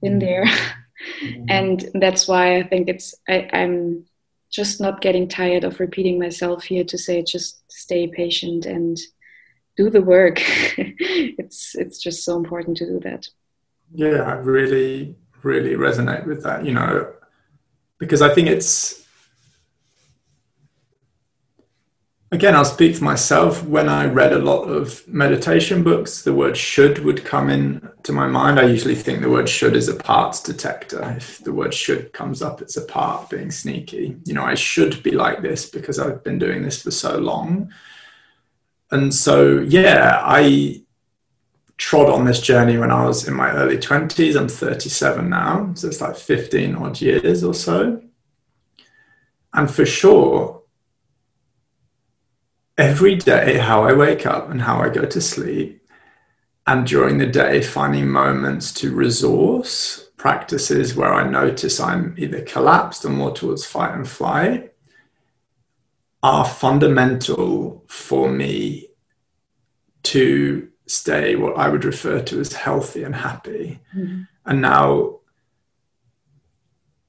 in 0.02 0.14
mm-hmm. 0.14 0.20
there 0.20 0.46
mm-hmm. 1.22 1.46
and 1.50 1.90
that's 1.96 2.28
why 2.28 2.58
i 2.58 2.64
think 2.64 2.88
it's 2.90 3.16
I, 3.28 3.50
i'm 3.54 4.06
just 4.52 4.82
not 4.82 5.02
getting 5.02 5.28
tired 5.28 5.64
of 5.64 5.80
repeating 5.80 6.20
myself 6.20 6.64
here 6.64 6.84
to 6.84 6.98
say 6.98 7.22
just 7.24 7.62
stay 7.72 8.08
patient 8.08 8.66
and 8.66 8.98
do 9.78 9.90
the 9.90 10.02
work 10.02 10.38
it's 10.78 11.76
it's 11.76 12.02
just 12.02 12.24
so 12.24 12.36
important 12.38 12.78
to 12.78 12.86
do 12.86 13.00
that 13.02 13.28
yeah 13.94 14.22
i 14.24 14.34
really 14.34 15.16
really 15.44 15.76
resonate 15.76 16.26
with 16.26 16.44
that 16.44 16.66
you 16.66 16.74
know 16.74 17.12
because 17.98 18.22
i 18.22 18.34
think 18.34 18.48
it's 18.48 18.99
again, 22.32 22.56
I'll 22.56 22.66
speak 22.66 22.96
for 22.96 23.04
myself. 23.04 23.64
When 23.64 23.90
I 23.90 24.06
read 24.06 24.34
a 24.34 24.40
lot 24.40 24.64
of 24.64 25.08
meditation 25.08 25.84
books, 25.84 26.22
the 26.22 26.34
word 26.34 26.56
should 26.56 27.00
would 27.00 27.26
come 27.26 27.50
in 27.50 27.90
to 28.04 28.12
my 28.12 28.28
mind. 28.28 28.60
I 28.60 28.64
usually 28.64 28.96
think 28.96 29.22
the 29.22 29.30
word 29.30 29.50
should 29.50 29.76
is 29.76 29.88
a 29.88 29.96
parts 29.96 30.42
detector. 30.42 31.16
If 31.18 31.40
the 31.40 31.54
word 31.54 31.74
should 31.74 32.14
comes 32.14 32.42
up, 32.42 32.62
it's 32.62 32.78
a 32.78 32.86
part 32.86 33.30
being 33.30 33.52
sneaky. 33.52 34.18
You 34.26 34.34
know, 34.34 34.44
I 34.44 34.56
should 34.56 35.02
be 35.02 35.12
like 35.12 35.42
this 35.42 35.70
because 35.70 36.00
I've 36.00 36.24
been 36.24 36.40
doing 36.40 36.62
this 36.62 36.82
for 36.82 36.92
so 36.92 37.18
long. 37.18 37.72
And 38.92 39.14
so, 39.14 39.60
yeah, 39.60 40.22
I 40.24 40.84
trod 41.78 42.10
on 42.10 42.26
this 42.26 42.42
journey 42.42 42.78
when 42.78 42.92
I 42.92 43.06
was 43.06 43.28
in 43.28 43.34
my 43.34 43.52
early 43.52 43.78
20s. 43.78 44.40
I'm 44.40 44.50
37 44.50 45.30
now, 45.30 45.72
so 45.76 45.88
it's 45.88 46.02
like 46.02 46.16
15 46.16 46.76
odd 46.76 47.00
years 47.02 47.44
or 47.44 47.54
so. 47.54 48.02
And 49.54 49.72
for 49.72 49.86
sure, 49.86 50.59
every 52.80 53.16
day 53.16 53.58
how 53.58 53.84
I 53.84 53.94
wake 53.94 54.26
up 54.26 54.50
and 54.50 54.62
how 54.62 54.80
I 54.80 54.90
go 54.90 55.06
to 55.06 55.22
sleep, 55.22 55.86
and 56.66 56.88
during 56.88 57.18
the 57.18 57.28
day, 57.28 57.62
finding 57.62 58.08
moments 58.08 58.72
to 58.76 58.96
resource 58.96 60.10
practices 60.18 60.96
where 60.96 61.14
I 61.14 61.30
notice 61.30 61.80
I'm 61.80 62.16
either 62.18 62.42
collapsed 62.42 63.04
or 63.06 63.10
more 63.10 63.34
towards 63.34 63.66
fight 63.66 63.94
and 63.96 64.08
flight, 64.08 64.74
are 66.24 66.46
fundamental 66.46 67.84
for 67.88 68.30
me 68.30 68.88
to 70.04 70.70
stay 70.86 71.36
what 71.36 71.58
I 71.58 71.70
would 71.70 71.86
refer 71.86 72.22
to 72.22 72.40
as 72.40 72.54
healthy 72.54 73.04
and 73.04 73.16
happy. 73.16 73.80
Mm-hmm. 73.96 74.22
And 74.46 74.62
now 74.62 75.20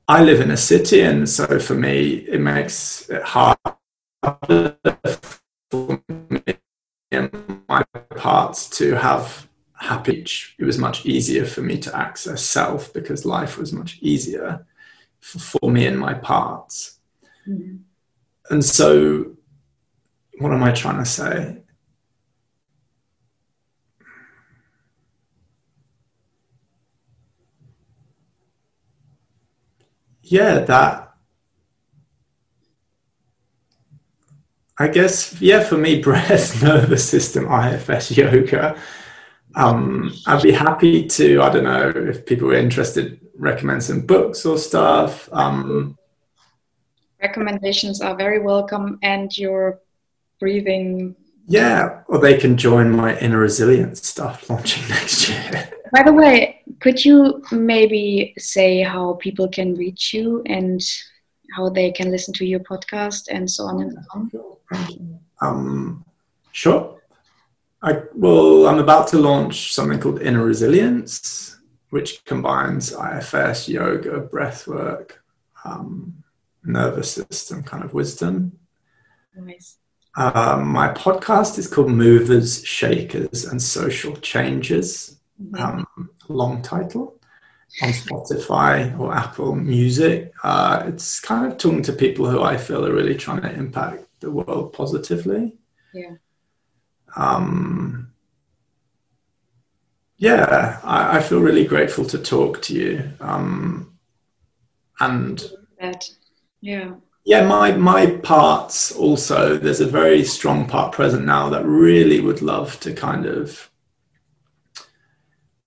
I 0.08 0.22
live 0.24 0.40
in 0.40 0.50
a 0.50 0.56
city, 0.56 1.02
and 1.02 1.28
so 1.28 1.60
for 1.60 1.74
me, 1.74 2.26
it 2.28 2.40
makes 2.40 3.08
it 3.08 3.22
hard 3.22 3.58
for 5.70 6.02
me 6.28 6.42
and 7.10 7.62
my 7.68 7.84
parts 8.16 8.68
to 8.78 8.94
have 8.96 9.48
happy. 9.74 10.26
It 10.58 10.64
was 10.64 10.78
much 10.78 11.06
easier 11.06 11.44
for 11.44 11.62
me 11.62 11.78
to 11.78 11.96
access 11.96 12.42
self 12.42 12.92
because 12.92 13.24
life 13.24 13.58
was 13.58 13.72
much 13.72 13.98
easier 14.00 14.66
for, 15.20 15.70
me 15.70 15.86
and 15.86 15.98
my 15.98 16.14
parts. 16.14 16.98
Mm-hmm. 17.48 17.76
And 18.50 18.64
so, 18.64 19.36
what 20.38 20.52
am 20.52 20.62
I 20.62 20.72
trying 20.72 20.98
to 20.98 21.04
say? 21.04 21.58
Yeah, 30.22 30.60
that 30.60 31.09
I 34.80 34.88
guess, 34.88 35.38
yeah, 35.42 35.62
for 35.62 35.76
me, 35.76 36.00
breath, 36.02 36.62
nervous 36.62 37.08
system, 37.08 37.46
IFS 37.52 38.16
yoga. 38.16 38.76
Um, 39.54 40.14
I'd 40.26 40.42
be 40.42 40.52
happy 40.52 41.06
to, 41.06 41.42
I 41.42 41.50
don't 41.50 41.64
know, 41.64 41.92
if 41.94 42.24
people 42.24 42.48
were 42.48 42.54
interested, 42.54 43.20
recommend 43.36 43.82
some 43.82 44.00
books 44.06 44.46
or 44.46 44.56
stuff. 44.56 45.28
Um, 45.32 45.98
Recommendations 47.20 48.00
are 48.00 48.16
very 48.16 48.38
welcome, 48.40 48.98
and 49.02 49.36
your 49.36 49.80
breathing. 50.38 51.14
Yeah, 51.46 52.02
or 52.06 52.18
they 52.18 52.38
can 52.38 52.56
join 52.56 52.90
my 52.90 53.18
inner 53.18 53.38
resilience 53.38 54.08
stuff 54.08 54.48
launching 54.50 54.88
next 54.88 55.28
year. 55.28 55.70
By 55.92 56.04
the 56.04 56.14
way, 56.14 56.62
could 56.78 57.04
you 57.04 57.44
maybe 57.52 58.32
say 58.38 58.82
how 58.82 59.14
people 59.20 59.48
can 59.48 59.74
reach 59.74 60.14
you 60.14 60.42
and 60.46 60.80
how 61.54 61.68
they 61.68 61.90
can 61.90 62.10
listen 62.10 62.32
to 62.34 62.44
your 62.44 62.60
podcast 62.60 63.24
and 63.30 63.50
so 63.50 63.64
on 63.64 63.82
and 63.82 63.92
so 63.92 64.48
on? 64.72 65.20
Um, 65.40 66.04
sure. 66.52 67.00
I, 67.82 68.02
well, 68.14 68.66
I'm 68.66 68.78
about 68.78 69.08
to 69.08 69.18
launch 69.18 69.72
something 69.72 69.98
called 69.98 70.20
Inner 70.20 70.44
Resilience, 70.44 71.58
which 71.90 72.24
combines 72.24 72.92
IFS, 72.92 73.68
yoga, 73.68 74.20
breathwork, 74.20 75.12
um, 75.64 76.22
nervous 76.62 77.12
system 77.12 77.62
kind 77.62 77.84
of 77.84 77.94
wisdom. 77.94 78.58
Nice. 79.34 79.78
Uh, 80.16 80.62
my 80.62 80.88
podcast 80.88 81.58
is 81.58 81.66
called 81.66 81.90
Movers, 81.90 82.64
Shakers, 82.64 83.44
and 83.44 83.62
Social 83.62 84.14
Changes. 84.16 85.20
Mm-hmm. 85.42 85.62
Um, 85.62 86.10
long 86.28 86.60
title 86.60 87.19
on 87.82 87.90
Spotify 87.90 88.98
or 88.98 89.14
Apple 89.14 89.54
Music. 89.54 90.32
Uh, 90.42 90.84
it's 90.86 91.20
kind 91.20 91.50
of 91.50 91.58
talking 91.58 91.82
to 91.82 91.92
people 91.92 92.28
who 92.28 92.42
I 92.42 92.56
feel 92.56 92.86
are 92.86 92.92
really 92.92 93.14
trying 93.14 93.42
to 93.42 93.52
impact 93.52 94.06
the 94.20 94.30
world 94.30 94.72
positively. 94.72 95.56
Yeah. 95.94 96.14
Um, 97.16 98.12
yeah, 100.16 100.80
I, 100.84 101.16
I, 101.16 101.22
feel 101.22 101.40
really 101.40 101.64
grateful 101.64 102.04
to 102.04 102.18
talk 102.18 102.62
to 102.62 102.74
you. 102.74 103.10
Um, 103.20 103.98
and 105.00 105.42
that, 105.80 106.08
yeah. 106.60 106.92
Yeah, 107.24 107.46
my 107.46 107.72
my 107.72 108.06
parts 108.06 108.92
also. 108.92 109.56
There's 109.56 109.80
a 109.80 109.86
very 109.86 110.24
strong 110.24 110.66
part 110.66 110.92
present 110.92 111.24
now 111.24 111.48
that 111.50 111.64
really 111.64 112.20
would 112.20 112.42
love 112.42 112.78
to 112.80 112.94
kind 112.94 113.26
of 113.26 113.70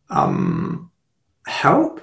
um, 0.09 0.91
help. 1.47 2.01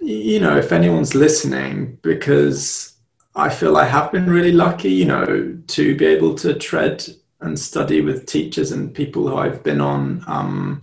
You 0.00 0.40
know, 0.40 0.56
if 0.56 0.72
anyone's 0.72 1.14
listening, 1.14 1.98
because 2.02 2.96
I 3.34 3.48
feel 3.48 3.76
I 3.76 3.84
have 3.84 4.12
been 4.12 4.28
really 4.28 4.52
lucky. 4.52 4.90
You 4.90 5.06
know, 5.06 5.58
to 5.68 5.96
be 5.96 6.06
able 6.06 6.34
to 6.36 6.54
tread 6.54 7.06
and 7.40 7.58
study 7.58 8.00
with 8.00 8.26
teachers 8.26 8.72
and 8.72 8.94
people 8.94 9.28
who 9.28 9.36
I've 9.36 9.62
been 9.62 9.80
on. 9.80 10.24
Um, 10.26 10.82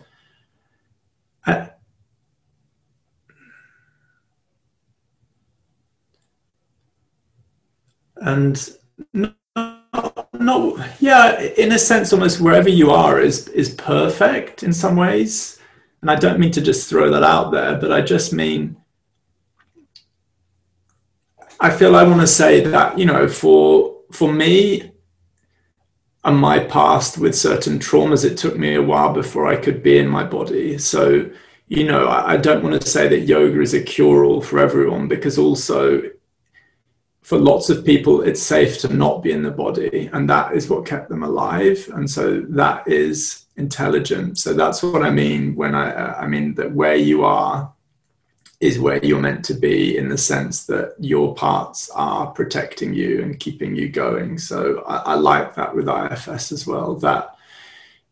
and 8.22 8.70
not, 9.14 9.36
not, 10.34 10.90
yeah, 11.00 11.40
in 11.42 11.72
a 11.72 11.80
sense, 11.80 12.14
almost 12.14 12.42
wherever 12.42 12.70
you 12.70 12.92
are 12.92 13.20
is 13.20 13.48
is 13.50 13.74
perfect 13.76 14.64
in 14.64 14.74
some 14.74 14.96
ways. 14.96 15.59
And 16.02 16.10
I 16.10 16.16
don't 16.16 16.40
mean 16.40 16.52
to 16.52 16.62
just 16.62 16.90
throw 16.90 17.10
that 17.12 17.24
out 17.24 17.52
there, 17.52 17.78
but 17.78 17.92
I 17.92 18.02
just 18.02 18.34
mean 18.34 18.78
I 21.60 21.70
feel 21.70 21.96
I 21.96 22.04
want 22.04 22.22
to 22.22 22.28
say 22.28 22.62
that 22.62 22.98
you 22.98 23.06
know 23.06 23.28
for 23.28 23.98
for 24.12 24.32
me 24.32 24.92
and 26.24 26.38
my 26.38 26.60
past 26.60 27.18
with 27.18 27.36
certain 27.36 27.80
traumas, 27.80 28.26
it 28.26 28.38
took 28.38 28.58
me 28.58 28.76
a 28.76 28.84
while 28.84 29.14
before 29.14 29.48
I 29.48 29.56
could 29.56 29.82
be 29.82 29.98
in 29.98 30.08
my 30.08 30.24
body. 30.24 30.78
So, 30.78 31.30
you 31.68 31.86
know, 31.86 32.08
I, 32.08 32.34
I 32.34 32.38
don't 32.38 32.64
want 32.64 32.80
to 32.82 32.88
say 32.88 33.08
that 33.08 33.22
yoga 33.22 33.62
is 33.62 33.74
a 33.74 33.82
cure 33.82 34.26
all 34.26 34.42
for 34.42 34.60
everyone 34.60 35.08
because 35.08 35.38
also 35.38 36.02
for 37.22 37.38
lots 37.38 37.70
of 37.70 37.86
people, 37.86 38.22
it's 38.22 38.42
safe 38.42 38.80
to 38.80 38.94
not 38.94 39.24
be 39.24 39.32
in 39.32 39.44
the 39.44 39.52
body. 39.52 40.10
And 40.12 40.30
that 40.30 40.54
is 40.54 40.70
what 40.70 40.86
kept 40.86 41.10
them 41.10 41.24
alive. 41.24 41.90
And 41.94 42.10
so 42.10 42.42
that 42.50 42.88
is 42.88 43.46
intelligent. 43.60 44.38
So 44.38 44.54
that's 44.54 44.82
what 44.82 45.04
I 45.04 45.12
mean 45.12 45.56
when 45.56 45.76
I, 45.76 46.24
I 46.24 46.28
mean 46.28 46.56
that 46.56 46.72
where 46.72 46.96
you 46.96 47.24
are 47.24 47.72
is 48.60 48.80
where 48.80 49.04
you're 49.06 49.22
meant 49.22 49.46
to 49.46 49.54
be 49.54 49.98
in 49.98 50.10
the 50.10 50.18
sense 50.18 50.66
that 50.66 50.94
your 51.00 51.34
parts 51.34 51.90
are 51.92 52.28
protecting 52.28 52.94
you 52.94 53.22
and 53.22 53.40
keeping 53.40 53.76
you 53.76 53.88
going. 53.88 54.38
So 54.38 54.84
I, 54.86 54.98
I, 54.98 55.14
like 55.14 55.56
that 55.56 55.74
with 55.74 55.88
IFS 55.88 56.52
as 56.52 56.68
well. 56.68 56.96
That 56.96 57.36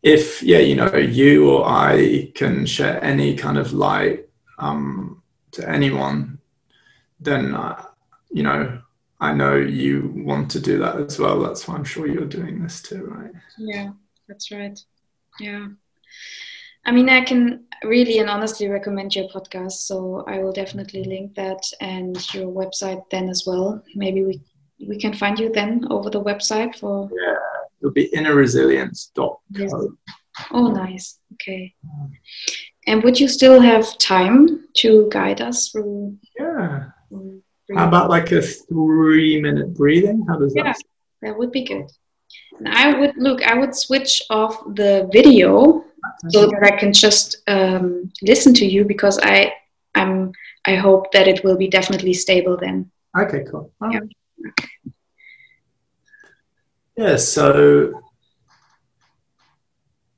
if 0.02 0.42
yeah, 0.42 0.58
you 0.58 0.74
know, 0.74 0.94
you 0.94 1.50
or 1.50 1.66
I 1.66 2.32
can 2.34 2.64
share 2.64 3.02
any 3.04 3.36
kind 3.36 3.58
of 3.58 3.74
light 3.74 4.28
um, 4.58 5.22
to 5.52 5.68
anyone, 5.68 6.38
then 7.20 7.54
uh, 7.54 7.84
you 8.30 8.42
know, 8.42 8.80
I 9.20 9.34
know 9.34 9.56
you 9.56 10.12
want 10.14 10.50
to 10.52 10.60
do 10.60 10.78
that 10.78 10.96
as 10.96 11.18
well. 11.18 11.40
That's 11.40 11.68
why 11.68 11.74
I'm 11.74 11.84
sure 11.84 12.06
you're 12.06 12.24
doing 12.24 12.62
this 12.62 12.80
too, 12.80 13.04
right? 13.04 13.32
Yeah, 13.58 13.90
that's 14.28 14.50
right. 14.50 14.78
Yeah. 15.40 15.68
I 16.84 16.90
mean, 16.90 17.08
I 17.08 17.22
can 17.22 17.64
really 17.84 18.18
and 18.18 18.30
honestly 18.30 18.68
recommend 18.68 19.14
your 19.14 19.28
podcast. 19.28 19.72
So 19.72 20.24
I 20.26 20.38
will 20.38 20.52
definitely 20.52 21.04
link 21.04 21.34
that 21.34 21.60
and 21.80 22.16
your 22.34 22.46
website 22.46 23.02
then 23.10 23.28
as 23.28 23.44
well. 23.46 23.82
Maybe 23.94 24.24
we 24.24 24.40
we 24.86 24.98
can 24.98 25.12
find 25.12 25.38
you 25.38 25.50
then 25.52 25.86
over 25.90 26.08
the 26.08 26.22
website 26.22 26.78
for. 26.78 27.10
Yeah, 27.12 27.36
it'll 27.80 27.92
be 27.92 28.10
innerresilience.co. 28.14 29.40
Yes. 29.50 29.72
Oh, 30.52 30.70
nice. 30.70 31.18
Okay. 31.34 31.74
And 32.86 33.02
would 33.02 33.18
you 33.18 33.28
still 33.28 33.60
have 33.60 33.98
time 33.98 34.64
to 34.78 35.08
guide 35.10 35.40
us 35.40 35.68
through? 35.68 36.16
Yeah. 36.38 36.90
Mm-hmm. 37.12 37.76
How 37.76 37.88
about 37.88 38.08
like 38.08 38.32
a 38.32 38.40
three 38.40 39.40
minute 39.42 39.74
breathing? 39.74 40.24
How 40.26 40.38
does 40.38 40.54
yeah, 40.56 40.62
that? 40.64 40.76
That 41.22 41.38
would 41.38 41.52
be 41.52 41.64
good. 41.64 41.86
And 42.58 42.68
I 42.68 42.98
would 42.98 43.16
look. 43.16 43.42
I 43.42 43.58
would 43.58 43.74
switch 43.74 44.22
off 44.30 44.62
the 44.74 45.08
video 45.12 45.84
so 46.28 46.46
that 46.46 46.62
I 46.64 46.76
can 46.76 46.92
just 46.92 47.36
um, 47.46 48.10
listen 48.22 48.54
to 48.54 48.66
you 48.66 48.84
because 48.84 49.18
I 49.22 49.52
I'm 49.94 50.32
I 50.64 50.74
hope 50.74 51.12
that 51.12 51.28
it 51.28 51.44
will 51.44 51.56
be 51.56 51.68
definitely 51.68 52.14
stable 52.14 52.56
then. 52.56 52.90
Okay, 53.18 53.44
cool. 53.50 53.72
Yeah. 53.90 54.00
Yeah. 56.96 57.16
So 57.16 58.02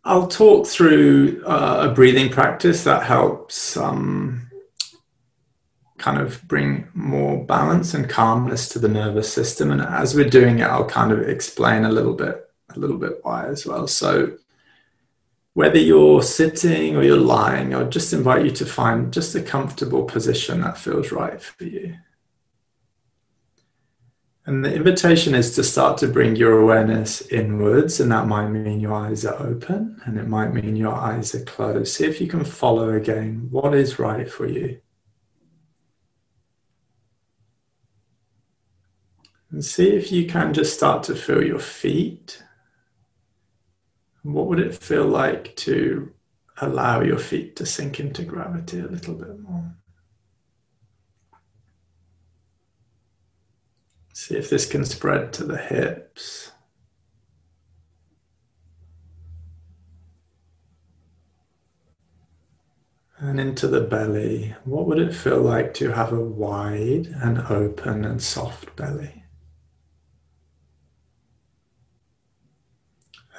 I'll 0.04 0.26
talk 0.26 0.66
through 0.66 1.42
uh, 1.46 1.88
a 1.90 1.94
breathing 1.94 2.30
practice 2.30 2.84
that 2.84 3.02
helps 3.02 3.76
um, 3.76 4.49
kind 6.00 6.18
of 6.18 6.42
bring 6.48 6.88
more 6.94 7.44
balance 7.44 7.94
and 7.94 8.08
calmness 8.08 8.68
to 8.70 8.78
the 8.78 8.88
nervous 8.88 9.32
system. 9.32 9.70
And 9.70 9.82
as 9.82 10.14
we're 10.14 10.28
doing 10.28 10.58
it, 10.58 10.64
I'll 10.64 10.84
kind 10.84 11.12
of 11.12 11.28
explain 11.28 11.84
a 11.84 11.92
little 11.92 12.14
bit 12.14 12.46
a 12.74 12.78
little 12.78 12.98
bit 12.98 13.18
why 13.22 13.46
as 13.46 13.66
well. 13.66 13.86
So 13.86 14.36
whether 15.54 15.78
you're 15.78 16.22
sitting 16.22 16.96
or 16.96 17.02
you're 17.02 17.16
lying, 17.16 17.74
I'll 17.74 17.88
just 17.88 18.12
invite 18.12 18.44
you 18.44 18.50
to 18.52 18.64
find 18.64 19.12
just 19.12 19.34
a 19.34 19.42
comfortable 19.42 20.04
position 20.04 20.60
that 20.60 20.78
feels 20.78 21.12
right 21.12 21.42
for 21.42 21.64
you. 21.64 21.96
And 24.46 24.64
the 24.64 24.74
invitation 24.74 25.34
is 25.34 25.54
to 25.56 25.64
start 25.64 25.98
to 25.98 26.08
bring 26.08 26.34
your 26.34 26.60
awareness 26.60 27.20
inwards, 27.22 28.00
and 28.00 28.10
that 28.10 28.26
might 28.26 28.48
mean 28.48 28.80
your 28.80 28.94
eyes 28.94 29.24
are 29.24 29.40
open 29.40 30.00
and 30.04 30.18
it 30.18 30.28
might 30.28 30.54
mean 30.54 30.76
your 30.76 30.94
eyes 30.94 31.34
are 31.34 31.44
closed. 31.44 31.94
See 31.94 32.06
if 32.06 32.20
you 32.20 32.26
can 32.26 32.44
follow 32.44 32.90
again 32.90 33.48
what 33.50 33.74
is 33.74 33.98
right 33.98 34.30
for 34.30 34.46
you. 34.46 34.80
And 39.50 39.64
see 39.64 39.90
if 39.90 40.12
you 40.12 40.26
can 40.26 40.54
just 40.54 40.74
start 40.74 41.02
to 41.04 41.14
feel 41.14 41.44
your 41.44 41.58
feet 41.58 42.42
what 44.22 44.46
would 44.46 44.60
it 44.60 44.74
feel 44.74 45.06
like 45.06 45.56
to 45.56 46.12
allow 46.60 47.00
your 47.00 47.18
feet 47.18 47.56
to 47.56 47.66
sink 47.66 48.00
into 48.00 48.22
gravity 48.22 48.80
a 48.80 48.86
little 48.86 49.14
bit 49.14 49.38
more? 49.40 49.74
See 54.12 54.36
if 54.36 54.50
this 54.50 54.66
can 54.66 54.84
spread 54.84 55.32
to 55.34 55.44
the 55.44 55.56
hips. 55.56 56.52
And 63.16 63.40
into 63.40 63.66
the 63.68 63.82
belly. 63.82 64.54
What 64.64 64.86
would 64.86 64.98
it 64.98 65.14
feel 65.14 65.40
like 65.40 65.74
to 65.74 65.92
have 65.92 66.12
a 66.12 66.20
wide 66.20 67.06
and 67.22 67.38
open 67.38 68.04
and 68.04 68.22
soft 68.22 68.74
belly? 68.76 69.19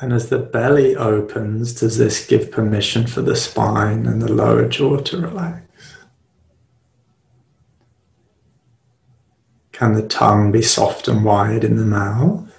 And 0.02 0.14
as 0.14 0.30
the 0.30 0.40
belly 0.40 0.96
opens, 0.96 1.80
does 1.80 2.00
this 2.00 2.26
give 2.26 2.52
permission 2.52 3.06
for 3.06 3.22
the 3.22 3.36
spine 3.36 4.08
and 4.08 4.20
the 4.20 4.34
lower 4.34 4.68
jaw 4.68 4.98
to 4.98 5.22
relax? 5.22 5.62
Can 9.72 9.94
the 9.94 10.08
tongue 10.08 10.52
be 10.52 10.64
soft 10.64 11.08
and 11.08 11.24
wide 11.24 11.64
in 11.64 11.78
the 11.78 11.86
mouth? 11.86 12.52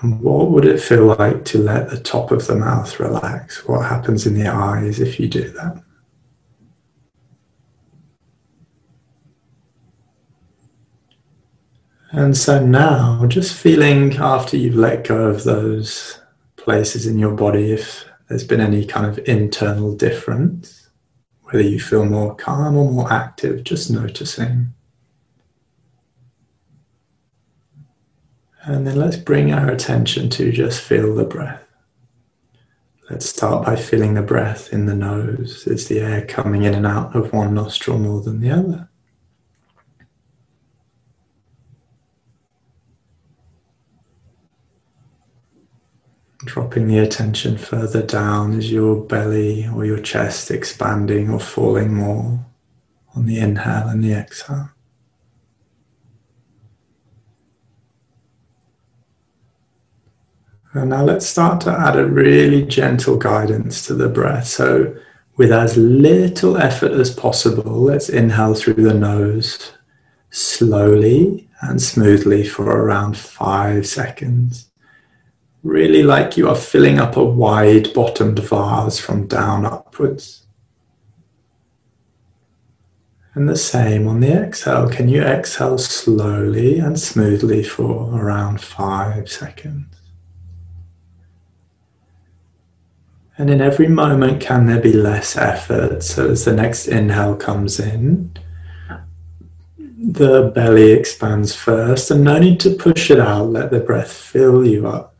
And 0.00 0.20
what 0.20 0.50
would 0.50 0.64
it 0.64 0.80
feel 0.80 1.06
like 1.06 1.44
to 1.46 1.58
let 1.58 1.90
the 1.90 2.00
top 2.00 2.30
of 2.30 2.46
the 2.46 2.56
mouth 2.56 2.98
relax? 2.98 3.66
What 3.68 3.84
happens 3.84 4.26
in 4.26 4.32
the 4.34 4.48
eyes 4.48 4.98
if 4.98 5.20
you 5.20 5.28
do 5.28 5.50
that? 5.50 5.82
And 12.10 12.36
so 12.36 12.64
now, 12.64 13.26
just 13.26 13.54
feeling 13.54 14.16
after 14.16 14.56
you've 14.56 14.74
let 14.74 15.06
go 15.06 15.26
of 15.26 15.44
those 15.44 16.18
places 16.56 17.06
in 17.06 17.18
your 17.18 17.34
body, 17.34 17.72
if 17.72 18.06
there's 18.28 18.44
been 18.44 18.60
any 18.60 18.86
kind 18.86 19.06
of 19.06 19.18
internal 19.28 19.94
difference, 19.94 20.88
whether 21.44 21.62
you 21.62 21.80
feel 21.80 22.06
more 22.06 22.34
calm 22.34 22.76
or 22.76 22.90
more 22.90 23.12
active, 23.12 23.62
just 23.64 23.90
noticing. 23.90 24.72
And 28.62 28.86
then 28.86 28.96
let's 28.96 29.16
bring 29.16 29.52
our 29.52 29.70
attention 29.70 30.30
to 30.30 30.52
just 30.52 30.80
feel 30.80 31.14
the 31.14 31.24
breath. 31.24 31.64
Let's 33.10 33.26
start 33.26 33.64
by 33.64 33.76
feeling 33.76 34.14
the 34.14 34.22
breath 34.22 34.72
in 34.72 34.84
the 34.84 34.94
nose. 34.94 35.66
Is 35.66 35.88
the 35.88 36.00
air 36.00 36.26
coming 36.26 36.64
in 36.64 36.74
and 36.74 36.86
out 36.86 37.16
of 37.16 37.32
one 37.32 37.54
nostril 37.54 37.98
more 37.98 38.20
than 38.20 38.40
the 38.40 38.50
other? 38.50 38.88
Dropping 46.48 46.88
the 46.88 47.00
attention 47.00 47.58
further 47.58 48.02
down, 48.02 48.54
is 48.54 48.72
your 48.72 48.96
belly 49.04 49.68
or 49.68 49.84
your 49.84 50.00
chest 50.00 50.50
expanding 50.50 51.28
or 51.28 51.38
falling 51.38 51.92
more 51.92 52.42
on 53.14 53.26
the 53.26 53.38
inhale 53.38 53.88
and 53.88 54.02
the 54.02 54.14
exhale? 54.14 54.70
And 60.72 60.88
now 60.88 61.04
let's 61.04 61.26
start 61.26 61.60
to 61.62 61.70
add 61.70 61.98
a 61.98 62.06
really 62.06 62.64
gentle 62.64 63.18
guidance 63.18 63.86
to 63.86 63.94
the 63.94 64.08
breath. 64.08 64.46
So, 64.46 64.96
with 65.36 65.52
as 65.52 65.76
little 65.76 66.56
effort 66.56 66.92
as 66.92 67.14
possible, 67.14 67.82
let's 67.82 68.08
inhale 68.08 68.54
through 68.54 68.82
the 68.82 68.94
nose 68.94 69.72
slowly 70.30 71.50
and 71.60 71.82
smoothly 71.82 72.46
for 72.46 72.64
around 72.64 73.18
five 73.18 73.86
seconds. 73.86 74.67
Really 75.68 76.02
like 76.02 76.38
you 76.38 76.48
are 76.48 76.54
filling 76.54 76.98
up 76.98 77.18
a 77.18 77.22
wide 77.22 77.92
bottomed 77.92 78.38
vase 78.38 78.98
from 78.98 79.26
down 79.26 79.66
upwards. 79.66 80.46
And 83.34 83.46
the 83.46 83.54
same 83.54 84.08
on 84.08 84.20
the 84.20 84.32
exhale. 84.32 84.88
Can 84.88 85.10
you 85.10 85.20
exhale 85.20 85.76
slowly 85.76 86.78
and 86.78 86.98
smoothly 86.98 87.62
for 87.62 88.18
around 88.18 88.62
five 88.62 89.30
seconds? 89.30 89.94
And 93.36 93.50
in 93.50 93.60
every 93.60 93.88
moment, 93.88 94.40
can 94.40 94.64
there 94.64 94.80
be 94.80 94.94
less 94.94 95.36
effort? 95.36 96.02
So 96.02 96.30
as 96.30 96.46
the 96.46 96.54
next 96.54 96.88
inhale 96.88 97.36
comes 97.36 97.78
in, 97.78 98.32
the 99.76 100.50
belly 100.54 100.92
expands 100.92 101.54
first, 101.54 102.10
and 102.10 102.24
no 102.24 102.38
need 102.38 102.58
to 102.60 102.70
push 102.70 103.10
it 103.10 103.20
out. 103.20 103.50
Let 103.50 103.70
the 103.70 103.80
breath 103.80 104.10
fill 104.10 104.66
you 104.66 104.88
up. 104.88 105.14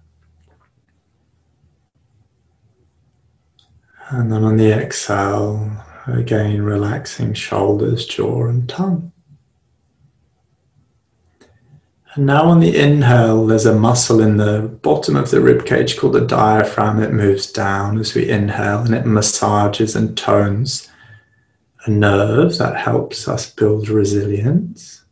And 4.11 4.33
then 4.33 4.43
on 4.43 4.57
the 4.57 4.73
exhale, 4.73 5.71
again 6.07 6.63
relaxing 6.63 7.35
shoulders, 7.35 8.07
jaw, 8.07 8.47
and 8.47 8.69
tongue. 8.69 9.13
And 12.15 12.25
now 12.25 12.45
on 12.45 12.61
the 12.61 12.77
inhale, 12.77 13.47
there's 13.47 13.67
a 13.67 13.75
muscle 13.75 14.21
in 14.21 14.39
the 14.39 14.63
bottom 14.83 15.15
of 15.15 15.31
the 15.31 15.43
rib 15.43 15.67
cage 15.67 15.99
called 15.99 16.15
the 16.15 16.27
diaphragm. 16.27 17.03
It 17.03 17.13
moves 17.13 17.53
down 17.53 17.99
as 17.99 18.15
we 18.15 18.29
inhale 18.29 18.81
and 18.81 18.95
it 18.95 19.05
massages 19.05 19.95
and 19.95 20.17
tones 20.17 20.89
a 21.85 21.91
nerve 21.91 22.57
that 22.59 22.77
helps 22.77 23.29
us 23.29 23.53
build 23.53 23.89
resilience. 23.89 25.05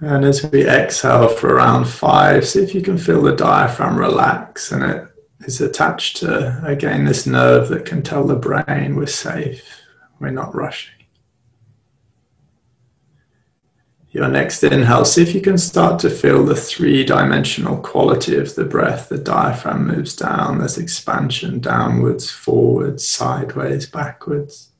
And 0.00 0.24
as 0.24 0.50
we 0.50 0.66
exhale 0.66 1.28
for 1.28 1.54
around 1.54 1.84
five, 1.84 2.48
see 2.48 2.64
if 2.64 2.74
you 2.74 2.80
can 2.80 2.98
feel 2.98 3.22
the 3.22 3.36
diaphragm 3.36 3.96
relax 3.96 4.72
and 4.72 4.82
it 4.82 5.11
is 5.44 5.60
attached 5.60 6.16
to, 6.18 6.60
again, 6.64 7.04
this 7.04 7.26
nerve 7.26 7.68
that 7.68 7.84
can 7.84 8.02
tell 8.02 8.26
the 8.26 8.36
brain 8.36 8.96
we're 8.96 9.06
safe, 9.06 9.64
we're 10.18 10.30
not 10.30 10.54
rushing. 10.54 10.94
Your 14.10 14.28
next 14.28 14.62
inhale, 14.62 15.06
see 15.06 15.22
if 15.22 15.34
you 15.34 15.40
can 15.40 15.56
start 15.56 15.98
to 16.00 16.10
feel 16.10 16.44
the 16.44 16.54
three 16.54 17.02
dimensional 17.02 17.78
quality 17.78 18.36
of 18.36 18.54
the 18.54 18.64
breath. 18.64 19.08
The 19.08 19.16
diaphragm 19.16 19.86
moves 19.86 20.14
down, 20.14 20.58
there's 20.58 20.76
expansion 20.76 21.60
downwards, 21.60 22.30
forwards, 22.30 23.08
sideways, 23.08 23.86
backwards. 23.86 24.71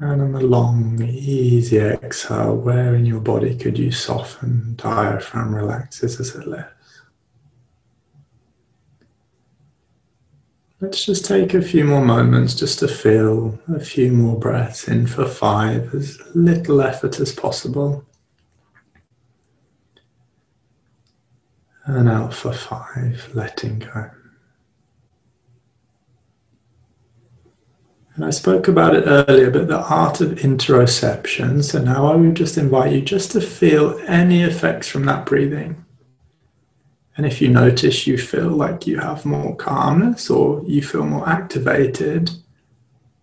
And 0.00 0.20
on 0.20 0.32
the 0.32 0.40
long, 0.40 1.02
easy 1.02 1.78
exhale, 1.78 2.56
where 2.56 2.94
in 2.94 3.06
your 3.06 3.20
body 3.20 3.56
could 3.56 3.78
you 3.78 3.92
soften? 3.92 4.74
Diaphragm 4.76 5.54
relaxes 5.54 6.18
as 6.18 6.34
it 6.34 6.46
lifts. 6.46 7.02
Let's 10.80 11.04
just 11.04 11.24
take 11.24 11.54
a 11.54 11.62
few 11.62 11.84
more 11.84 12.04
moments 12.04 12.54
just 12.54 12.80
to 12.80 12.88
feel 12.88 13.58
a 13.68 13.80
few 13.80 14.12
more 14.12 14.38
breaths 14.38 14.88
in 14.88 15.06
for 15.06 15.26
five, 15.26 15.94
as 15.94 16.18
little 16.34 16.82
effort 16.82 17.20
as 17.20 17.32
possible. 17.32 18.04
And 21.86 22.08
out 22.08 22.34
for 22.34 22.52
five, 22.52 23.30
letting 23.34 23.78
go. 23.78 24.10
And 28.14 28.24
I 28.24 28.30
spoke 28.30 28.68
about 28.68 28.94
it 28.94 29.04
earlier, 29.06 29.50
but 29.50 29.66
the 29.66 29.80
art 29.80 30.20
of 30.20 30.30
interoception. 30.38 31.64
So 31.64 31.82
now 31.82 32.12
I 32.12 32.14
would 32.14 32.36
just 32.36 32.56
invite 32.56 32.92
you 32.92 33.00
just 33.00 33.32
to 33.32 33.40
feel 33.40 33.98
any 34.06 34.42
effects 34.42 34.88
from 34.88 35.04
that 35.06 35.26
breathing. 35.26 35.84
And 37.16 37.26
if 37.26 37.40
you 37.40 37.48
notice 37.48 38.06
you 38.06 38.18
feel 38.18 38.50
like 38.50 38.86
you 38.86 38.98
have 38.98 39.24
more 39.24 39.54
calmness 39.56 40.30
or 40.30 40.62
you 40.64 40.82
feel 40.82 41.04
more 41.04 41.28
activated, 41.28 42.30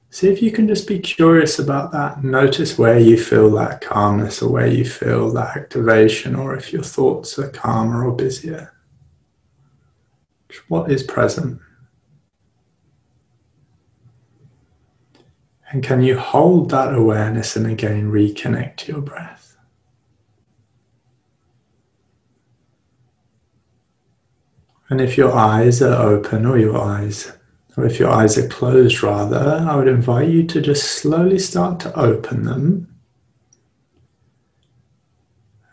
see 0.10 0.28
if 0.28 0.42
you 0.42 0.52
can 0.52 0.68
just 0.68 0.88
be 0.88 1.00
curious 1.00 1.60
about 1.60 1.94
that. 1.94 2.22
Notice 2.22 2.78
where 2.78 3.00
you 3.00 3.18
feel 3.18 3.50
that 3.52 3.80
calmness 3.80 4.42
or 4.42 4.52
where 4.52 4.68
you 4.68 4.84
feel 4.84 5.32
that 5.34 5.56
activation, 5.56 6.36
or 6.36 6.56
if 6.56 6.74
your 6.74 6.84
thoughts 6.84 7.40
are 7.40 7.50
calmer 7.50 8.06
or 8.06 8.16
busier. 8.16 8.74
What 10.68 10.92
is 10.92 11.04
present? 11.04 11.62
And 15.72 15.82
can 15.82 16.04
you 16.04 16.20
hold 16.20 16.70
that 16.72 16.94
awareness 16.94 17.56
and 17.56 17.66
again 17.66 18.12
reconnect 18.12 18.76
to 18.78 18.92
your 18.92 19.02
breath? 19.02 19.56
And 24.90 25.00
if 25.00 25.18
your 25.18 25.34
eyes 25.34 25.82
are 25.82 26.06
open 26.06 26.46
or 26.46 26.58
your 26.58 26.78
eyes, 26.78 27.32
or 27.78 27.86
if 27.86 27.98
your 27.98 28.10
eyes 28.10 28.38
are 28.38 28.50
closed 28.50 29.02
rather, 29.02 29.66
I 29.66 29.78
would 29.78 29.88
invite 29.88 30.28
you 30.28 30.46
to 30.48 30.60
just 30.60 31.00
slowly 31.02 31.40
start 31.40 31.80
to 31.82 31.98
open 31.98 32.44
them. 32.44 32.94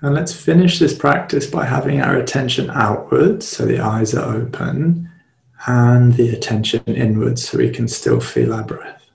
And 0.00 0.14
let's 0.14 0.32
finish 0.32 0.78
this 0.78 0.96
practice 0.96 1.48
by 1.48 1.64
having 1.64 2.00
our 2.00 2.14
attention 2.14 2.70
outwards, 2.70 3.48
so 3.48 3.66
the 3.66 3.80
eyes 3.80 4.14
are 4.14 4.32
open, 4.32 5.10
and 5.66 6.14
the 6.14 6.28
attention 6.28 6.84
inwards, 6.86 7.48
so 7.48 7.58
we 7.58 7.70
can 7.70 7.88
still 7.88 8.20
feel 8.20 8.54
our 8.54 8.62
breath. 8.62 9.07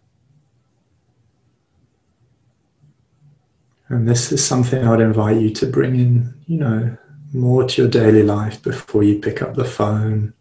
And 3.94 4.08
this 4.08 4.32
is 4.32 4.46
something 4.46 4.84
I 4.84 4.90
would 4.90 5.02
invite 5.02 5.40
you 5.40 5.52
to 5.52 5.68
bring 5.68 5.96
in, 5.96 6.34
you 6.48 6.58
know, 6.58 6.98
more 7.32 7.68
to 7.68 7.82
your 7.84 7.92
daily 7.92 8.24
life 8.24 8.62
before 8.62 9.04
you 9.04 9.20
pick 9.20 9.42
up 9.42 9.56
the 9.56 9.66
phone, 9.66 10.34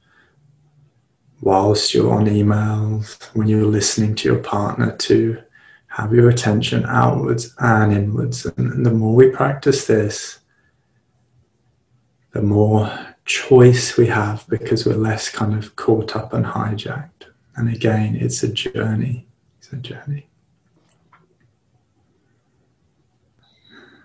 whilst 1.42 1.92
you're 1.92 2.12
on 2.12 2.26
emails, 2.26 3.22
when 3.34 3.48
you're 3.48 3.66
listening 3.66 4.14
to 4.14 4.28
your 4.28 4.38
partner, 4.38 4.96
to 4.96 5.42
have 5.88 6.14
your 6.14 6.30
attention 6.30 6.86
outwards 6.86 7.54
and 7.58 7.92
inwards. 7.92 8.46
And 8.46 8.86
the 8.86 8.90
more 8.90 9.14
we 9.14 9.28
practice 9.28 9.86
this, 9.86 10.38
the 12.32 12.42
more 12.42 12.90
choice 13.26 13.98
we 13.98 14.06
have 14.06 14.46
because 14.48 14.86
we're 14.86 14.94
less 14.94 15.28
kind 15.28 15.54
of 15.54 15.76
caught 15.76 16.16
up 16.16 16.32
and 16.32 16.46
hijacked. 16.46 17.26
And 17.56 17.68
again, 17.68 18.16
it's 18.16 18.42
a 18.42 18.48
journey. 18.48 19.26
It's 19.58 19.72
a 19.72 19.76
journey. 19.76 20.31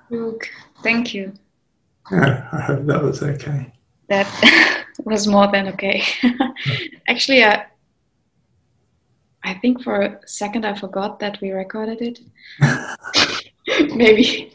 Luke, 0.10 0.50
thank 0.84 1.14
you. 1.14 1.34
I 2.12 2.62
hope 2.62 2.86
that 2.86 3.04
was 3.04 3.22
okay. 3.22 3.74
That 4.10 4.86
was 5.06 5.28
more 5.28 5.52
than 5.52 5.68
okay. 5.70 6.04
Actually, 7.08 7.44
I, 7.44 7.66
I 9.44 9.54
think 9.56 9.84
for 9.84 10.02
a 10.02 10.20
second 10.28 10.66
I 10.66 10.74
forgot 10.76 11.20
that 11.20 11.40
we 11.42 11.52
recorded 11.52 12.02
it. 12.02 12.20
maybe 13.96 14.54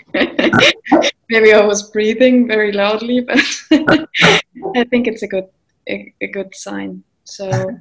maybe 1.29 1.53
I 1.53 1.65
was 1.65 1.91
breathing 1.91 2.47
very 2.49 2.73
loudly, 2.73 3.21
but 3.21 3.39
I 3.71 4.85
think 4.85 5.07
it's 5.07 5.23
a 5.23 5.29
good 5.29 5.49
a, 5.89 6.13
a, 6.21 6.29
good 6.29 6.55
sign. 6.55 7.03
So 7.25 7.77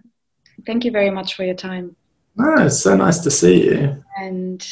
thank 0.65 0.83
you 0.83 0.91
very 0.91 1.09
much 1.09 1.35
for 1.35 1.43
your 1.43 1.55
time. 1.55 1.95
Oh, 2.39 2.65
it's 2.65 2.79
so 2.79 2.95
nice 2.95 3.19
to 3.19 3.31
see 3.31 3.65
you. 3.65 4.03
And 4.17 4.65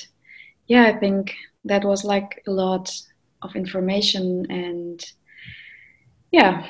yeah, 0.68 0.86
I 0.86 0.94
think 0.98 1.36
that 1.70 1.86
was 1.86 2.04
like 2.04 2.44
a 2.48 2.52
lot 2.52 2.92
of 3.42 3.56
information 3.56 4.46
and 4.50 5.04
yeah. 6.32 6.68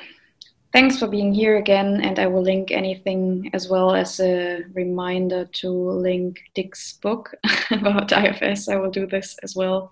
Thanks 0.72 1.00
for 1.00 1.08
being 1.08 1.34
here 1.34 1.58
again 1.58 2.00
and 2.02 2.20
i 2.20 2.28
will 2.28 2.44
link 2.44 2.70
anything 2.70 3.50
as 3.54 3.68
well 3.68 3.96
as 3.96 4.20
a 4.20 4.62
reminder 4.76 5.46
to 5.46 5.68
link 5.72 6.38
Dick's 6.54 6.94
book 7.02 7.34
about 7.72 8.12
ifs 8.12 8.70
i 8.70 8.76
will 8.76 8.92
do 8.92 9.08
this 9.08 9.36
as 9.42 9.56
well. 9.56 9.92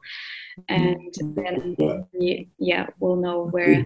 And 0.69 1.13
then 1.35 1.75
yeah. 2.59 2.87
we'll 2.99 3.15
know 3.15 3.47
where 3.47 3.83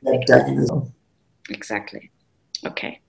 exactly. 1.49 2.11
Okay 2.65 2.99